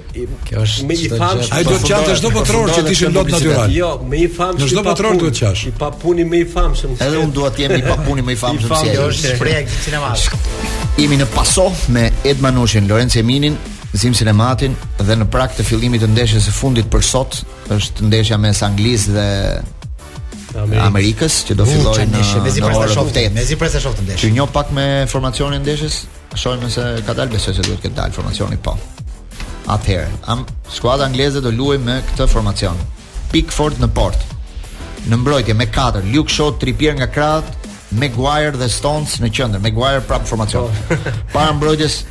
Kjo 0.48 0.62
është. 0.66 0.86
Me 0.88 0.96
i 0.96 1.10
fam. 1.14 1.42
Ai 1.52 1.64
do 1.68 1.74
të 1.80 1.88
qasë 1.92 2.16
çdo 2.22 2.30
botror 2.36 2.72
që 2.76 2.84
ti 2.86 2.94
ishin 2.96 3.12
lot 3.16 3.32
natyral. 3.34 3.74
Jo, 3.76 3.90
me 4.08 4.20
i 4.24 4.28
fam. 4.38 4.54
çdo 4.62 4.84
botror 4.86 5.18
duhet 5.20 5.40
qash. 5.42 5.66
I 5.68 5.74
papuni 5.82 6.24
me 6.28 6.40
i 6.44 6.48
fam 6.54 6.72
Edhe 6.92 7.18
un 7.26 7.30
dua 7.32 7.50
të 7.52 7.66
jem 7.66 7.76
i 7.80 7.84
papuni 7.90 8.22
me 8.24 8.36
i 8.36 8.40
fam 8.40 8.56
se. 8.60 8.84
I 8.92 8.96
është 9.08 9.34
shpreh 9.36 9.92
Jemi 11.00 11.16
në 11.16 11.24
paso 11.32 11.68
me 11.88 12.10
Ed 12.24 12.40
Manushin, 12.44 12.84
Lorenzo 12.88 13.18
Eminin, 13.22 13.54
Zim 13.96 14.12
Sinematin 14.16 14.74
dhe 15.00 15.14
në 15.16 15.28
prak 15.32 15.54
të 15.56 15.64
fillimit 15.64 16.04
të 16.04 16.10
ndeshjes 16.12 16.50
së 16.50 16.52
fundit 16.52 16.88
për 16.92 17.04
sot 17.08 17.38
është 17.72 18.08
ndeshja 18.10 18.36
mes 18.40 18.60
Anglisë 18.68 19.14
dhe 19.16 19.26
Amerikës, 20.54 20.86
Amerikës 20.86 21.36
që 21.48 21.54
do 21.56 21.64
fillojë 21.68 22.06
në 22.06 22.10
ndeshje. 22.12 22.40
Mezi 22.46 22.60
presa 22.64 22.88
shoh 22.92 23.08
të 23.08 23.14
ndeshje. 23.14 23.34
Mezi 23.38 23.56
presa 23.60 23.80
shoh 23.80 23.94
të 23.96 24.04
ndeshje. 24.06 24.20
Që 24.22 24.32
një 24.36 24.46
pak 24.52 24.72
me 24.76 24.86
formacionin 25.08 25.60
e 25.60 25.64
ndeshjes, 25.64 26.02
shohim 26.38 26.66
nëse 26.66 26.84
ka 27.06 27.14
dalë 27.16 27.32
besoj 27.36 27.54
se 27.56 27.64
duhet 27.64 27.80
të 27.80 27.86
ketë 27.88 27.96
dalë 28.00 28.16
formacioni 28.16 28.58
po. 28.66 28.74
Atëherë, 29.72 30.20
am 30.32 30.44
skuadra 30.74 31.06
angleze 31.08 31.40
do 31.44 31.52
luaj 31.54 31.78
me 31.86 31.98
këtë 32.10 32.26
formacion. 32.32 32.80
Pickford 33.32 33.80
në 33.80 33.88
port. 33.96 34.28
Në 35.08 35.18
mbrojtje 35.22 35.56
me 35.56 35.66
4, 35.72 36.02
Luke 36.14 36.30
Shaw, 36.30 36.52
Trippier 36.62 36.94
nga 36.98 37.08
krahat, 37.10 37.48
Maguire 37.96 38.58
dhe 38.60 38.68
Stones 38.70 39.16
në 39.24 39.30
qendër. 39.32 39.60
Maguire 39.64 40.02
prapë 40.08 40.28
formacion. 40.30 40.68
Oh. 40.68 41.12
Para 41.32 41.52
mbrojtjes 41.56 42.02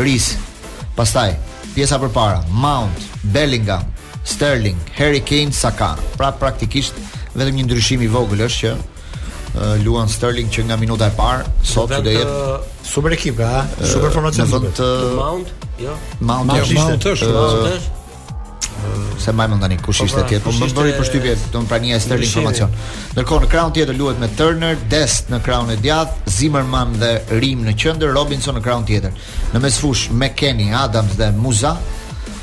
Rhys. 0.00 0.32
Pastaj 0.98 1.36
pjesa 1.76 1.98
përpara, 2.00 2.40
Mount, 2.56 2.96
Bellingham, 3.34 3.84
Sterling, 4.26 4.78
Harry 4.96 5.20
Kane, 5.20 5.52
Saka. 5.52 5.92
Prap 6.16 6.38
praktikisht 6.40 6.96
Vetëm 7.36 7.58
një 7.60 7.66
ndryshim 7.68 8.02
i 8.04 8.08
vogël 8.08 8.40
është 8.46 8.60
që 8.60 9.66
Luan 9.84 10.08
Sterling 10.12 10.48
që 10.52 10.64
nga 10.68 10.76
minuta 10.80 11.06
e 11.10 11.14
parë 11.16 11.44
sot 11.64 11.92
që 11.92 12.00
do 12.04 12.12
jetë 12.14 12.38
super 12.84 13.12
ekip, 13.16 13.38
ha, 13.40 13.62
super 13.88 14.10
formacion. 14.12 14.48
Në 14.52 14.70
të 14.76 14.88
Mount, 15.18 15.52
jo. 15.82 15.94
Mount 16.28 16.52
është 16.58 16.76
shumë 16.76 16.98
të 17.06 17.14
shkurtër. 17.20 17.86
Se 19.20 19.32
më 19.34 19.46
mund 19.50 19.62
tani 19.64 19.76
kush 19.80 20.02
po, 20.02 20.06
ishte 20.08 20.20
pra, 20.20 20.28
tjetër? 20.30 20.58
Më 20.60 20.68
bëri 20.76 20.92
përshtypje 20.98 21.32
don 21.54 21.64
prania 21.70 21.96
e 21.98 22.02
Sterling 22.04 22.32
formacion. 22.38 22.74
Ndërkohë 23.14 23.44
në 23.46 23.52
krahun 23.54 23.72
tjetër 23.78 23.98
luhet 24.00 24.20
me 24.22 24.28
Turner, 24.38 24.76
Dest 24.92 25.32
në 25.32 25.40
krahun 25.46 25.72
e 25.74 25.78
djathtë, 25.84 26.34
Zimmerman 26.38 26.92
dhe 27.02 27.14
Rim 27.40 27.64
në 27.68 27.76
qendër, 27.80 28.12
Robinson 28.18 28.56
në 28.58 28.62
krahun 28.66 28.84
tjetër. 28.88 29.12
Në 29.54 29.64
mesfush 29.64 30.08
McKenny, 30.16 30.68
Adams 30.84 31.16
dhe 31.20 31.30
Muza. 31.36 31.76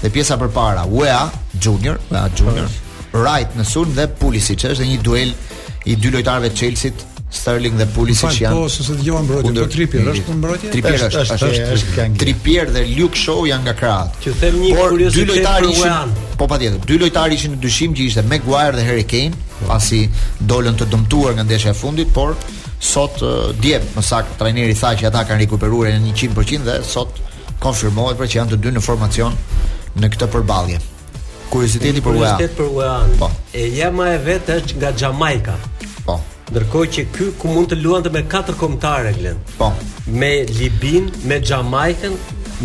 Dhe 0.01 0.09
pjesa 0.13 0.35
përpara, 0.41 0.85
Wea 0.91 1.21
Junior, 1.63 1.95
Wea 2.11 2.25
Junior, 2.35 2.65
po, 2.67 2.92
Wright 3.13 3.53
në 3.57 3.63
sulm 3.69 3.91
dhe 3.95 4.07
Pulisic, 4.19 4.63
është 4.67 4.87
një 4.89 4.99
duel 5.05 5.33
i 5.91 5.97
dy 6.01 6.11
lojtarëve 6.15 6.49
të 6.51 6.59
Chelsea-t, 6.63 7.09
Sterling 7.33 7.73
dhe 7.79 7.85
Pulisic 7.93 8.35
janë. 8.43 8.53
Po, 8.57 8.67
sepse 8.71 8.93
dëgjova 8.99 9.21
mbrojtje, 9.25 9.53
po 9.55 9.63
Trippier 9.73 10.09
është 10.11 10.35
mbrojtje? 10.39 10.69
Trippier 10.75 10.99
është, 10.99 11.07
është, 11.07 11.21
është, 11.21 11.49
është, 11.49 11.67
është, 11.67 11.93
është 12.03 12.17
Trippier 12.21 12.69
dhe 12.75 12.83
Luke 12.97 13.17
Shaw 13.17 13.45
janë 13.49 13.65
nga 13.67 13.73
krahat. 13.79 14.19
Që 14.25 14.33
them 14.43 14.59
një 14.61 14.73
por, 14.77 14.93
dy 15.15 15.23
lojtarë 15.31 15.71
ishin, 15.73 16.13
po 16.41 16.47
patjetër, 16.51 16.85
dy 16.91 16.99
lojtarë 17.03 17.37
ishin 17.39 17.55
në 17.55 17.61
dyshim 17.65 17.95
që 17.97 18.05
ishte 18.07 18.25
Maguire 18.29 18.77
dhe 18.77 18.85
Harry 18.87 19.05
Kane, 19.09 19.37
pasi 19.69 20.03
dolën 20.53 20.77
të 20.83 20.89
dëmtuar 20.93 21.37
nga 21.39 21.47
ndeshja 21.49 21.73
e 21.73 21.77
fundit, 21.81 22.13
por 22.19 22.37
sot 22.83 23.17
djep, 23.63 23.85
më 23.97 24.01
saktë 24.13 24.37
trajneri 24.43 24.73
tha 24.77 24.91
që 25.01 25.09
ata 25.09 25.23
kanë 25.31 25.41
rikuperuar 25.45 25.89
në 25.97 26.13
100% 26.13 26.67
dhe 26.69 26.77
sot 26.85 27.17
konfirmohet 27.65 28.19
pra 28.21 28.27
që 28.29 28.41
janë 28.43 28.53
të 28.55 28.59
dy 28.67 28.73
në 28.77 28.83
formacion 28.85 29.37
në 30.03 30.11
këtë 30.13 30.27
përballje 30.37 30.81
kurioziteti 31.53 32.01
për 32.01 32.15
UEA. 32.17 32.31
Kurioziteti 32.33 32.59
për 32.59 32.69
UEA. 32.77 32.99
Po. 33.21 33.29
E 33.53 33.65
jema 33.77 34.07
e 34.15 34.19
vet 34.25 34.49
është 34.55 34.79
nga 34.81 34.93
Jamaika. 35.01 35.55
Po. 36.05 36.17
Ndërkohë 36.49 36.89
që 36.95 37.03
ky 37.13 37.27
ku 37.41 37.53
mund 37.53 37.69
të 37.71 37.77
luante 37.81 38.11
me 38.13 38.23
katër 38.29 38.57
kombëtare 38.59 39.11
glen. 39.19 39.37
Po. 39.59 39.69
Me 40.07 40.31
Libin, 40.57 41.11
me 41.29 41.37
Jamaikën, 41.39 42.17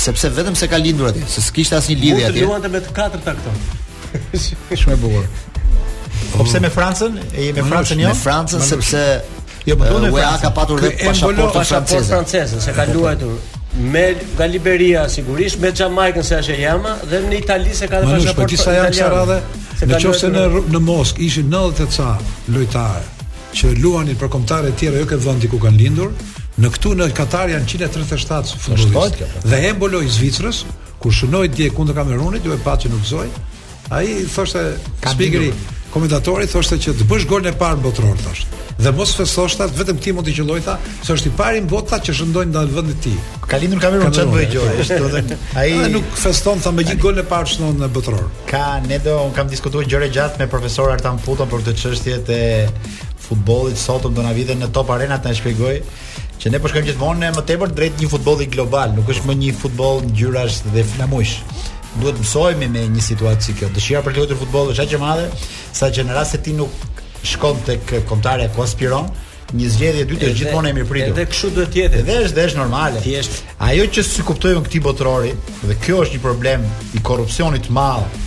Sepse 0.00 0.30
vetëm 0.36 0.54
se 0.56 0.66
ka 0.72 0.76
lindur 0.80 1.10
atje, 1.10 1.22
se 1.28 1.40
s'kishte 1.44 1.76
asnjë 1.76 1.96
lidhje 2.02 2.24
atje. 2.28 2.30
Mund 2.32 2.40
të 2.40 2.48
luante 2.48 2.68
me 2.72 2.80
katër 3.00 3.20
takton. 3.24 3.60
Shumë 4.80 4.96
e 4.96 5.00
bukur. 5.02 5.26
Po 6.36 6.44
pse 6.44 6.60
me 6.60 6.68
Francën? 6.70 7.12
E 7.36 7.40
jemi 7.42 7.62
me 7.62 7.68
Francën 7.70 7.98
jo. 7.98 8.08
Me 8.08 8.14
Francën 8.26 8.60
sepse 8.62 9.22
jo 9.66 9.76
më 9.76 9.90
duhet 9.94 10.42
Ka 10.42 10.50
patur 10.54 10.80
vetë 10.82 11.08
pasaportë 11.08 11.64
franceze. 11.64 12.08
Franceze, 12.08 12.60
se 12.64 12.72
ka 12.76 12.84
luajtur 12.92 13.38
me 13.92 14.04
Galiberia 14.38 15.04
sigurisht, 15.08 15.60
me 15.62 15.70
Jamaikën 15.76 16.24
se 16.26 16.40
është 16.42 16.56
e 16.58 16.96
dhe 17.10 17.20
në 17.28 17.36
Itali 17.38 17.74
se 17.74 17.86
ka 17.88 18.00
dhe 18.02 18.08
pasaportë 18.08 18.56
po 18.56 18.70
italiane. 18.70 19.08
radhe. 19.16 19.40
Në 19.80 19.96
qoftë 19.96 20.18
se 20.18 20.28
në 20.28 20.44
në 20.74 20.80
Mosk 20.88 21.18
ishin 21.22 21.50
90 21.50 21.78
të 21.78 21.88
ca 21.96 22.18
lojtarë 22.50 23.06
që 23.54 23.70
luanin 23.82 24.16
për 24.18 24.28
kombëtare 24.34 24.70
të 24.72 24.76
tjera 24.78 25.00
jo 25.00 25.06
këtë 25.12 25.26
vendi 25.28 25.48
ku 25.48 25.58
kanë 25.58 25.76
lindur. 25.78 26.10
Në 26.58 26.70
këtu 26.74 26.94
në 26.98 27.06
Katar 27.14 27.48
janë 27.54 27.70
137 27.70 28.58
futbollistë 28.58 29.30
dhe 29.46 29.62
emboloi 29.70 30.04
i 30.06 30.10
Zvicrës 30.18 30.64
kur 30.98 31.12
shënoi 31.12 31.48
dje 31.48 31.70
kundër 31.70 31.94
Kamerunit, 31.94 32.44
ju 32.44 32.52
e 32.52 32.60
që 32.64 32.88
nuk 32.90 33.04
zoi. 33.04 33.28
Ai 33.90 34.26
thoshte 34.34 34.60
Spigri, 35.12 35.52
komentatori 35.94 36.46
thoshte 36.50 36.78
që 36.80 36.94
të 37.00 37.06
bësh 37.10 37.26
golin 37.30 37.50
e 37.50 37.56
parë 37.58 37.78
në 37.80 37.84
botror 37.86 38.18
thosht. 38.24 38.56
Dhe 38.80 38.92
mos 38.96 39.10
festoshta, 39.12 39.66
vetëm 39.76 39.98
ti 40.00 40.14
mund 40.16 40.26
të 40.28 40.32
qelloj 40.38 40.60
tash, 40.64 40.86
se 41.04 41.12
është 41.18 41.28
i 41.28 41.34
pari 41.36 41.60
në 41.64 41.68
botë 41.68 41.98
që 42.06 42.14
shëndon 42.16 42.52
nga 42.54 42.62
vendi 42.70 42.94
i 42.94 42.98
tij. 43.04 43.16
Ka 43.50 43.58
lindur 43.60 43.82
kamerun 43.82 44.14
çet 44.16 44.30
vë 44.32 44.44
gjore, 44.54 44.76
është 44.84 45.00
edhe 45.10 45.38
ai 45.60 45.90
nuk 45.92 46.14
feston 46.16 46.62
tash 46.64 46.74
me 46.78 46.86
gjithë 46.88 47.02
golin 47.04 47.22
e 47.22 47.26
parë 47.28 47.52
shënon 47.52 47.82
në 47.82 47.90
botror. 47.96 48.24
Ka 48.48 48.78
ne 48.86 49.00
do 49.04 49.18
un 49.26 49.34
kam 49.36 49.50
diskutuar 49.52 49.84
gjëra 49.90 50.08
gjatë 50.14 50.40
me 50.40 50.48
profesor 50.48 50.92
Artan 50.94 51.20
Futa 51.20 51.44
për 51.50 51.66
këtë 51.66 51.82
çështje 51.82 52.20
të 52.30 52.40
futbollit 53.26 53.76
sot 53.78 54.08
do 54.10 54.24
na 54.24 54.32
vite 54.34 54.56
në 54.58 54.70
Top 54.74 54.88
Arena 54.94 55.20
të 55.22 55.28
na 55.30 55.36
shpjegoj 55.38 55.74
që 56.40 56.50
ne 56.50 56.58
po 56.58 56.70
shkojmë 56.72 56.88
gjithmonë 56.88 57.30
më 57.36 57.42
tepër 57.50 57.74
drejt 57.76 58.00
një 58.00 58.08
futbolli 58.10 58.48
global, 58.50 58.94
nuk 58.96 59.10
është 59.12 59.28
më 59.28 59.36
një 59.42 59.52
futboll 59.60 60.00
ngjyrash 60.08 60.62
dhe 60.72 60.82
flamujsh 60.94 61.36
duhet 61.98 62.18
mësojmë 62.22 62.68
me 62.70 62.84
një 62.94 63.02
situatë 63.02 63.42
si 63.46 63.54
kjo. 63.58 63.70
Dëshira 63.74 64.02
për 64.04 64.16
luajtur 64.18 64.38
futboll 64.40 64.70
është 64.74 64.84
aq 64.86 64.94
e 64.94 65.00
madhe, 65.00 65.26
që 65.80 66.04
në 66.04 66.14
rast 66.16 66.36
se 66.36 66.42
ti 66.44 66.54
nuk 66.56 66.70
shkon 67.26 67.58
tek 67.66 67.92
kontare 68.08 68.48
ku 68.54 68.62
aspiron, 68.64 69.08
një 69.50 69.66
zgjedhje 69.74 70.04
dytë 70.12 70.28
është 70.28 70.38
gjithmonë 70.44 70.70
e 70.70 70.76
mirëpritur. 70.76 71.10
Edhe 71.16 71.24
kështu 71.26 71.48
duhet 71.56 71.72
të 71.74 71.80
jetë. 71.80 72.04
Edhe 72.04 72.18
është 72.22 72.36
dhe 72.36 72.44
është 72.46 72.60
normale. 72.60 73.00
Thjesht. 73.02 73.40
Ajo 73.66 73.86
që 73.90 74.04
si 74.06 74.22
kuptojmë 74.28 74.62
këti 74.68 74.82
botërori, 74.86 75.32
dhe 75.66 75.78
kjo 75.82 76.04
është 76.04 76.14
një 76.16 76.22
problem 76.24 76.66
i 76.94 77.02
korrupsionit 77.08 77.66
të 77.66 77.74
madh 77.74 78.18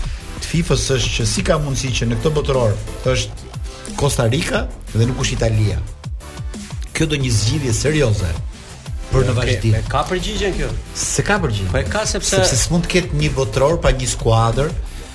të 0.44 0.50
FIFA-s 0.50 0.90
është 0.98 1.14
që 1.18 1.28
si 1.34 1.46
ka 1.48 1.56
mundësi 1.64 1.94
që 2.02 2.10
në 2.10 2.20
këtë 2.20 2.34
botëror 2.36 2.76
të 3.06 3.14
është 3.16 3.52
Costa 4.00 4.26
Rica 4.28 4.66
dhe 4.92 5.08
nuk 5.08 5.24
është 5.24 5.38
Italia. 5.40 5.78
Kjo 6.92 7.08
do 7.14 7.22
një 7.24 7.32
zgjidhje 7.40 7.74
serioze 7.78 8.34
për 9.14 9.28
në 9.30 9.34
vazhdim. 9.38 9.76
Me 9.78 9.84
ka 9.90 10.02
përgjigjen 10.10 10.56
kjo? 10.58 10.70
Se 10.98 11.24
ka 11.28 11.38
përgjigje. 11.44 11.70
Po 11.74 11.80
e 11.82 11.86
ka 11.90 12.06
sepse 12.10 12.36
sepse 12.40 12.58
s'mund 12.66 12.88
të 12.88 12.94
ket 12.96 13.14
një 13.20 13.32
botror 13.38 13.78
pa 13.84 13.92
një 13.94 14.10
skuadër. 14.16 14.74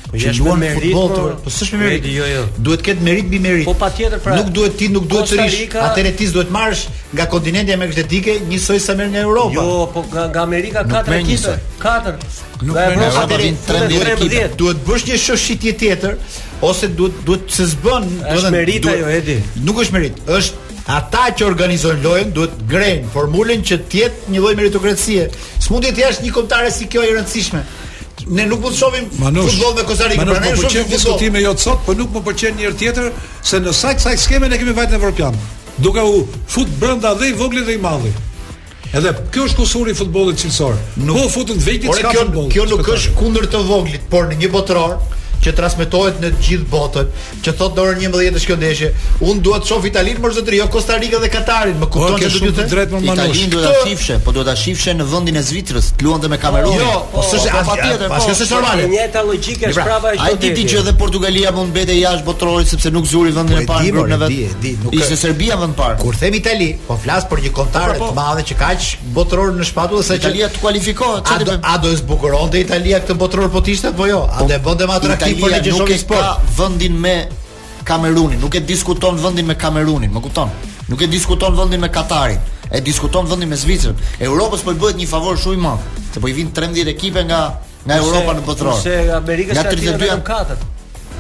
Po 0.09 0.17
që 0.17 0.31
jesh 0.31 0.39
me 0.57 0.71
futboll, 0.73 0.95
votor, 1.11 1.33
po-, 1.35 1.45
po 1.45 1.51
s'është 1.53 1.77
me 1.77 1.85
merit. 1.91 2.07
Jo, 2.15 2.25
jo. 2.31 2.45
Duhet 2.65 2.81
të 2.81 2.87
ket 2.87 3.01
merit 3.05 3.27
mbi 3.29 3.43
merit. 3.45 3.67
Po 3.69 3.75
patjetër 3.77 4.23
pra. 4.25 4.39
Nuk 4.41 4.49
duhet 4.57 4.79
ti, 4.81 4.87
nuk 4.95 5.05
duhet 5.11 5.29
të 5.29 5.37
rish. 5.43 5.59
Atëherë 5.69 6.15
ti 6.17 6.29
s'duhet 6.31 6.49
marrësh 6.55 6.87
nga 7.19 7.27
kontinenti 7.29 7.75
Amerikës 7.75 8.01
së 8.01 8.05
Tike, 8.15 8.37
një 8.49 8.61
sa 8.87 8.95
merr 8.97 9.11
nga 9.13 9.21
Europa. 9.21 9.57
Jo, 9.59 9.67
po 9.93 10.07
nga 10.09 10.25
nga 10.33 10.45
Amerika 10.47 10.85
katër 10.89 11.19
ekipe. 11.19 11.59
Katër. 11.83 12.17
Nuk 12.63 12.79
merr 12.79 12.97
nga 13.03 13.11
Europa, 13.11 13.41
vin 13.43 13.61
13 13.69 14.09
ekipe. 14.15 14.47
Duhet 14.63 14.81
bësh 14.89 15.05
një 15.11 15.19
shoshitje 15.27 15.75
tjetër 15.83 16.17
ose 16.65 16.89
duhet 16.99 17.21
duhet 17.29 17.45
të 17.53 17.69
s'bën, 17.75 18.09
do 18.09 18.17
të 18.17 18.25
thënë. 18.25 18.39
Është 18.39 18.55
merit 18.57 18.89
ajo, 18.95 19.13
Edi. 19.21 19.37
Nuk 19.69 19.85
është 19.85 19.95
merit, 19.99 20.25
është 20.39 20.68
ata 20.89 21.27
që 21.37 21.45
organizojnë 21.51 22.01
lojën 22.05 22.31
duhet 22.33 22.55
grejnë 22.71 23.11
formulën 23.13 23.61
që 23.69 23.77
të 23.93 23.99
jetë 24.01 24.33
një 24.33 24.41
lloj 24.41 24.55
meritokracie. 24.57 25.27
S'mund 25.61 25.85
të 25.85 26.01
jesh 26.03 26.23
një 26.25 26.31
kombëtar 26.37 26.71
si 26.73 26.87
kjo 26.89 27.03
e 27.05 27.11
rëndësishme. 27.13 27.61
Ne 28.33 28.47
nuk 28.49 28.65
mund 28.65 28.75
të 28.75 28.81
shohim 28.81 29.11
futboll 29.13 29.77
me 29.77 29.85
Kosta 29.91 30.09
Rikë, 30.09 30.25
prandaj 30.25 30.55
nuk 30.55 30.63
po 30.63 30.71
shohim 30.71 30.91
diskutime 30.93 31.43
jo 31.45 31.53
sot, 31.61 31.85
po 31.85 31.95
nuk 31.97 32.11
më 32.17 32.23
pëlqen 32.31 32.57
njëherë 32.59 32.79
tjetër 32.81 33.11
se 33.49 33.61
në 33.63 33.75
sa 33.77 33.93
sa 34.07 34.17
skeme 34.19 34.49
ne 34.49 34.59
kemi 34.61 34.75
vajtë 34.77 34.95
në 34.95 35.01
Evropian. 35.03 35.37
Duke 35.85 36.03
u 36.03 36.25
futë 36.51 36.81
brenda 36.81 37.13
dhe 37.21 37.29
i 37.31 37.37
voglit 37.39 37.69
dhe 37.69 37.77
i 37.77 37.79
mallit. 37.85 38.17
Edhe 38.97 39.13
kjo 39.33 39.45
është 39.45 39.61
kusuri 39.61 39.93
i 39.93 39.99
futbollit 40.01 40.41
cilësor. 40.41 40.81
Po 40.97 41.29
futën 41.29 41.61
vetë 41.61 41.93
çka 41.99 42.15
futboll. 42.17 42.49
Kjo 42.53 42.65
nuk 42.73 42.89
është 42.97 43.13
kundër 43.21 43.49
të 43.53 43.61
voglit, 43.69 44.09
por 44.11 44.31
në 44.33 44.41
një 44.41 44.51
botror 44.57 44.97
që 45.45 45.53
transmetohet 45.59 46.19
në 46.23 46.31
të 46.35 46.47
gjithë 46.47 46.67
botën, 46.73 47.11
që 47.47 47.55
thotë 47.59 47.77
dorë 47.77 48.01
11 48.01 48.35
në 48.35 48.41
kjo 48.45 48.57
ndeshje, 48.59 48.89
un 49.29 49.41
dua 49.45 49.61
të 49.63 49.71
shoh 49.71 49.85
Italinë 49.89 50.23
mërzë 50.25 50.41
zotëri, 50.41 50.59
jo 50.61 50.67
Costa 50.75 50.97
dhe 50.99 51.31
Katarin, 51.33 51.77
më 51.81 51.89
kupton 51.93 52.21
që 52.23 52.31
do 52.43 52.51
të 52.59 52.67
drejt 52.73 52.95
më 52.97 53.01
manush. 53.05 53.43
Italinë 53.43 53.53
do 53.55 53.63
ta 53.63 53.73
shifshe, 53.85 54.19
po 54.25 54.33
do 54.35 54.45
ta 54.47 54.55
shifshe 54.59 54.95
në 54.99 55.07
vendin 55.13 55.37
e 55.39 55.43
Zvicrës, 55.47 55.93
të 55.99 56.05
luante 56.07 56.29
me 56.31 56.39
Kamerun. 56.43 56.75
Jo, 56.75 57.05
po 57.13 57.23
s'është 57.23 57.53
po, 57.53 57.75
as 57.75 57.83
tjetër, 57.83 58.05
po. 58.05 58.11
Pastaj 58.13 58.37
s'është 58.39 58.55
normale. 58.57 58.89
Një 58.89 58.99
jetë 59.03 59.23
logjike 59.29 59.71
është 59.71 59.87
prapa 59.87 60.13
ajo. 60.13 60.27
Ai 60.27 60.39
ti 60.43 60.51
di 60.59 60.67
që 60.73 60.83
edhe 60.83 60.95
Portugalia 60.99 61.53
mund 61.55 61.71
mbetë 61.73 61.97
jashtë 62.01 62.27
botërorit 62.27 62.71
sepse 62.75 62.93
nuk 62.95 63.07
zuri 63.11 63.35
vendin 63.39 63.63
e 63.63 63.67
po 63.69 63.77
parë 63.77 64.07
në 64.13 64.19
vet. 64.25 64.67
Ishte 64.99 65.17
Serbia 65.23 65.57
vend 65.61 65.77
parë. 65.79 65.99
Kur 66.03 66.19
them 66.19 66.37
Itali, 66.39 66.73
po 66.89 66.99
flas 67.03 67.27
për 67.31 67.45
një 67.47 67.55
kontatar 67.57 67.95
po, 68.01 68.11
të 68.13 68.19
madhe 68.19 68.45
që 68.49 68.59
kaq 68.59 68.91
botëror 69.19 69.55
në 69.61 69.69
shpatu 69.71 70.03
dhe 70.09 70.19
Italia 70.21 70.49
të 70.53 70.63
kualifikohet. 70.63 71.33
A 71.33 71.41
do 71.45 71.59
të 71.89 71.95
zbukuronte 72.03 72.61
Italia 72.63 73.01
këtë 73.05 73.19
botëror 73.23 73.51
po 73.55 73.63
tishte 73.67 73.93
apo 73.95 74.09
jo? 74.11 74.23
A 74.31 74.47
do 74.49 74.55
e 74.57 74.61
bënte 74.63 74.89
më 74.91 74.99
atraktive? 75.01 75.28
nuk 75.35 75.89
e 75.89 76.05
ka 76.07 76.41
vendin 76.57 76.95
me 77.01 77.29
Kamerunin, 77.85 78.39
nuk 78.41 78.55
e 78.55 78.61
diskuton 78.65 79.17
vendin 79.23 79.47
me 79.47 79.55
Kamerunin, 79.57 80.11
më 80.11 80.21
kupton? 80.21 80.49
Nuk 80.87 81.01
e 81.01 81.07
diskuton 81.09 81.55
vendin 81.57 81.81
me 81.81 81.89
Katarin, 81.91 82.39
e 82.71 82.81
diskuton 82.83 83.27
vendin 83.29 83.49
me 83.49 83.57
Zvicrën. 83.57 83.95
Europës 84.19 84.63
po 84.65 84.73
i 84.73 84.81
bëhet 84.81 84.97
një 85.01 85.07
favor 85.09 85.37
shumë 85.41 85.57
i 85.57 85.61
madh, 85.61 86.01
se 86.13 86.21
po 86.21 86.29
i 86.29 86.33
vinë 86.37 86.53
13 86.59 86.89
ekipe 86.93 87.25
nga 87.25 87.41
nga 87.85 87.95
nuse, 87.95 88.03
Europa 88.07 88.35
në 88.37 88.43
botror. 88.51 88.77
Se 88.83 88.99
Amerika 89.17 89.55
është 89.55 89.71
aty 89.71 89.89
në 89.89 90.21
4 90.27 90.59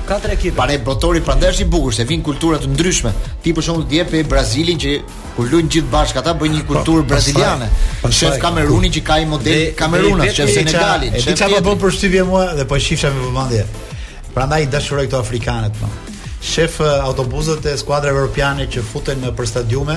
katër 0.08 0.30
ekipe. 0.32 0.56
Pare 0.56 0.76
botori 0.84 1.20
prandaj 1.24 1.50
është 1.52 1.64
i 1.64 1.66
bukur 1.72 1.92
se 1.94 2.04
vin 2.08 2.22
kultura 2.24 2.56
të 2.62 2.70
ndryshme. 2.72 3.10
Ti 3.44 3.52
për 3.52 3.64
shembull 3.66 3.86
djep 3.90 4.14
e 4.16 4.22
Brazilin 4.24 4.78
që 4.84 4.92
kur 5.36 5.50
luajn 5.52 5.68
gjithë 5.74 5.90
bashkë 5.94 6.20
ata 6.22 6.32
bëjnë 6.40 6.56
një 6.56 6.62
po, 6.64 6.68
kulturë 6.78 7.04
pa, 7.04 7.08
braziliane. 7.12 7.68
Pa, 8.04 8.08
shef 8.20 8.36
po. 8.36 8.40
Kamerunin 8.46 8.94
që 8.96 9.02
ka 9.10 9.18
i 9.20 9.28
model 9.28 9.66
Kamerunas, 9.76 10.32
shef 10.36 10.54
Senegalin. 10.54 11.12
Edi 11.12 11.36
çfarë 11.42 11.60
bën 11.68 11.82
për 11.84 11.94
shtyvje 11.98 12.24
mua 12.30 12.46
dhe 12.56 12.64
po 12.72 12.80
shifsha 12.80 13.12
me 13.12 13.26
vëmendje. 13.28 13.66
Pra 14.34 14.58
i 14.60 14.66
dashuroj 14.66 15.08
këto 15.08 15.18
Afrikanet 15.24 15.74
më. 15.82 15.88
Po. 15.88 16.14
Shef 16.38 16.76
autobuzët 16.84 17.64
e 17.66 17.72
skuadre 17.80 18.12
Europiane 18.14 18.68
që 18.70 18.82
futen 18.86 19.18
në 19.24 19.32
për 19.34 19.46
stadiume 19.50 19.96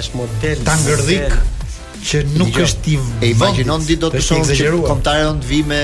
është 0.00 0.16
model 0.22 0.64
tangërdhik, 0.68 1.36
që 2.04 2.20
nuk 2.36 2.52
Dijon, 2.52 2.66
është 2.66 2.84
i 2.84 2.94
vëndit. 2.94 3.24
E 3.24 3.30
imaginon 3.34 3.84
ditë 3.86 4.02
do 4.04 4.10
të 4.12 4.22
shohë 4.26 4.56
që 4.58 4.72
komtare 4.84 5.24
do 5.28 5.34
të 5.42 5.50
vi 5.50 5.60
me 5.68 5.80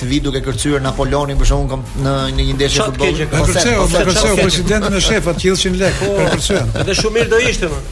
të 0.00 0.08
vi 0.10 0.18
duke 0.24 0.40
kërcyer 0.44 0.82
Napoleonin 0.82 1.38
për 1.40 1.48
shkakun 1.52 1.84
në 2.04 2.14
në 2.38 2.46
një 2.48 2.54
ndeshje 2.58 2.86
futbolli. 2.90 3.26
Po 3.32 3.44
kërceu, 3.48 3.74
po 3.82 4.06
kërceu 4.08 4.30
po 4.30 4.38
presidentin 4.40 4.98
e 4.98 5.02
shefat 5.08 5.44
100 5.48 5.82
lekë 5.84 6.00
po, 6.00 6.14
për 6.18 6.30
kërcyen. 6.36 6.72
Edhe 6.82 6.98
shumë 7.02 7.18
mirë 7.20 7.34
do 7.36 7.42
ishte 7.52 7.70
më. 7.70 7.82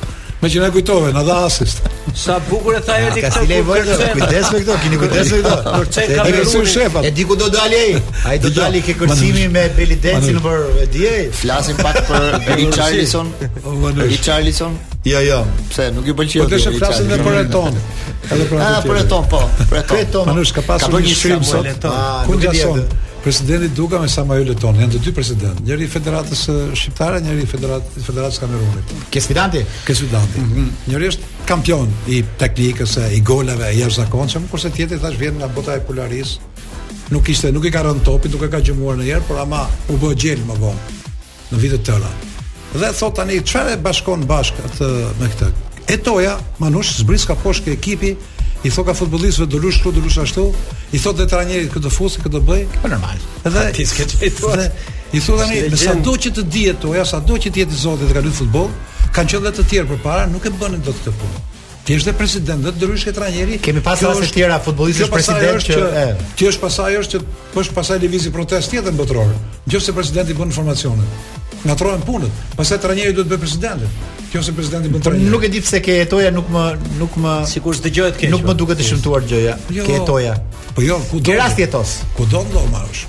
Me 0.41 0.49
që 0.49 0.61
ne 0.63 0.69
kujtove, 0.73 1.09
na 1.13 1.21
dha 1.27 1.35
asist. 1.47 1.83
Sa 2.17 2.39
bukur 2.49 2.75
e 2.75 2.79
tha 2.83 2.95
ah, 2.97 3.11
e 3.11 3.11
di 3.15 3.25
këtë 3.27 3.43
kërcen. 3.51 4.15
Kujtes 4.17 4.49
me 4.55 4.61
këto, 4.65 4.77
keni 4.85 5.01
kujdes 5.03 5.33
me 5.35 5.41
këto. 5.45 5.75
Kërcen 5.75 6.15
ka 6.15 6.25
vërru. 6.27 7.03
E 7.07 7.11
di 7.19 7.27
ku 7.29 7.37
do 7.39 7.51
dali 7.53 7.81
ai. 7.87 7.91
Ai 8.31 8.39
do 8.41 8.49
dali 8.57 8.81
ke 8.87 8.97
kërcimi 9.03 9.47
me 9.53 9.67
Belidencin 9.77 10.41
për 10.47 10.81
e 10.87 10.89
di 10.97 11.05
e. 11.13 11.17
Flasim 11.43 11.77
pak 11.85 12.01
për 12.09 12.41
Richarlison. 12.65 13.31
Richarlison. 14.01 14.81
Jo, 15.05 15.21
jo. 15.21 15.39
Pse 15.71 15.87
nuk 15.97 16.07
i 16.11 16.15
pëlqen? 16.15 16.43
Po 16.45 16.49
do 16.51 16.59
të 16.61 16.75
flasim 16.77 17.07
me 17.09 17.17
për 17.25 17.37
Eton. 17.43 17.77
Edhe 18.31 18.47
për 18.51 18.57
Eton. 18.57 18.67
Ah, 18.67 18.81
për 18.85 18.99
Eton 19.03 19.29
po. 19.31 19.39
Për 19.71 20.03
Eton. 20.03 20.41
ka 20.57 20.63
pasur 20.67 21.01
një 21.01 21.15
shkrim 21.15 21.45
sot. 21.45 21.69
Ah, 21.89 22.21
Ku 22.27 22.37
gjason? 22.41 22.85
Presidenti 23.21 23.69
Duka 23.77 23.99
me 24.01 24.09
Samuel 24.09 24.47
Leton, 24.49 24.77
janë 24.81 24.95
të 24.95 24.99
dy 25.05 25.13
presidentë, 25.13 25.61
njëri 25.69 25.85
i 25.85 25.89
Federatës 25.93 26.41
Shqiptare, 26.73 27.19
njëri 27.21 27.43
i 27.45 27.49
Federatës 27.51 28.07
Federatës 28.07 28.39
Kamerunit. 28.41 28.95
Ke 29.13 29.21
sfidanti? 29.21 29.61
Ke 29.87 29.93
sfidanti. 29.95 30.41
Mm 30.41 30.55
-hmm. 30.55 30.69
Njëri 30.89 31.09
është 31.09 31.45
kampion 31.47 31.93
i 32.09 32.25
teknikës, 32.39 32.97
i 33.13 33.21
golave, 33.21 33.75
i 33.75 33.81
jashtëzakonshëm, 33.85 34.49
kurse 34.51 34.71
tjetri 34.71 34.99
thash 34.99 35.19
vjen 35.21 35.35
nga 35.37 35.49
bota 35.49 35.75
e 35.75 35.81
popularisë. 35.85 36.39
Nuk 37.11 37.29
ishte, 37.29 37.53
nuk 37.53 37.65
i 37.65 37.71
ka 37.71 37.83
rënë 37.85 38.05
topin, 38.05 38.31
duke 38.33 38.49
ka 38.51 38.61
gjemuar 38.61 38.97
në 38.97 39.05
herë, 39.05 39.25
por 39.29 39.37
ama 39.39 39.67
u 39.89 39.93
bë 39.93 40.37
më 40.49 40.55
vonë. 40.65 40.81
Në 41.53 41.59
vitet 41.59 41.83
tëra 41.89 42.11
dhe 42.79 42.93
thot 42.95 43.17
tani 43.19 43.41
çfarë 43.43 43.79
bashkon 43.85 44.23
atë 44.31 44.89
me 45.19 45.29
këtë. 45.33 45.49
E 45.91 45.97
toja, 46.07 46.37
Manush 46.63 46.93
zbris 47.01 47.25
ka 47.27 47.35
poshtë 47.35 47.65
ke 47.71 47.77
ekipi, 47.79 48.13
i 48.65 48.71
thot 48.71 48.87
ka 48.87 48.95
futbollistëve 48.95 49.49
do 49.51 49.59
lush 49.63 49.81
këtu, 49.83 49.93
do 49.97 50.05
lush 50.05 50.21
ashtu, 50.23 50.45
i 50.95 51.01
thot 51.03 51.19
dhe 51.19 51.27
trajnerit 51.31 51.73
këtë 51.75 51.91
fusi, 51.95 52.23
këtë 52.23 52.43
bëj. 52.47 52.63
Po 52.83 52.89
normal. 52.93 53.19
Dhe 53.45 53.65
ti 53.77 53.87
s'ke 53.91 54.07
I 55.11 55.19
thot 55.19 55.41
tani, 55.43 55.65
me 55.73 55.77
sa 55.79 55.95
do 55.99 56.15
që 56.15 56.31
të 56.37 56.43
dihet 56.53 56.81
toja, 56.85 57.03
sa 57.05 57.19
do 57.19 57.35
që 57.35 57.51
të 57.51 57.65
jetë 57.65 57.79
zoti 57.83 58.07
të 58.07 58.15
kaloj 58.21 58.35
futboll, 58.39 58.69
kanë 59.17 59.33
qenë 59.33 59.47
dhe 59.49 59.55
të 59.59 59.65
tjerë 59.73 59.89
përpara, 59.97 60.29
nuk 60.31 60.45
e 60.47 60.53
bënë 60.61 60.85
dot 60.87 61.01
këtë 61.03 61.15
punë. 61.21 61.49
Ti 61.91 61.97
është 61.99 62.13
president, 62.15 62.61
vetë 62.63 62.79
të 62.79 62.87
ndryshë 62.87 63.07
këtë 63.09 63.17
trajneri. 63.19 63.57
Kemi 63.67 63.81
pas 63.83 63.99
raste 64.07 64.27
të 64.29 64.37
tjera 64.37 64.59
futbollistë 64.63 65.09
president 65.11 65.65
që 65.67 66.05
ti 66.39 66.47
është 66.47 66.63
pasaj 66.63 66.93
është 67.01 67.19
që 67.19 67.59
është 67.65 67.75
pasaj 67.75 67.97
lëvizi 68.05 68.31
protest 68.37 68.71
tjetër 68.71 68.95
mbetror. 68.95 69.33
Nëse 69.67 69.95
presidenti 69.97 70.37
bën 70.39 70.53
formacionin, 70.55 71.09
ngatrohen 71.67 72.05
punët, 72.07 72.55
pastaj 72.55 72.79
trajneri 72.87 73.17
duhet 73.17 73.27
të 73.27 73.35
bëjë 73.35 73.43
presidentin. 73.43 73.99
Kjo 74.31 74.45
presidenti 74.61 74.93
bën 74.95 75.01
po 75.01 75.09
trajner. 75.09 75.35
Nuk 75.35 75.49
e 75.49 75.51
di 75.57 75.65
pse 75.67 75.83
ke 75.83 75.99
jetoja 76.05 76.31
nuk 76.39 76.53
më 76.55 76.65
nuk 77.01 77.19
më 77.27 77.35
sikur 77.57 77.75
s'dëgjohet 77.83 78.23
kjo. 78.23 78.31
Nuk 78.37 78.47
më 78.47 78.55
po. 78.55 78.59
duket 78.63 78.79
të 78.79 78.87
shëmtuar 78.93 79.27
gjëja. 79.33 79.59
Jo. 79.81 79.89
ke 79.91 79.99
jetoja. 79.99 80.39
Po 80.79 80.87
jo, 80.87 81.01
ku 81.11 81.19
do? 81.19 81.35
Rast 81.43 81.59
jetos. 81.59 81.97
Ku 82.15 82.31
do 82.31 82.47
ndo 82.47 82.63
marrësh? 82.71 83.03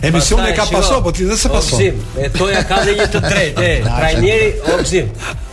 Emisioni 0.03 0.55
ka 0.57 0.66
pasur, 0.66 1.03
po 1.03 1.12
ti 1.14 1.24
dhe 1.24 1.36
se 1.36 1.49
pasoi. 1.49 1.74
Oksim, 1.74 2.03
e 2.18 2.28
toja 2.34 2.62
ka 2.66 2.80
dhe 2.84 2.95
një 2.99 3.07
të 3.12 3.20
drejtë, 3.24 3.64
e, 3.64 3.72
trajnjeri, 3.84 4.49
oksim, 4.78 5.09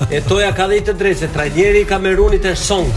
e 0.10 0.22
toja 0.28 0.50
ka 0.58 0.68
dhe 0.68 0.80
një 0.80 0.86
të 0.88 0.96
drejtë, 1.04 1.20
se 1.20 1.30
trajnjeri 1.36 1.82
i 1.86 1.89
kamerunit 1.89 2.46
e 2.50 2.56
song. 2.60 2.89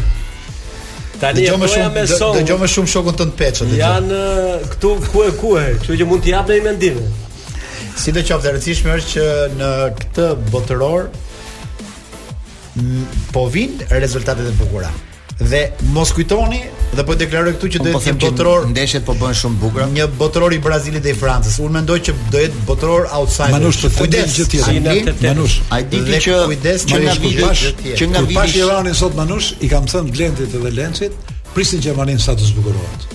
Tani 1.20 1.44
e 1.44 1.50
toja 1.52 1.70
shumë, 1.74 1.92
me 1.96 2.06
song. 2.08 2.38
Dëgjo 2.38 2.56
me 2.62 2.68
shumë 2.76 2.92
shokun 2.96 3.18
të 3.20 3.26
në 3.30 3.36
peqën. 3.42 3.74
Janë 3.80 4.22
këtu 4.72 4.94
kue 5.12 5.28
kue, 5.38 5.66
që 5.84 5.98
që 6.00 6.08
mund 6.10 6.24
t'i 6.26 6.34
në 6.34 6.58
i 6.58 6.64
mendime. 6.64 7.08
Si 8.00 8.10
dhe 8.14 8.24
qofë 8.26 8.56
dhe 8.56 8.94
është 8.96 9.16
që 9.16 9.28
në 9.60 9.70
këtë 10.00 10.28
botëror, 10.50 11.10
po 13.36 13.44
vinë 13.54 13.92
rezultatet 14.00 14.48
e 14.50 14.56
bukura 14.58 14.90
dhe 15.40 15.72
mos 15.92 16.12
kujtoni 16.12 16.60
dhe 16.96 17.02
po 17.06 17.14
deklaroj 17.18 17.54
këtu 17.56 17.68
që 17.74 17.78
do 17.82 17.86
të 17.86 17.92
po 17.94 18.00
jetë 18.04 18.20
botror. 18.22 18.66
Ndeshjet 18.70 19.04
po 19.06 19.14
bën 19.18 19.34
shumë 19.40 19.58
bukur 19.62 19.88
Një 19.94 20.06
botror 20.20 20.54
i 20.54 20.58
Brazilit 20.62 21.02
dhe 21.04 21.14
i 21.14 21.18
Francës. 21.18 21.56
Unë 21.64 21.74
mendoj 21.78 21.98
që 22.08 22.14
do 22.34 22.42
jetë 22.44 22.62
botror 22.68 23.08
outsider. 23.18 23.56
Manush, 23.56 23.80
kujdes 23.98 24.36
gjë 24.38 24.46
tjetër. 24.52 25.10
Manush, 25.28 25.58
ai 25.74 25.82
di 25.90 26.02
që 26.24 26.38
kujdes 26.46 26.86
që 26.90 27.00
është 27.10 27.26
kujdes 27.26 27.66
që 28.00 28.10
nga 28.12 28.24
vitit 28.28 28.60
që 28.60 28.68
nga 28.86 28.94
sot 29.02 29.18
Manush 29.20 29.52
i 29.66 29.72
kam 29.72 29.90
thënë 29.90 30.14
blendit 30.14 30.54
dhe 30.54 30.70
Lencit 30.78 31.32
prisin 31.54 31.82
Gjermanin 31.84 32.18
sa 32.22 32.34
të 32.38 32.50
zbukurohet. 32.52 33.13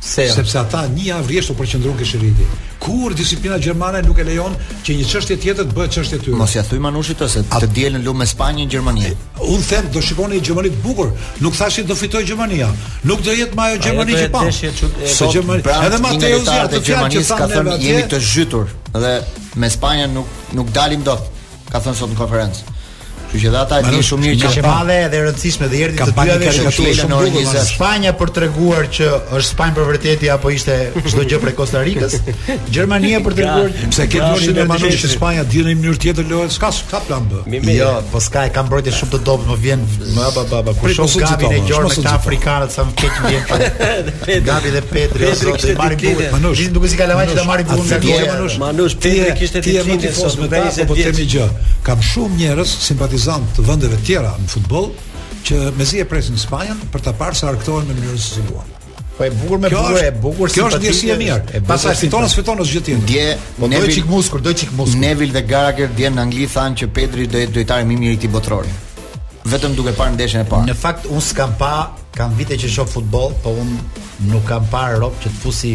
Se 0.00 0.24
jo. 0.26 0.32
Sepse 0.34 0.56
ata 0.58 0.80
një 0.88 1.04
javë 1.10 1.26
rrieshtu 1.28 1.54
për 1.58 1.66
qëndrun 1.74 1.96
ke 1.98 2.06
shiriti. 2.08 2.46
Kur 2.80 3.12
disiplina 3.12 3.58
gjermane 3.60 4.00
nuk 4.06 4.22
e 4.22 4.24
lejon 4.24 4.54
që 4.86 4.94
një 4.96 5.08
çështje 5.10 5.36
tjetër 5.42 5.66
të 5.68 5.76
bëhet 5.76 5.92
çështje 5.98 6.18
tyre. 6.22 6.38
Mos 6.40 6.54
ja 6.56 6.62
thuaj 6.64 6.80
Manushit 6.86 7.18
të 7.20 7.28
se 7.28 7.42
të 7.50 7.68
dielën 7.76 8.06
lu 8.06 8.14
me 8.16 8.24
Spanjën 8.30 8.64
në 8.64 8.72
Gjermani. 8.72 9.10
U 9.44 9.58
them 9.68 9.90
do 9.92 10.00
shikoni 10.00 10.40
Gjermani 10.40 10.72
të 10.72 10.80
bukur. 10.86 11.12
Nuk 11.44 11.58
thashë 11.60 11.84
do 11.88 11.96
fitojë 12.00 12.30
Gjermania. 12.32 12.70
Nuk 13.04 13.20
do 13.26 13.36
jetë 13.36 13.60
më 13.60 13.66
ajo 13.66 13.84
Gjermani 13.84 14.16
që 14.22 14.32
pa. 14.32 14.46
Sot 15.18 15.36
Gjermani. 15.36 15.68
Edhe 15.76 16.00
Mateuzi 16.06 16.56
atë 16.62 16.80
Gjermani 16.88 17.24
ka 17.42 17.50
thënë 17.52 17.78
jemi 17.84 18.08
të 18.16 18.24
zhytur 18.32 18.72
dhe 18.96 19.14
me 19.60 19.68
Spanjën 19.76 20.16
nuk 20.16 20.44
nuk 20.56 20.72
dalim 20.72 21.04
dot. 21.04 21.28
Ka 21.70 21.78
thënë 21.84 22.00
sot 22.00 22.16
në 22.16 22.22
konferencë. 22.24 22.69
Kështu 23.30 23.46
që 23.46 23.58
ata 23.60 23.76
e 23.78 23.82
dinë 23.86 24.02
shumë 24.02 24.24
mirë 24.26 24.38
që 24.40 24.48
është 24.48 24.62
pavë 24.64 24.86
dhe 24.88 25.18
e 25.18 25.18
rëndësishme 25.22 25.66
dhe 25.70 25.80
erdhi 25.86 26.02
të 26.02 26.22
dyja 26.26 26.48
në 26.50 26.70
shkollën 26.74 27.12
e 27.12 27.14
Orizës. 27.14 27.68
Spanja 27.68 28.12
për 28.18 28.30
treguar 28.34 28.88
që 28.90 29.10
është 29.20 29.44
Spanjë 29.46 29.76
për 29.76 29.84
vërtetë 29.90 30.30
apo 30.34 30.50
ishte 30.50 30.74
çdo 31.06 31.22
gjë 31.30 31.38
prej 31.44 31.54
Costa 31.60 31.82
Rica's. 31.86 32.16
Gjermania 32.74 33.20
për 33.22 33.36
treguar 33.38 33.76
pse 33.92 34.06
ke 34.10 34.24
dëshirë 34.24 34.56
të 34.56 34.64
mandosh 34.72 34.98
që 35.04 35.10
Spanja 35.14 35.44
di 35.46 35.62
në 35.62 35.76
mënyrë 35.76 36.02
tjetër 36.02 36.26
lohet 36.26 36.56
s'ka 36.56 36.72
s'ka 36.74 37.02
plan 37.06 37.28
B. 37.30 37.60
Jo, 37.70 37.92
po 38.10 38.24
s'ka 38.24 38.48
e 38.48 38.52
kanë 38.56 38.66
mbrojtje 38.66 38.96
shumë 38.98 39.14
të 39.14 39.22
dobët, 39.30 39.46
më 39.46 39.60
vjen 39.62 39.86
më 40.10 40.26
baba 40.26 40.44
baba 40.50 40.74
ku 40.74 40.90
shoh 40.90 41.16
Gabi 41.22 41.52
dhe 41.54 41.62
Jorn 41.70 41.86
me 41.86 42.02
ta 42.02 42.16
afrikanët 42.16 42.74
sa 42.74 42.82
më 42.82 42.98
keq 42.98 43.22
vjen. 43.28 44.44
Gabi 44.50 44.74
dhe 44.74 44.82
Petri 44.90 45.30
do 45.44 45.54
të 45.54 45.76
marrin 45.78 46.02
punë. 46.02 46.28
Manush, 46.34 46.64
nuk 46.74 46.88
është 46.88 46.96
i 46.96 47.00
kalamaj 47.04 47.28
që 47.30 47.38
ta 47.38 47.46
marrin 47.46 47.70
punë 47.70 47.86
nga 47.92 48.00
dia. 48.02 48.36
Manush, 48.64 48.98
Petri 48.98 49.32
kishte 49.38 49.62
të 49.62 49.78
gjithë 49.86 50.06
të 50.08 50.14
fosmë, 50.18 50.50
po 50.90 50.98
të 50.98 51.06
themi 51.10 51.28
gjë. 51.34 51.48
Kam 51.86 52.02
shumë 52.10 52.40
njerëz 52.42 52.74
simpatizantë 52.88 53.18
partizan 53.20 53.42
të 53.52 53.64
vëndeve 53.68 53.96
tjera 54.04 54.30
në 54.40 54.48
futbol 54.48 54.86
që 55.44 55.58
me 55.76 55.84
zi 55.84 55.98
e 56.00 56.04
presin 56.08 56.36
në 56.38 56.76
për 56.94 57.00
të 57.04 57.12
parë 57.18 57.34
se 57.36 57.46
arktohen 57.50 57.88
në 57.90 57.96
njërës 57.98 58.24
së 58.24 58.38
zëmbuan 58.38 58.70
po 59.18 59.24
e 59.26 59.30
bukur 59.36 59.58
me 59.60 59.68
bukur 59.68 60.00
e 60.04 60.10
bukur 60.16 60.48
si 60.48 60.54
Kjo 60.56 60.68
është 60.68 60.80
një 60.80 61.12
e 61.12 61.16
mirë. 61.20 61.60
Pastaj 61.68 61.94
fiton 62.00 62.24
as 62.24 62.34
fiton 62.38 62.56
Dojë 62.56 62.70
gjë 62.70 62.80
tjetër. 62.84 63.06
Dje, 63.06 63.24
po 63.58 63.68
do 63.68 63.90
çik 63.92 64.06
muskur, 64.08 64.40
do 64.40 64.52
çik 64.56 64.70
muskur. 64.78 65.00
Neville 65.02 65.34
dhe 65.36 65.42
Gallagher 65.50 65.90
dje 65.96 66.08
në 66.14 66.22
Angli 66.22 66.46
thanë 66.48 66.78
që 66.80 66.88
Pedri 66.96 67.26
do 67.28 67.42
jetë 67.42 67.54
dojtari 67.58 67.84
më 67.84 67.92
i 67.92 68.00
mirë 68.00 68.24
i 68.24 68.72
Vetëm 69.50 69.74
duke 69.76 69.92
parë 69.96 70.14
ndeshjen 70.16 70.46
e 70.46 70.48
parë. 70.48 70.68
Në 70.70 70.74
fakt 70.76 71.04
unë 71.10 71.20
s'kam 71.26 71.52
pa, 71.58 71.92
kam 72.16 72.32
vite 72.38 72.56
që 72.56 72.68
shoh 72.72 72.88
futboll, 72.88 73.36
po 73.44 73.52
unë 73.60 73.76
nuk 74.32 74.44
kam 74.48 74.64
parë 74.72 74.98
rob 75.04 75.16
që 75.20 75.28
të 75.28 75.38
fusi 75.42 75.74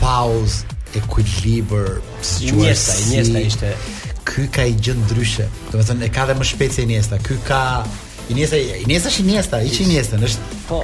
pauzë, 0.00 0.76
ekuilibër, 1.00 1.92
si 2.24 2.52
quhet 2.52 2.88
ai, 3.16 3.44
ishte 3.44 3.72
ky 4.24 4.46
ka 4.52 4.64
i 4.66 4.74
gjë 4.74 4.94
ndryshe. 5.04 5.46
Do 5.70 5.78
të 5.80 5.86
thonë 5.90 6.06
e 6.06 6.10
ka 6.14 6.24
dhe 6.28 6.36
më 6.38 6.46
shpejt 6.48 6.74
se 6.78 6.84
Iniesta. 6.88 7.18
Ky 7.22 7.36
ka 7.46 7.60
Iniesta, 8.32 8.56
Iniesta 8.84 9.10
është 9.12 9.22
Iniesta, 9.26 9.60
i 9.68 9.70
Iniesta, 9.84 10.18
është 10.30 10.60
po. 10.68 10.80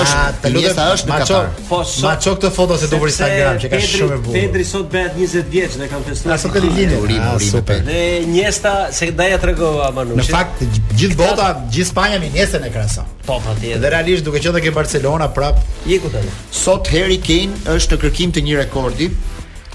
Nesta 0.58 0.88
është 0.98 1.10
në 1.14 1.22
Katar. 1.22 1.52
Po, 1.70 1.82
ma 2.08 2.14
çon 2.16 2.38
këtë 2.40 2.54
foto 2.60 2.78
se 2.82 2.90
do 2.92 3.02
për 3.04 3.14
Instagram 3.14 3.62
që 3.64 3.74
ka 3.76 3.82
shumë 3.86 4.18
e 4.18 4.22
bukur. 4.26 4.38
Pedri 4.40 4.66
sot 4.66 4.90
bëhet 4.90 5.18
20 5.22 5.52
vjeç 5.54 5.78
dhe 5.84 5.88
kanë 5.94 6.10
festuar. 6.10 6.34
Ah, 6.36 6.44
sot 6.44 6.54
ka 6.54 6.60
lindur 6.62 7.08
Rimi, 7.10 7.24
Rimi. 7.40 7.80
Dhe 7.86 8.04
Nesta 8.30 8.76
se 8.94 9.12
ndaj 9.12 9.38
tregova 9.42 9.92
Manu 9.96 10.13
Në 10.18 10.26
fakt 10.30 10.60
gjithë 11.00 11.18
bota, 11.18 11.50
gjithë 11.74 11.90
Spanja 11.90 12.20
më 12.22 12.30
nesën 12.38 12.66
e 12.68 12.72
krahasën. 12.74 13.10
Po 13.28 13.38
patjetër. 13.42 13.80
Po, 13.80 13.84
dhe 13.86 13.92
realisht 13.94 14.26
duke 14.28 14.42
qenë 14.44 14.64
te 14.64 14.74
Barcelona 14.76 15.28
prap, 15.34 15.58
iku 15.90 16.10
tani. 16.14 16.34
Sot 16.54 16.88
Harry 16.94 17.18
Kane 17.22 17.58
është 17.74 17.96
në 17.98 18.04
kërkim 18.06 18.34
të 18.36 18.46
një 18.46 18.60
rekordi 18.64 19.10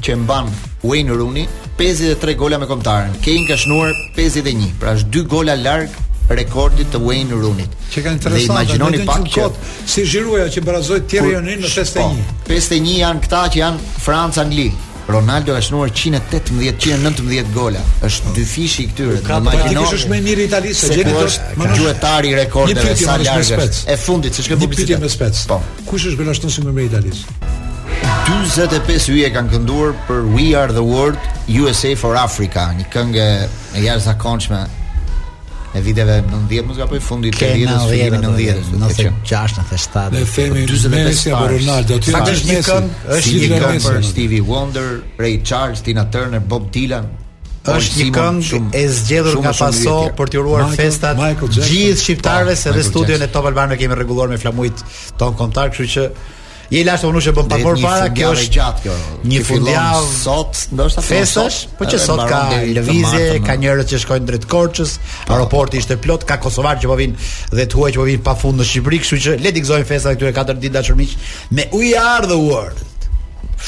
që 0.05 0.14
mban 0.22 0.51
Wayne 0.86 1.14
Rooney, 1.18 1.49
53 1.78 2.36
gola 2.39 2.59
me 2.62 2.68
kontarën. 2.70 3.16
Kane 3.24 3.49
ka 3.49 3.57
shnuar 3.59 3.95
51, 4.18 4.70
pra 4.78 4.95
është 4.99 5.11
dy 5.14 5.24
gola 5.32 5.57
larg 5.59 6.07
rekordit 6.28 6.91
të 6.93 7.01
Wayne 7.03 7.34
Rooney. 7.41 7.66
Që 7.93 8.03
ka 8.05 8.12
interesant. 8.14 8.34
Dhe 8.36 8.53
imagjinoni 8.53 9.03
pak 9.09 9.24
që 9.32 9.41
kod, 9.43 9.59
si 9.89 10.05
zhiruaja 10.07 10.51
që 10.55 10.66
barazoi 10.66 11.01
Thierry 11.09 11.34
Henry 11.39 11.57
në 11.62 11.72
51. 11.72 12.20
51 12.51 12.93
janë 13.01 13.24
këta 13.26 13.43
që 13.57 13.62
janë 13.64 13.95
Franca 14.05 14.45
Angli, 14.45 14.68
Ronaldo 15.09 15.54
ka 15.56 15.61
shënuar 15.64 15.88
118 15.88 16.50
119 16.61 17.52
gola. 17.54 17.80
Është 18.04 18.32
dy 18.36 18.42
fishi 18.44 18.84
i 18.84 18.88
këtyre. 18.90 19.22
Ka 19.24 19.38
patikë 19.46 19.84
është 19.96 20.11
më 20.12 20.18
i 20.20 20.24
miri 20.26 20.44
i 20.44 20.48
Italisë, 20.50 20.80
se 20.90 20.98
gjeni 20.98 21.14
është 21.16 21.56
Më 21.62 21.68
i 21.70 21.78
gjuetar 21.78 22.28
i 22.30 22.34
rekordeve 22.36 22.96
sa 23.00 23.16
largës. 23.16 23.80
E 23.88 23.96
fundit 23.96 24.36
se 24.36 24.44
ka 24.50 24.59
bicikletë 24.61 25.00
më 25.06 25.12
spec. 25.14 25.40
Po. 25.48 25.62
Kush 25.88 26.04
është 26.11 26.20
bërë 26.20 26.34
ashtu 26.36 26.52
si 26.52 26.66
më 26.66 26.74
i 26.74 26.78
miri 26.80 26.90
i 26.90 26.92
Italisë? 26.92 27.36
45 28.28 29.09
uje 29.14 29.28
kanë 29.32 29.52
kënduar 29.54 29.96
për 30.09 30.28
We 30.34 30.50
Are 30.61 30.76
The 30.76 30.84
World, 30.84 31.22
USA 31.62 31.94
for 31.96 32.18
Africa, 32.20 32.66
një 32.76 32.90
këngë 32.92 33.26
e 33.80 33.86
jarë 33.86 34.04
zakonqme 34.11 34.61
e 35.75 35.81
viteve 35.81 36.23
90 36.31 36.62
mos 36.66 36.79
gapoj 36.81 37.01
fundi 37.05 37.31
të 37.35 37.51
viteve 37.61 38.21
90 38.25 38.73
96 38.73 39.57
97 39.61 40.14
ne 40.14 40.23
themi 40.25 40.64
45 40.64 40.83
po 40.83 40.91
Messi 40.97 41.33
Ronaldo 41.53 41.99
aty 41.99 42.14
është 42.16 42.53
një 42.53 42.61
këngë 42.69 43.01
është 43.19 43.41
një 43.43 43.49
këngë 43.62 43.83
për 43.85 43.99
Stevie 44.11 44.43
Wonder 44.49 44.89
Ray 45.21 45.37
Charles 45.45 45.85
Tina 45.85 46.07
Turner 46.14 46.41
Bob 46.41 46.71
Dylan 46.75 47.11
është 47.69 48.01
një 48.07 48.14
këngë 48.16 48.62
e 48.81 48.87
zgjedhur 48.97 49.39
nga 49.45 49.53
paso 49.61 49.99
për 50.16 50.33
t'i 50.33 50.41
uruar 50.41 50.73
festat 50.79 51.21
gjithë 51.21 52.01
shqiptarëve 52.07 52.57
se 52.57 52.73
dhe 52.73 52.87
studion 52.89 53.25
e 53.25 53.31
Top 53.35 53.51
Albano 53.53 53.77
kemi 53.81 53.99
rregulluar 53.99 54.31
me 54.33 54.41
flamujt 54.41 54.81
ton 55.21 55.37
kontar, 55.37 55.75
kështu 55.75 55.93
që 55.97 56.07
Je 56.69 56.83
lashtë 56.85 57.09
unë 57.09 57.21
shë 57.25 57.33
bëm 57.33 57.47
pa 57.49 57.57
por 57.64 57.79
para, 57.81 58.09
kjo 58.12 58.29
është 58.37 58.51
gjatë 58.53 58.83
kjo. 58.85 58.97
Një 59.31 59.39
fundjavë 59.49 60.09
sot, 60.19 60.59
ndoshta 60.77 61.05
festash, 61.05 61.62
po 61.79 61.87
që 61.89 62.01
sot 62.03 62.21
ka 62.29 62.41
lëvizje, 62.77 63.29
ka 63.41 63.55
po. 63.55 63.61
njerëz 63.62 63.87
që 63.89 64.01
shkojnë 64.03 64.29
drejt 64.29 64.45
Korçës, 64.53 64.93
po. 65.07 65.33
aeroporti 65.33 65.81
ishte 65.81 65.97
plot, 66.05 66.27
ka 66.29 66.37
kosovarë 66.45 66.83
që 66.85 66.91
po 66.93 66.99
vinë 67.01 67.16
dhe 67.57 67.64
të 67.73 67.79
huaj 67.81 67.91
që 67.97 68.03
po 68.03 68.07
vinë 68.11 68.23
pafund 68.29 68.61
në 68.61 68.66
Shqipëri, 68.69 69.01
kështu 69.01 69.21
që 69.25 69.39
le 69.47 69.55
të 69.57 69.62
gëzojmë 69.64 69.89
festën 69.95 70.21
këtyre 70.21 70.35
4 70.43 70.64
ditë 70.69 70.77
dashur 70.77 71.01
me 71.01 71.69
We 71.73 71.97
Are 72.03 72.29
The 72.29 72.37
World. 72.37 72.85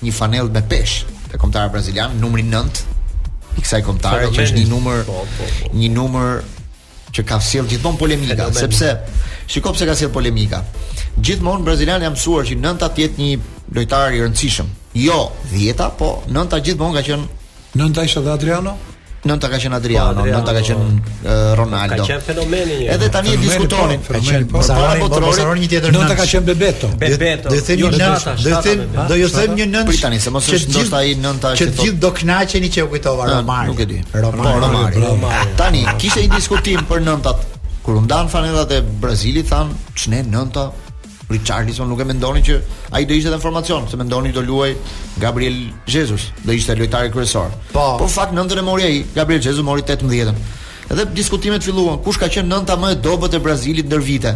një 0.00 0.16
fanell 0.16 0.48
me 0.54 0.62
pesh 0.64 1.02
te 1.28 1.36
kombëtar 1.38 1.68
brazilian 1.70 2.14
numri 2.22 2.42
i 3.58 3.64
kësaj 3.64 3.82
kontare 3.86 4.30
që 4.34 4.44
është 4.46 4.60
një 4.62 4.70
numër 4.70 5.02
po, 5.08 5.22
po, 5.24 5.48
po. 5.48 5.72
një 5.82 5.88
numër 5.96 6.42
që 7.16 7.24
ka 7.28 7.38
sjell 7.42 7.66
gjithmonë 7.70 8.00
polemika, 8.00 8.48
sepse 8.54 8.90
shikoj 9.50 9.72
pse 9.76 9.88
ka 9.88 9.94
sjell 9.96 10.10
polemika. 10.14 10.62
Gjithmonë 11.24 11.64
brazilianë 11.66 12.04
janë 12.06 12.16
mësuar 12.18 12.46
që 12.50 12.58
nënta 12.62 12.90
të 12.94 13.04
jetë 13.06 13.22
një 13.22 13.46
lojtar 13.78 14.14
i 14.14 14.20
rëndësishëm. 14.26 14.68
Jo 15.06 15.18
10-a, 15.52 15.88
po 15.98 16.10
nënta 16.36 16.60
gjithmonë 16.66 16.98
ka 16.98 17.06
qenë 17.10 17.34
Nënta 17.78 18.02
ishte 18.08 18.22
dhe 18.24 18.30
Adriano? 18.32 18.72
nën 19.22 19.38
ta 19.40 19.48
ka 19.48 19.56
qen 19.58 19.72
Adriano, 19.74 20.12
po, 20.14 20.18
Adriano 20.20 20.38
nën 20.38 20.44
ta 20.46 20.52
ka 20.52 20.60
qen 20.60 20.76
po. 21.02 21.28
eh, 21.28 21.52
Ronaldo. 21.54 21.96
Ka 21.96 22.04
qen 22.06 22.20
fenomeni 22.20 22.72
një. 22.84 22.88
Edhe 22.94 23.08
tani 23.08 23.32
e 23.32 23.36
diskutonin. 23.36 24.00
Po, 24.00 24.12
ka 24.12 24.18
qen 24.18 24.46
Sarani, 24.62 25.08
po 25.08 25.32
Sarani 25.32 25.60
një 25.64 25.68
tjetër 25.68 25.90
nën. 25.90 25.98
Nën 25.98 26.06
ta 26.08 26.14
ka 26.14 26.22
qen 26.26 26.44
Bebeto. 26.44 26.88
Bebeto. 26.96 27.48
Do 27.48 27.56
të 27.56 27.66
them 27.66 27.90
një 27.90 27.98
nën, 27.98 28.40
do 28.42 28.50
të 28.50 28.62
themi, 28.62 28.86
do 29.08 29.14
jo, 29.14 29.26
ju 29.26 29.28
them 29.34 29.54
një 29.58 29.66
nën. 29.72 29.86
Pritani 29.90 30.20
se 30.20 30.30
mos 30.30 30.46
është 30.48 30.70
ndoshta 30.70 30.96
ai 31.02 31.14
nën 31.18 31.38
ta 31.42 31.54
që 31.58 31.66
gjithë 31.82 31.98
do 31.98 32.10
kënaqeni 32.14 32.70
që 32.74 32.86
u 32.86 32.90
kujtova 32.94 33.24
Romari. 33.34 33.66
Nuk 33.66 33.80
e 33.80 33.86
di. 33.86 33.98
Romari. 34.22 35.48
Tani 35.58 35.84
kishte 35.98 36.22
një 36.22 36.34
diskutim 36.36 36.86
për 36.88 37.02
nëntat. 37.10 37.46
Kur 37.82 37.96
u 37.98 38.06
ndan 38.06 38.28
fanedat 38.30 38.70
e 38.70 38.82
Brazilit 38.84 39.48
than, 39.50 39.74
ç'ne 39.96 40.22
nënta 40.30 40.70
Richarlison 41.30 41.88
nuk 41.90 42.00
e 42.00 42.04
mendoni 42.08 42.40
që 42.44 42.54
ai 42.96 43.04
do 43.08 43.12
ishte 43.16 43.28
në 43.28 43.38
formacion, 43.42 43.84
se 43.90 43.98
mendoni 44.00 44.30
do 44.32 44.40
luaj 44.46 44.70
Gabriel 45.20 45.58
Jesus, 45.90 46.30
do 46.48 46.54
ishte 46.56 46.76
lojtari 46.78 47.10
kryesor. 47.12 47.52
Po. 47.74 47.84
Po 48.00 48.08
fakt 48.08 48.32
nëntën 48.36 48.62
e 48.62 48.64
mori 48.64 48.86
ai, 48.88 48.98
Gabriel 49.14 49.44
Jesus 49.44 49.64
mori 49.64 49.84
18-ën. 49.84 50.40
Edhe 50.88 51.04
diskutimet 51.12 51.60
filluan, 51.64 52.00
kush 52.04 52.16
ka 52.20 52.30
qenë 52.32 52.48
nënta 52.48 52.78
më 52.80 52.94
e 52.96 53.00
dobët 53.04 53.36
e 53.36 53.42
Brazilit 53.44 53.90
ndër 53.90 54.04
vite. 54.08 54.34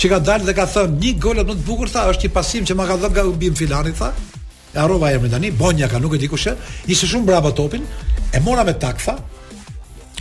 që 0.00 0.08
ka 0.12 0.18
dalë 0.28 0.44
dhe 0.48 0.54
ka 0.58 0.66
thënë 0.72 0.98
një 1.02 1.12
gol 1.22 1.38
më 1.40 1.44
të 1.54 1.64
bukur 1.66 1.90
tha, 1.92 2.02
është 2.12 2.28
një 2.28 2.32
pasim 2.36 2.66
që 2.68 2.76
ma 2.76 2.86
ka 2.88 2.96
dhënë 3.00 3.14
nga 3.14 3.24
Bim 3.40 3.56
Filani 3.58 3.94
tha. 3.96 4.12
E 4.74 4.76
harrova 4.80 5.12
emrin 5.14 5.32
tani, 5.32 5.50
Bonja 5.56 5.88
ka, 5.88 6.00
nuk 6.02 6.16
e 6.16 6.20
di 6.20 6.28
kush 6.28 6.50
është. 6.52 6.76
Ishte 6.92 7.08
shumë 7.12 7.28
brapa 7.30 7.54
topin, 7.56 7.86
e 8.36 8.40
mora 8.44 8.64
me 8.68 8.74
tak 8.76 9.00
tha. 9.04 9.16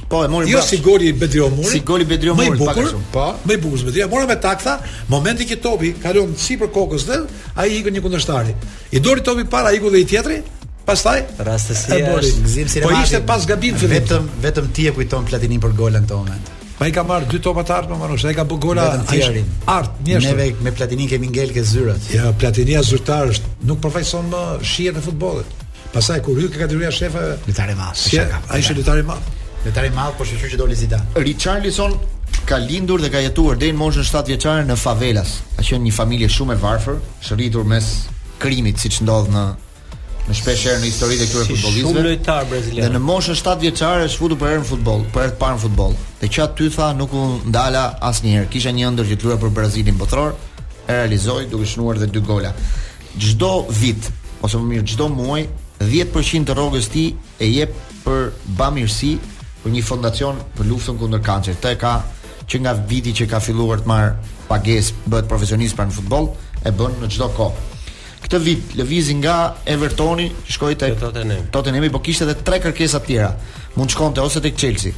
Po 0.10 0.22
e 0.24 0.30
mori. 0.30 0.52
Jo 0.52 0.62
si 0.64 0.78
goli 0.86 1.12
Bedrio 1.18 1.50
Muri. 1.52 1.70
Si 1.72 1.82
goli 1.84 2.06
Bedrio 2.06 2.36
Muri 2.38 2.54
pak 2.62 2.78
më 2.80 2.84
shumë. 2.92 3.08
Po, 3.14 3.28
më 3.50 3.56
i 3.58 3.62
bukur 3.64 3.84
Bedrio. 3.90 4.08
mora 4.12 4.28
me 4.30 4.38
tak 4.46 4.64
tha, 4.64 4.78
momenti 5.12 5.48
që 5.50 5.60
topi 5.66 5.92
kalon 6.04 6.36
sipër 6.46 6.72
kokës 6.76 7.08
dhe 7.10 7.20
ai 7.60 7.68
i 7.74 7.80
ikën 7.82 7.96
një 7.98 8.06
kundërshtari. 8.06 8.54
I 8.96 9.00
dori 9.02 9.26
topi 9.28 9.44
para 9.50 9.74
iku 9.76 9.92
dhe 9.96 10.04
i 10.04 10.08
tjetri. 10.14 10.44
Pastaj 10.86 11.24
rastësia 11.42 12.12
është 12.14 12.44
gzim 12.46 12.68
si 12.70 12.84
Po 12.84 12.92
ishte 12.94 13.18
pas 13.26 13.42
gabim 13.50 13.74
fillim. 13.74 13.96
Vetëm 13.96 14.28
vetëm 14.44 14.68
ti 14.72 14.86
e 14.86 14.94
kujton 14.94 15.26
Platinin 15.26 15.64
për 15.64 15.74
golën 15.80 16.06
këtë 16.06 16.20
moment. 16.20 16.52
Pa 16.76 16.88
i 16.90 16.92
ka 16.92 17.04
marrë 17.08 17.30
dy 17.32 17.40
topa 17.40 17.64
të 17.64 17.72
artë 17.72 17.94
më 17.94 17.98
marrë, 18.02 18.18
ai 18.30 18.36
ka 18.36 18.44
bë 18.48 18.56
gola 18.60 18.86
tjerin. 19.08 19.46
Art, 19.72 19.96
njerëz. 20.04 20.34
vek 20.36 20.62
me 20.62 20.74
platini 20.76 21.06
kemi 21.08 21.30
ngel 21.32 21.54
ke 21.56 21.64
zyrat. 21.64 22.10
Ja, 22.12 22.34
Platinia 22.40 22.82
zyrtar 22.84 23.32
është 23.32 23.52
nuk 23.70 23.80
përfaqëson 23.86 24.28
më 24.34 24.42
shihet 24.60 24.98
e 25.00 25.04
futbollit. 25.06 25.64
Pastaj 25.94 26.20
kur 26.26 26.42
hyk 26.42 26.58
kategoria 26.60 26.92
shefa, 26.92 27.22
lojtar 27.48 27.72
i 27.72 27.78
madh. 27.80 28.10
Ai 28.52 28.60
është 28.60 28.76
lojtar 28.82 29.00
i 29.00 29.06
madh. 29.08 29.32
Lojtar 29.66 29.88
i 29.88 29.94
madh, 29.96 30.18
por 30.20 30.28
shqyrë 30.28 30.52
që 30.56 30.60
do 30.60 30.68
Zidane. 30.76 31.28
Richarlison 31.28 31.96
ka 32.46 32.58
lindur 32.60 33.00
dhe 33.02 33.10
ka 33.14 33.24
jetuar 33.24 33.56
deri 33.62 33.72
në 33.72 33.80
moshën 33.80 34.04
7 34.12 34.28
vjeçare 34.34 34.68
në 34.68 34.76
favelas. 34.76 35.38
Ka 35.56 35.64
qenë 35.64 35.88
një 35.88 35.96
familje 35.96 36.28
shumë 36.36 36.58
e 36.60 36.64
varfër, 36.66 37.00
shërritur 37.24 37.64
mes 37.64 37.92
krimit 38.44 38.84
siç 38.84 39.00
ndodh 39.08 39.32
në 39.32 39.46
në 40.26 40.34
shpesh 40.34 40.64
në 40.80 40.88
historitë 40.88 41.24
e 41.24 41.28
këtyre 41.30 41.46
si 41.46 41.54
futbollistëve. 41.54 41.82
Shumë 41.90 42.04
lojtar 42.08 42.48
brazilian. 42.50 42.86
Dhe 42.88 42.92
në 42.98 43.02
moshën 43.06 43.38
7 43.38 43.60
vjeçare 43.62 44.06
është 44.08 44.22
futur 44.22 44.40
për 44.42 44.52
herë 44.52 44.62
në 44.64 44.68
futboll, 44.72 45.04
për 45.14 45.22
herë 45.26 45.36
të 45.36 45.40
parë 45.44 45.56
në 45.58 45.64
futboll. 45.66 45.94
Dhe 46.22 46.30
që 46.36 46.48
ty 46.58 46.70
tha 46.74 46.88
nuk 46.98 47.14
u 47.20 47.26
ndala 47.52 47.84
asnjëherë. 48.10 48.50
Kisha 48.54 48.74
një 48.74 48.88
ëndër 48.90 49.10
që 49.12 49.28
luaj 49.28 49.38
për 49.44 49.54
Brazilin 49.60 50.00
botror, 50.00 50.34
e 50.88 50.98
realizoi 50.98 51.46
duke 51.52 51.70
shnuar 51.70 52.00
dhe 52.02 52.10
dy 52.14 52.24
gola. 52.26 52.52
Çdo 53.20 53.52
vit 53.80 54.10
ose 54.42 54.58
më 54.58 54.72
mirë 54.74 54.88
çdo 54.94 55.08
muaj 55.16 55.46
10% 55.82 56.46
të 56.50 56.56
rrogës 56.58 56.88
ti 56.90 57.06
e 57.38 57.46
jep 57.52 57.74
për 58.06 58.30
bamirësi 58.58 59.14
për 59.62 59.74
një 59.74 59.82
fondacion 59.86 60.40
për 60.58 60.70
luftën 60.72 60.98
kundër 61.02 61.22
kancerit. 61.26 61.62
Të 61.64 61.76
ka 61.82 61.96
që 62.50 62.62
nga 62.66 62.76
viti 62.90 63.14
që 63.22 63.28
ka 63.32 63.40
filluar 63.42 63.82
të 63.84 63.90
marr 63.90 64.12
pagesë, 64.50 65.04
bëhet 65.10 65.28
profesionist 65.30 65.76
pra 65.78 65.86
në 65.90 65.94
futboll, 65.98 66.32
e 66.66 66.72
bën 66.74 66.96
në 67.02 67.10
çdo 67.14 67.30
kohë 67.38 67.75
këtë 68.26 68.40
vit 68.42 68.76
lëvizi 68.80 69.16
nga 69.22 69.34
Evertoni, 69.70 70.30
shkoi 70.50 70.76
tek 70.82 70.98
Tottenham. 71.02 71.48
Tottenhami 71.54 71.92
po 71.94 72.02
kishte 72.02 72.26
edhe 72.26 72.38
tre 72.48 72.58
kërkesa 72.64 73.02
të 73.02 73.08
tjera. 73.08 73.30
Mund 73.78 73.94
shkonte 73.94 74.24
ose 74.24 74.42
tek 74.42 74.58
Chelsea, 74.58 74.94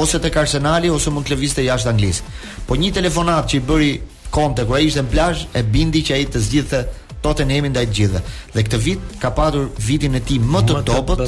ose 0.00 0.20
tek 0.24 0.36
Arsenali, 0.40 0.88
ose 0.92 1.12
mund 1.12 1.28
të 1.28 1.34
lëvizte 1.34 1.64
jashtë 1.66 1.92
Anglisë. 1.92 2.34
Po 2.68 2.78
një 2.80 2.92
telefonat 3.00 3.50
që 3.52 3.58
i 3.60 3.66
bëri 3.68 3.92
Conte 4.30 4.62
kur 4.64 4.78
ai 4.78 4.84
ishte 4.86 5.02
në 5.02 5.10
plazh 5.10 5.40
e 5.58 5.64
bindi 5.66 6.04
që 6.06 6.14
ai 6.16 6.26
të 6.30 6.38
zgjidhte 6.46 6.82
Tottenhamin 7.24 7.72
ndaj 7.74 7.82
të 7.88 7.96
gjithëve. 7.98 8.20
Dhe 8.54 8.62
këtë 8.66 8.78
vit 8.84 9.14
ka 9.20 9.32
patur 9.36 9.64
vitin 9.86 10.14
e 10.16 10.22
tij 10.24 10.38
më 10.40 10.60
të 10.68 10.76
dobët. 10.88 11.24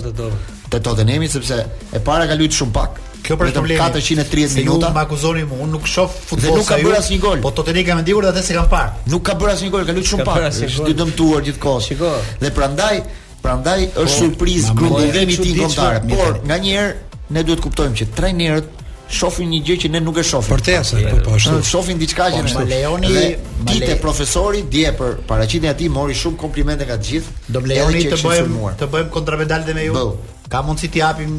Të 0.73 0.81
Tottenhami 0.87 1.27
sepse 1.29 1.59
e 1.67 2.05
para 2.05 2.29
ka 2.31 2.39
luajtur 2.39 2.61
shumë 2.63 2.77
pak. 2.79 3.01
Kjo 3.23 3.37
për 3.39 3.53
problemin. 3.55 3.79
430 3.83 4.57
minuta. 4.63 4.89
Ju 4.91 4.97
më 4.97 5.03
akuzoni 5.07 5.45
mua, 5.47 5.59
unë 5.65 5.75
nuk 5.77 5.87
shoh 5.89 6.11
futboll. 6.11 6.43
Dhe 6.43 6.57
nuk 6.59 6.69
ka 6.69 6.79
bërë 6.83 6.99
asnjë 6.99 7.21
gol. 7.23 7.41
Po 7.45 7.53
Totenik 7.55 7.87
ka 7.89 7.97
mendjur 8.01 8.27
atë 8.33 8.43
se 8.49 8.57
kanë 8.57 8.71
parë. 8.73 9.09
Nuk 9.15 9.25
ka 9.29 9.37
bërë 9.39 9.55
asnjë 9.55 9.71
gol, 9.77 9.87
ka 9.87 9.95
luajtur 9.95 10.13
shumë 10.13 10.27
pak. 10.29 10.45
Është 10.69 10.95
dëmtuar 11.03 11.45
gjithkohë. 11.49 11.83
Shikoj. 11.87 12.21
Dhe 12.43 12.53
prandaj, 12.59 12.97
prandaj 13.45 13.81
po, 13.95 14.07
është 14.07 14.19
surprizë 14.19 14.77
grumbullimi 14.81 15.37
i 15.37 15.41
tij 15.41 15.63
kontar. 15.63 16.01
Por 16.13 16.41
nganjëherë 16.51 17.19
ne 17.37 17.47
duhet 17.49 17.63
kuptojmë 17.69 17.97
që 18.03 18.11
trajnerët 18.19 18.79
shofin 19.13 19.51
një 19.53 19.61
gjë 19.69 19.77
që 19.85 19.89
ne 19.95 20.01
nuk 20.03 20.19
e 20.19 20.25
shohim. 20.27 20.51
Për 20.51 20.67
te 20.67 20.77
asaj, 20.83 21.07
po 21.13 21.23
po 21.29 21.39
ashtu. 21.39 21.57
Shofin 21.71 22.03
diçka 22.03 22.27
po, 22.33 22.43
që 22.43 22.55
ne 22.59 22.67
Leoni 22.75 23.11
dhe 23.13 23.27
ditë 23.71 23.91
e 23.95 23.99
profesori 24.03 24.67
dje 24.73 24.97
për 24.99 25.19
paraqitjen 25.31 25.71
e 25.71 25.77
tij 25.83 25.93
mori 25.95 26.17
shumë 26.23 26.41
komplimente 26.43 26.89
nga 26.89 26.97
të 26.99 27.11
gjithë. 27.11 27.41
Do 27.55 27.63
Leoni 27.71 28.07
të 28.15 28.23
bëjmë 28.25 28.75
të 28.83 28.91
bëjmë 28.97 29.11
kontramedalë 29.15 29.77
me 29.79 29.87
ju. 29.91 30.07
Ka 30.53 30.61
mundsi 30.65 30.89
t'i 30.93 31.01
japim 31.05 31.39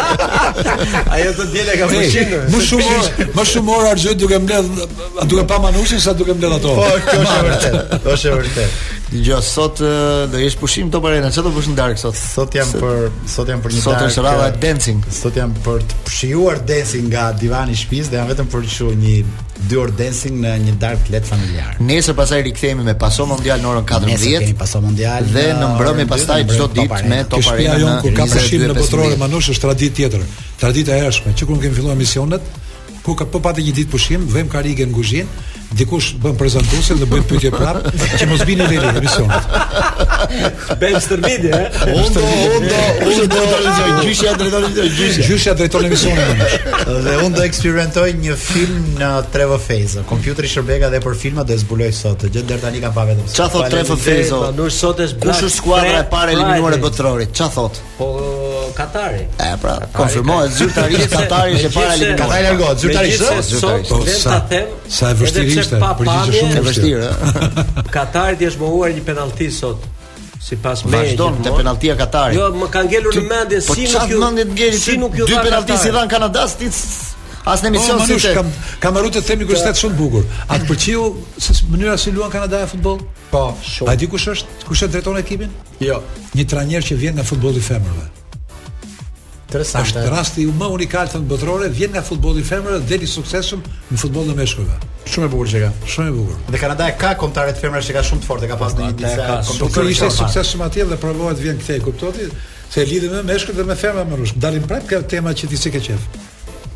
ai 1.18 1.26
të 1.26 1.50
dile 1.56 1.76
ka 1.82 1.90
fushë 1.96 2.28
më 2.56 2.62
shumë 2.70 3.34
më 3.38 3.46
shumë 3.56 3.76
orë 3.80 3.96
xhoj 4.06 4.16
duke 4.22 4.40
mbledh 4.46 5.28
duke 5.34 5.44
pa 5.52 5.60
manushin 5.68 6.00
sa 6.08 6.14
duke 6.22 6.34
mbledh 6.38 6.60
ato 6.62 6.76
po 6.84 6.88
kjo 7.10 7.20
është 7.26 7.44
vërtet 7.50 8.10
është 8.16 8.38
vërtet 8.38 8.96
Dgjoj 9.12 9.42
sot 9.42 9.80
do 10.32 10.38
jesh 10.38 10.56
pushim 10.62 10.90
top 10.94 11.06
arena, 11.10 11.32
çfarë 11.34 11.50
do 11.50 11.54
bësh 11.56 11.70
në 11.72 11.78
dark 11.80 11.98
sot? 11.98 12.14
Sot 12.20 12.54
jam 12.54 12.70
për 12.70 13.08
sot 13.34 13.50
jam 13.50 13.64
për 13.64 13.74
një 13.74 13.82
sot 13.82 13.96
Sot 13.96 14.06
është 14.06 14.24
rava 14.26 14.50
dancing. 14.62 15.00
Sot 15.18 15.40
jam 15.40 15.56
për 15.66 15.82
të 15.90 16.14
shijuar 16.14 16.60
dancing 16.70 17.08
nga 17.10 17.24
divani 17.42 17.74
i 17.74 17.80
shtëpisë 17.80 18.12
dhe 18.14 18.20
jam 18.20 18.30
vetëm 18.30 18.52
për 18.54 18.68
të 18.68 18.76
shuar 18.76 19.00
një 19.02 19.16
dy 19.72 19.80
orë 19.82 19.96
dancing 20.04 20.38
në 20.46 20.54
një 20.68 20.76
dark 20.84 21.10
let 21.14 21.26
familjar. 21.26 21.74
Nesër 21.90 22.18
pasaj 22.22 22.44
rikthehemi 22.52 22.86
me 22.86 22.94
paso 23.02 23.26
mondial 23.32 23.66
në 23.66 23.72
orën 23.72 23.90
14. 23.96 24.14
Nesër 24.14 24.46
kemi 24.46 24.58
paso 24.62 24.84
mondial 24.86 25.34
dhe 25.34 25.48
në 25.58 25.72
mbrëmje 25.74 26.08
pasaj 26.14 26.46
çdo 26.54 26.70
ditë 26.78 27.04
me 27.10 27.22
top 27.26 27.36
arena. 27.36 27.36
Kishpia 27.36 27.78
jon 27.82 28.02
kur 28.06 28.16
ka 28.22 28.30
pushim 28.36 28.66
në 28.70 28.78
botrorë 28.84 29.18
manush 29.26 29.50
është 29.56 29.66
traditë 29.66 30.02
tjetër. 30.04 30.30
Tradita 30.62 30.94
e 30.94 31.02
hershme 31.08 31.34
që 31.34 31.50
kur 31.50 31.58
kemi 31.66 31.82
filluar 31.82 31.98
misionet, 31.98 32.46
ku 33.04 33.18
ka 33.18 33.26
po 33.26 33.42
patë 33.42 33.66
një 33.66 33.80
ditë 33.82 33.96
pushim, 33.96 34.30
vëmë 34.30 34.54
karige 34.54 34.86
në 34.90 34.94
kuzhinë, 34.98 35.42
dikush 35.78 36.16
bën 36.18 36.34
prezantuesin 36.38 36.98
dhe 36.98 37.06
bën 37.10 37.22
pyetje 37.30 37.52
prap 37.54 37.84
që 38.18 38.26
mos 38.32 38.42
vini 38.48 38.66
deri 38.66 38.80
në 38.82 39.00
emision. 39.00 39.30
Ben 40.82 40.96
Stermidi, 41.02 41.52
eh? 41.54 41.84
Onda, 41.86 42.24
onda, 42.24 42.24
onda, 42.30 42.80
onda, 43.06 43.42
onda, 43.42 43.58
onda, 43.58 43.86
onda, 43.86 44.06
gjyshja 44.08 44.34
drejton 44.40 44.66
e 44.66 44.88
gjyshja. 44.98 45.26
Gjyshja 45.28 45.54
drejton 45.60 45.86
emisionit. 45.86 46.56
Dhe 47.06 47.16
unë 47.26 47.36
do 47.38 47.46
eksperimentoj 47.46 48.08
një 48.22 48.38
film 48.42 48.88
në 48.98 49.12
Trevo 49.34 49.60
Fejzo. 49.68 50.04
Kompjuteri 50.10 50.48
Shërbega 50.50 50.90
dhe 50.96 51.04
për 51.04 51.18
filma 51.22 51.44
do 51.46 51.54
e 51.54 51.58
zbuloj 51.62 51.92
sot. 52.00 52.24
Gjëtë 52.34 52.58
tani 52.64 52.82
kam 52.82 52.98
vetëm. 52.98 53.30
Qa 53.36 53.48
thot 53.54 53.70
Trevo 53.72 53.98
Fejzo? 54.00 54.42
Palur 54.48 54.72
sot 54.74 55.04
e 55.06 55.10
zbuloj. 55.14 55.50
skuadra 55.54 56.00
e 56.02 56.10
pare 56.10 56.34
eliminuar 56.34 56.74
e 56.80 56.82
botrorit? 56.82 57.36
Qa 57.38 57.48
thot? 57.54 57.78
Po, 58.00 58.10
Katari. 58.76 59.22
E, 59.42 59.54
pra, 59.62 59.78
konfirmohet, 59.94 60.52
zyrtari, 60.58 60.98
Katari, 61.10 61.56
që 61.64 61.72
pare 61.74 61.94
eliminuar. 61.94 62.18
Katari 62.18 62.46
e 62.46 62.48
largohet, 62.48 62.80
zyrtarisht. 62.84 63.24
Sot, 63.24 63.60
sot, 63.60 63.90
po, 63.90 64.06
sot, 64.08 64.50
them 64.54 64.70
sa 64.94 65.10
e 65.12 65.18
vështirë 65.18 65.59
ishte 65.62 65.80
pa 65.80 65.94
përgjigje 66.00 66.42
shumë 66.42 66.58
e 66.58 66.66
vështirë. 66.68 67.88
Katari 67.94 68.40
ti 68.42 68.48
është 68.50 68.64
mohuar 68.64 68.94
një 68.96 69.06
penallti 69.08 69.50
sot. 69.52 69.86
Sipas 70.40 70.86
me 70.86 70.94
vazhdon 70.98 71.36
te 71.44 71.52
penaltia 71.54 71.96
Katari. 72.00 72.38
Jo, 72.40 72.46
më 72.58 72.70
ka 72.74 72.82
ngelur 72.88 73.14
në 73.20 73.24
mendje 73.28 73.60
po 73.68 73.76
si 73.76 73.88
nuk 73.90 73.94
ju. 73.94 74.24
Po 74.24 74.28
çfarë 74.28 74.36
mendje 74.36 74.52
të 74.54 74.62
ngeli 74.64 75.16
ti? 75.16 75.26
Dy 75.34 75.40
penallti 75.50 75.78
si 75.84 75.92
dhan 75.96 76.08
Kanadas 76.12 76.56
ti 76.60 76.70
as 77.50 77.62
në 77.64 77.70
emision 77.74 78.02
si 78.08 78.18
te. 78.24 78.36
Kam 78.84 78.96
marrë 78.96 79.12
të 79.18 79.24
themi 79.32 79.48
kushtet 79.50 79.78
shumë 79.82 80.00
bukur. 80.00 80.26
A 80.48 80.58
të 80.62 80.70
pëlqeu 80.70 81.12
se 81.46 81.58
mënyra 81.74 81.98
si 82.02 82.14
luan 82.16 82.32
Kanada 82.34 82.64
në 82.64 82.72
futboll? 82.76 83.04
Po. 83.34 83.44
A 83.92 83.98
di 84.00 84.08
kush 84.12 84.30
është? 84.32 84.64
Kush 84.70 84.88
e 84.88 84.94
drejton 84.94 85.20
ekipin? 85.22 85.52
Jo, 85.84 86.00
një 86.40 86.48
trajner 86.54 86.88
që 86.88 86.98
vjen 87.04 87.20
nga 87.20 87.28
futbolli 87.28 87.62
femrorë. 87.66 88.08
Interesante. 89.50 89.90
Është 89.98 90.10
rasti 90.14 90.44
më 90.46 90.68
unikal 90.76 91.08
të 91.10 91.24
botërore, 91.30 91.72
vjen 91.74 91.96
nga 91.96 92.04
futbolli 92.06 92.44
femër 92.46 92.76
dhe 92.78 92.92
deli 92.92 93.08
suksesshëm 93.10 93.64
në 93.90 93.98
futbollin 93.98 94.36
e 94.36 94.38
meshkujve. 94.44 94.76
Shumë 95.10 95.26
e 95.26 95.32
bukur 95.34 95.50
që 95.50 95.62
ka. 95.64 95.72
Shumë 95.96 96.12
e 96.12 96.16
bukur. 96.20 96.38
Dhe 96.54 96.62
Kanada 96.62 96.90
e 96.92 96.96
ka 97.02 97.16
kontratë 97.18 97.56
të 97.58 97.84
që 97.90 97.98
ka 97.98 98.04
shumë 98.12 98.22
të 98.22 98.30
fortë, 98.30 98.50
ka 98.52 98.60
pas 98.62 98.78
një 98.78 98.92
disa 99.00 99.26
kompetitorë. 99.26 99.86
Po 100.06 100.08
ishte 100.08 100.64
atje 100.70 100.86
dhe 100.94 101.00
provohet 101.02 101.42
vjen 101.42 101.58
kthej, 101.64 101.82
kuptoni? 101.88 102.30
Se 102.70 102.86
lidhen 102.86 103.16
me 103.16 103.24
meshkujt 103.34 103.58
dhe 103.58 103.66
me 103.66 103.74
femrën 103.82 104.06
më 104.12 104.22
rrush. 104.22 104.38
Dalim 104.46 104.70
prapë 104.70 104.92
ka 104.92 105.02
tema 105.18 105.34
që 105.34 105.50
ti 105.50 105.58
s'e 105.58 105.74
ke 105.74 105.82
qenë. 105.88 106.28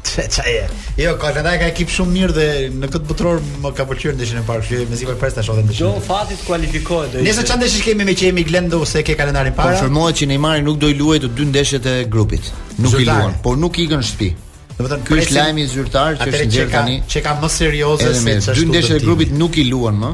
Çe 0.03 0.29
çaje. 0.31 0.67
Jo, 1.03 1.11
ka 1.21 1.31
të 1.35 1.41
ndaj 1.45 1.55
ka 1.61 1.67
ekip 1.71 1.91
shumë 1.93 2.13
mirë 2.15 2.35
dhe 2.37 2.47
në 2.81 2.89
këtë 2.91 3.09
butror 3.09 3.39
më 3.63 3.71
ka 3.77 3.85
pëlqyer 3.89 4.15
ndeshin 4.17 4.41
e 4.41 4.43
parë. 4.49 4.65
Shihet 4.67 4.91
me 4.91 4.99
sipër 4.99 5.15
presta 5.21 5.43
shohën 5.47 5.63
ndeshin. 5.65 5.87
Jo, 5.87 6.01
fati 6.07 6.35
të 6.39 6.47
kualifikohet 6.49 7.15
do 7.15 7.23
Nëse 7.27 7.45
çan 7.49 7.63
kemi 7.85 8.05
me 8.09 8.15
Qemi 8.19 8.43
Glendo 8.49 8.81
ose 8.83 9.03
ke 9.07 9.15
kalendarin 9.21 9.55
para. 9.57 9.73
Konfirmohet 9.77 10.13
po, 10.13 10.19
që 10.19 10.27
Neymar 10.33 10.63
nuk 10.67 10.79
do 10.83 10.89
i 10.93 10.97
luajë 10.99 11.23
të 11.25 11.31
dy 11.37 11.47
ndeshjet 11.53 11.87
e 11.87 11.95
grupit. 12.15 12.51
Nuk 12.83 12.99
i 12.99 13.07
luan, 13.07 13.33
por 13.45 13.57
nuk 13.63 13.79
ikën 13.85 14.03
në 14.03 14.09
shtëpi. 14.11 14.29
Do 14.77 14.91
të 14.91 14.99
ky 15.07 15.19
është 15.23 15.37
lajmi 15.39 15.67
zyrtar 15.71 16.19
që 16.19 16.29
është 16.29 16.45
gjetur 16.53 16.71
tani. 16.75 16.99
Atë 16.99 17.15
që 17.15 17.23
ka 17.27 17.35
më 17.41 17.51
serioze 17.57 18.11
se 18.17 18.21
çfarë. 18.27 18.59
Dy 18.59 18.69
ndeshjet 18.73 18.99
e 19.01 19.05
grupit 19.07 19.33
nuk 19.39 19.57
i 19.57 19.65
luan 19.71 20.01
më, 20.03 20.13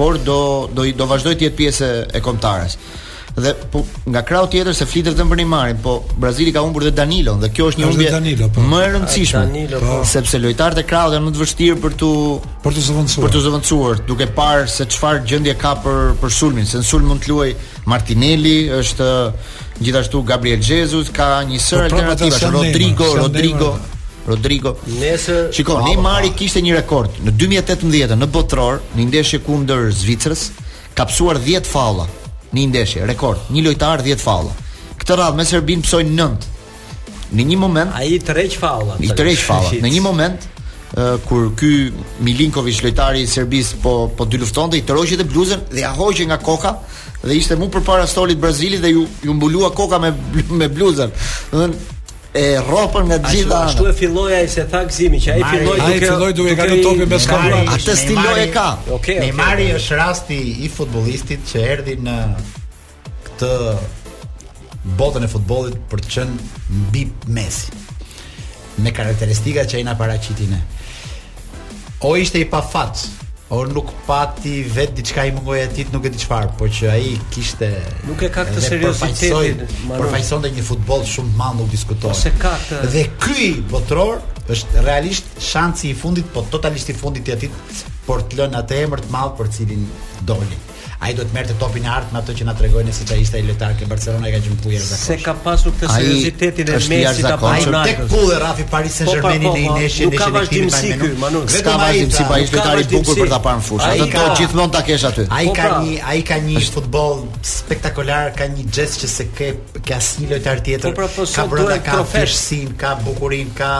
por 0.00 0.18
do 0.26 0.40
do 0.76 0.88
do 1.02 1.08
vazhdoj 1.10 1.36
të 1.38 1.48
jetë 1.50 1.58
pjesë 1.62 1.92
e 2.16 2.20
kombëtarës 2.24 2.78
dhe 3.34 3.54
po, 3.70 3.84
nga 4.04 4.20
krau 4.22 4.46
tjetër 4.48 4.74
se 4.76 4.84
flitet 4.86 5.14
edhe 5.14 5.24
për 5.24 5.38
Neymarin, 5.40 5.78
po 5.80 6.00
Brazili 6.20 6.52
ka 6.52 6.60
humbur 6.64 6.84
edhe 6.84 6.92
Danilo 6.96 7.34
dhe 7.40 7.48
kjo 7.52 7.70
është 7.70 7.80
një 7.80 7.88
humbje 7.88 8.48
po. 8.54 8.60
më 8.68 8.80
e 8.84 8.90
rëndësishme 8.92 9.62
po. 9.80 10.00
sepse 10.08 10.38
lojtarët 10.42 10.78
e 10.82 10.84
krau 10.88 11.12
janë 11.14 11.24
më 11.24 11.32
të 11.32 11.40
vështirë 11.40 11.78
për 11.86 11.94
tu 12.02 12.10
për 12.62 12.72
tu 12.76 12.80
zëvendësuar. 12.80 13.30
Për 13.30 13.40
zëvendësuar, 13.46 14.02
duke 14.10 14.26
parë 14.36 14.68
se 14.68 14.86
çfarë 14.86 15.24
gjendje 15.32 15.54
ka 15.64 15.72
për 15.86 16.14
për 16.20 16.30
sulmin, 16.40 16.66
se 16.68 16.78
në 16.82 16.88
sulm 16.90 17.08
mund 17.08 17.24
të 17.24 17.30
luaj 17.32 17.50
Martinelli, 17.88 18.58
është 18.82 19.08
gjithashtu 19.80 20.22
Gabriel 20.28 20.60
Jesus, 20.62 21.08
ka 21.10 21.32
një 21.48 21.58
sër 21.58 21.88
po, 21.88 21.88
alternativa, 21.96 22.50
Rodrigo, 22.52 23.08
Rodrigo, 23.16 23.18
Rodrigo. 23.24 23.72
Rodrigo. 24.26 24.76
Nesër, 25.00 25.48
shikoj, 25.56 25.80
Neymar 25.88 26.24
i 26.28 26.34
kishte 26.36 26.60
një 26.62 26.76
rekord 26.84 27.16
në 27.24 27.32
2018 27.34 28.18
në 28.22 28.26
Botror, 28.30 28.80
në 28.94 29.08
ndeshje 29.08 29.38
kundër 29.42 29.88
Zvicrës, 29.96 30.50
kapsuar 30.94 31.40
10 31.42 31.64
faulla 31.66 32.06
në 32.54 32.60
një 32.60 32.68
ndeshje, 32.72 33.04
rekord, 33.08 33.40
një 33.52 33.64
lojtar 33.66 34.02
10 34.04 34.20
falla. 34.20 34.52
Këtë 35.00 35.16
radhë 35.18 35.38
me 35.40 35.46
Serbin 35.48 35.82
psoj 35.84 36.02
9. 36.04 36.48
Në 37.32 37.44
një 37.48 37.56
moment 37.58 37.94
ai 37.96 38.18
tërheq 38.20 38.58
faulla. 38.60 38.98
I 39.00 39.08
tërheq 39.16 39.40
faulla. 39.40 39.78
Në 39.84 39.88
një 39.94 40.02
moment 40.04 40.42
uh, 40.98 41.16
kur 41.24 41.46
ky 41.56 41.70
Milinkovic 42.28 42.82
lojtari 42.84 43.22
i 43.24 43.30
Serbisë 43.32 43.78
po 43.80 43.94
po 44.18 44.26
dy 44.28 44.36
luftonte 44.42 44.76
i 44.76 44.84
tërhoqi 44.84 45.16
e 45.16 45.24
bluzën 45.24 45.64
dhe 45.72 45.80
ja 45.80 45.94
hoqi 45.96 46.26
nga 46.28 46.36
koka 46.44 46.74
dhe 47.22 47.38
ishte 47.40 47.56
më 47.56 47.70
përpara 47.72 48.04
stolit 48.06 48.36
Brazilit 48.38 48.84
dhe 48.84 48.92
ju 48.92 49.06
ju 49.24 49.32
mbulua 49.32 49.72
koka 49.72 49.98
me 49.98 50.12
me 50.52 50.68
bluzën. 50.68 51.10
Do 51.56 51.70
e 52.34 52.56
ropën 52.68 53.04
nga 53.12 53.18
gjitha 53.28 53.54
ana. 53.56 53.68
Ashtu 53.68 53.84
e 53.88 53.92
filloi 53.92 54.32
ai 54.34 54.48
se 54.48 54.64
tha 54.70 54.80
Gzimi 54.88 55.18
që 55.20 55.30
ai 55.30 55.42
filloi 55.50 55.68
duke 55.76 55.92
ai 55.92 55.98
filloi 56.00 56.32
duke 56.32 56.54
kalu 56.56 56.78
topin 56.82 57.08
me 57.08 57.64
Atë 57.74 57.96
stiloj 57.96 58.38
e 58.40 58.46
ka. 58.54 58.68
Neymari 59.20 59.66
është 59.76 59.98
rasti 60.00 60.38
i 60.64 60.70
futbollistit 60.72 61.44
që 61.50 61.64
erdhi 61.74 61.98
në 62.08 62.14
këtë 63.26 63.52
botën 64.98 65.26
e 65.26 65.32
futbollit 65.32 65.76
për 65.92 66.04
të 66.06 66.12
qenë 66.14 66.86
mbi 66.86 67.04
Messi. 67.36 67.76
Me 68.80 68.94
karakteristika 68.96 69.66
që 69.68 69.82
ai 69.82 69.84
na 69.90 69.94
paraqitin. 69.98 70.56
O 72.08 72.16
ishte 72.16 72.40
i 72.40 72.48
pafat, 72.48 73.04
Or 73.54 73.68
nuk 73.68 73.90
pati 74.08 74.62
vet 74.64 74.94
diçka 74.96 75.24
i 75.28 75.32
mungoi 75.36 75.58
atit, 75.60 75.90
nuk 75.92 76.06
e 76.08 76.12
di 76.14 76.20
çfarë, 76.22 76.54
por 76.56 76.70
që 76.72 76.86
ai 76.88 77.10
kishte 77.34 77.68
nuk 78.08 78.24
e 78.24 78.30
ka 78.32 78.46
këtë 78.48 78.62
seriozitetin. 78.64 79.60
Por 79.90 80.08
një 80.56 80.64
futboll 80.64 81.04
shumë 81.12 81.34
të 81.34 81.40
madh 81.42 81.60
nuk 81.60 81.68
diskutohet. 81.74 82.16
Ose 82.16 82.32
ka 82.40 82.54
këtë. 82.62 82.80
Dhe 82.96 83.04
ky 83.20 83.50
botror 83.68 84.24
është 84.56 84.86
realisht 84.88 85.28
shansi 85.52 85.90
i 85.92 85.92
fundit, 86.04 86.32
po 86.32 86.46
totalisht 86.48 86.94
i 86.96 86.96
fundit 87.02 87.28
i 87.28 87.36
atit 87.36 87.84
por 88.08 88.24
të 88.24 88.40
lënë 88.40 88.62
atë 88.64 88.80
emër 88.86 89.04
të 89.04 89.12
madh 89.18 89.36
për 89.42 89.52
cilin 89.58 89.84
doli 90.24 90.62
ai 91.02 91.10
do 91.18 91.24
të 91.26 91.34
merrte 91.34 91.54
topin 91.60 91.82
e 91.86 91.90
art 91.90 92.12
me 92.14 92.20
ato 92.20 92.34
që 92.38 92.44
na 92.46 92.52
tregojnë 92.54 92.92
se 92.94 93.04
ta 93.10 93.16
ishte 93.18 93.38
ai 93.40 93.44
lojtar 93.48 93.72
ke 93.78 93.88
Barcelona 93.90 94.28
e 94.28 94.32
ka 94.36 94.40
gjumpuar 94.44 94.84
zakonisht. 94.84 95.06
Se 95.08 95.16
ka 95.24 95.32
pasur 95.44 95.74
këtë 95.74 95.88
seriozitetin 95.90 96.68
e 96.68 96.76
Messi 96.92 97.24
ta 97.26 97.34
bëjë 97.42 97.72
natë. 97.74 97.96
Tek 98.02 98.12
Pulë 98.12 98.36
Rafi 98.42 98.66
Paris 98.74 98.98
po, 99.00 99.06
Saint-Germain 99.10 99.46
po, 99.46 99.50
po, 99.50 99.58
i 99.58 99.64
në 99.66 99.78
një 99.78 99.88
shënim 99.94 100.12
të 100.12 100.12
tjerë. 100.12 100.12
Nuk 100.12 100.22
ka 100.22 100.28
vazhdim 100.36 100.68
si 100.76 100.92
ky, 101.00 101.10
Manuel. 101.22 101.48
Nuk 101.48 101.64
ka 101.66 101.74
vazhdimsi 101.80 102.26
pa 102.28 102.38
ishte 102.44 102.56
lojtar 102.56 102.82
i 102.82 102.84
bukur 102.92 103.22
për 103.24 103.32
ta 103.34 103.40
parë 103.46 103.62
në 103.62 103.66
fushë. 103.68 103.88
Ato 103.88 104.10
do 104.12 104.36
gjithmonë 104.38 104.74
ta 104.76 104.84
kesh 104.86 105.06
aty. 105.10 105.24
Ai 105.26 105.48
ka 105.50 105.70
pra. 105.72 105.80
një 105.82 105.96
ai 106.12 106.22
ka 106.30 106.38
një 106.44 106.62
futboll 106.76 107.24
spektakolar, 107.50 108.30
ka 108.38 108.46
një 108.52 108.68
jetë 108.68 109.02
që 109.02 109.10
se 109.16 109.26
ke 109.40 109.50
ka 109.88 109.98
asnjë 109.98 110.30
lojtar 110.36 110.62
tjetër. 110.68 110.94
Pra, 111.02 111.10
ka 111.34 111.48
bërë 111.56 111.80
ka 111.82 111.98
profesion, 111.98 112.70
ka 112.84 112.94
bukurinë, 113.04 113.56
ka 113.58 113.72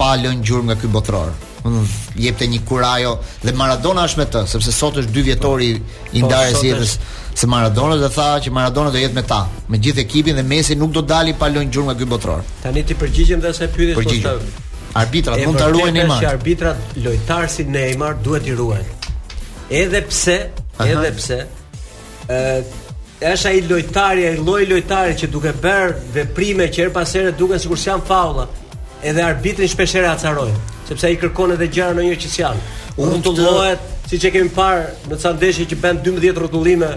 pa 0.00 0.14
lënë 0.16 0.44
gjurmë 0.48 0.72
nga 0.72 0.76
ky 0.80 0.88
botror. 0.94 1.28
Domthonë 1.60 1.98
jepte 2.24 2.46
një 2.48 2.60
kurajo 2.68 3.10
dhe 3.44 3.52
Maradona 3.56 4.06
është 4.08 4.20
me 4.22 4.26
të, 4.32 4.42
sepse 4.48 4.72
sot 4.72 4.96
është 5.02 5.12
dy 5.12 5.24
vjetori 5.26 5.66
po, 5.78 5.90
i 6.16 6.22
po, 6.22 6.28
ndarjes 6.30 6.60
së 6.62 6.70
jetës 6.70 6.94
së 7.40 7.48
Maradona 7.52 7.98
dhe 8.00 8.08
tha 8.14 8.28
që 8.46 8.52
Maradona 8.56 8.92
do 8.94 9.02
jetë 9.02 9.18
me 9.18 9.24
ta, 9.28 9.42
me 9.68 9.78
gjithë 9.84 10.02
ekipin 10.06 10.38
dhe 10.40 10.44
Messi 10.48 10.76
nuk 10.80 10.94
do 10.96 11.02
dali 11.04 11.34
pa 11.36 11.50
lënë 11.52 11.68
gjurmë 11.68 11.90
nga 11.92 11.98
ky 12.00 12.08
botror. 12.14 12.40
Tani 12.64 12.84
ti 12.88 12.96
përgjigjem 12.96 13.44
dhe 13.44 13.52
sa 13.60 13.68
pyetesh 13.76 14.08
për 14.08 14.42
Arbitrat 15.00 15.44
mund 15.46 15.60
ta 15.60 15.68
ruajnë 15.70 16.00
Neymar. 16.00 16.18
Që 16.24 16.30
arbitrat 16.34 16.94
lojtar 17.04 17.44
si 17.52 17.62
Neymar 17.70 18.16
duhet 18.26 18.48
i 18.50 18.56
ruajnë. 18.58 19.12
Edhe 19.82 20.00
pse, 20.08 20.38
Aha. 20.80 20.88
edhe 20.94 21.12
pse 21.14 21.38
ë 22.26 22.40
është 23.34 23.50
ai 23.52 23.58
lojtari, 23.68 24.22
ai 24.32 24.36
lloj 24.40 24.62
lojtari 24.72 25.12
që 25.20 25.26
duke 25.30 25.52
bër 25.62 25.92
veprime 26.16 26.70
që 26.72 26.86
her 26.86 26.92
pas 26.96 27.10
here 27.14 27.30
duken 27.36 27.60
sikur 27.62 27.78
janë 27.84 28.06
faulla, 28.08 28.46
edhe 29.04 29.22
arbitri 29.24 29.68
shpeshherë 29.70 30.10
acaroj, 30.14 30.50
sepse 30.88 31.06
ai 31.08 31.16
kërkon 31.20 31.54
edhe 31.56 31.68
gjëra 31.72 31.96
në 31.96 32.06
një 32.08 32.18
që 32.24 32.32
sjan. 32.34 32.60
Rrotullohet, 32.98 33.88
siç 34.10 34.28
e 34.28 34.32
kemi 34.34 34.52
parë 34.56 35.10
në 35.12 35.20
të 35.22 35.34
ndeshje 35.38 35.66
që 35.72 35.80
bën 35.86 36.02
12 36.06 36.40
rrotullime 36.44 36.92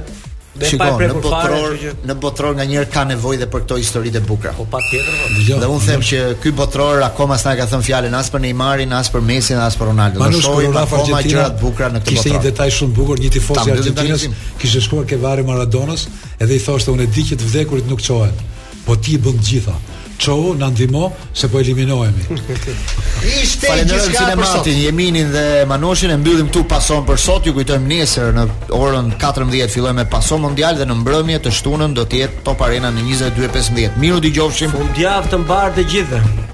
Dhe 0.53 0.67
Shiko, 0.69 0.85
pa 0.85 0.89
në 1.07 1.13
botror, 1.17 1.71
që... 1.81 1.91
në 2.05 2.15
botror 2.21 2.51
nga 2.59 2.65
njërë 2.69 2.89
ka 2.93 3.01
nevoj 3.09 3.39
dhe 3.41 3.47
për 3.49 3.63
këto 3.63 3.75
historit 3.81 4.13
e 4.13 4.19
bukra 4.21 4.51
Po 4.53 4.67
pa 4.69 4.77
tjetër 4.85 5.15
po. 5.17 5.57
Dhe 5.63 5.69
unë 5.75 5.85
them 5.87 6.03
që 6.05 6.19
ky 6.43 6.51
botror 6.59 7.01
akoma 7.07 7.39
s'na 7.41 7.55
ka 7.57 7.65
thënë 7.71 7.85
fjallin 7.87 8.13
As 8.13 8.29
për 8.29 8.43
Neymarin, 8.45 8.93
as 8.93 9.09
për 9.09 9.25
Mesin, 9.25 9.57
as 9.57 9.73
për 9.79 9.89
Ronaldo 9.89 10.21
Ma 10.21 10.27
në 10.29 10.43
shkoj 10.45 10.67
në 10.67 10.75
rafë 10.75 10.99
Argentina 10.99 11.47
bukra 11.57 11.89
në 11.95 12.03
këtë 12.03 12.11
Kishte 12.11 12.29
botror. 12.29 12.37
një 12.37 12.51
detaj 12.51 12.69
shumë 12.77 12.95
bukur, 12.99 13.23
një 13.25 13.33
tifosi 13.33 13.73
Argentinës 13.79 14.27
Kishte 14.61 14.83
shkuar 14.85 15.09
ke 15.09 15.17
vare 15.25 15.47
Maradonës 15.49 16.05
Edhe 16.37 16.59
i 16.61 16.61
thoshte 16.69 16.93
unë 16.93 17.07
e 17.09 17.11
di 17.17 17.25
që 17.31 17.41
të 17.41 17.49
vdekurit 17.49 17.89
nuk 17.89 18.05
qohen 18.05 18.37
Po 18.85 18.93
ti 19.01 19.17
i 19.17 19.23
bënd 19.25 19.41
gjitha 19.49 19.73
çohu 20.19 20.55
na 20.59 20.67
ndihmo 20.69 21.13
se 21.33 21.47
po 21.47 21.59
eliminohemi. 21.59 22.19
Ishte 23.43 23.69
një 23.85 23.99
gjë 24.13 24.29
për 24.39 24.47
sotin, 24.49 24.77
Jeminin 24.83 25.31
dhe 25.33 25.45
Manoshin 25.69 26.11
e 26.13 26.17
mbyllim 26.21 26.49
këtu 26.51 26.65
pason 26.69 27.03
për 27.07 27.19
sot. 27.25 27.47
Ju 27.47 27.53
kujtojmë 27.57 27.89
nesër 27.89 28.33
në 28.37 28.45
orën 28.77 29.11
14 29.21 29.71
fillojmë 29.75 30.03
me 30.03 30.07
pason 30.15 30.43
mondial 30.43 30.79
dhe 30.79 30.87
në 30.89 30.99
mbrëmje 31.03 31.41
të 31.47 31.55
shtunën 31.59 31.95
do 31.97 32.05
të 32.07 32.23
jetë 32.23 32.43
Top 32.47 32.61
Arena 32.67 32.91
në 32.93 33.05
22:15. 33.11 33.97
Miru 34.01 34.21
u 34.21 34.25
dëgjofshim. 34.27 34.73
Fundjavë 34.77 35.33
të 35.35 35.43
mbar 35.45 35.75
të 35.77 35.87
gjithëve. 35.91 36.49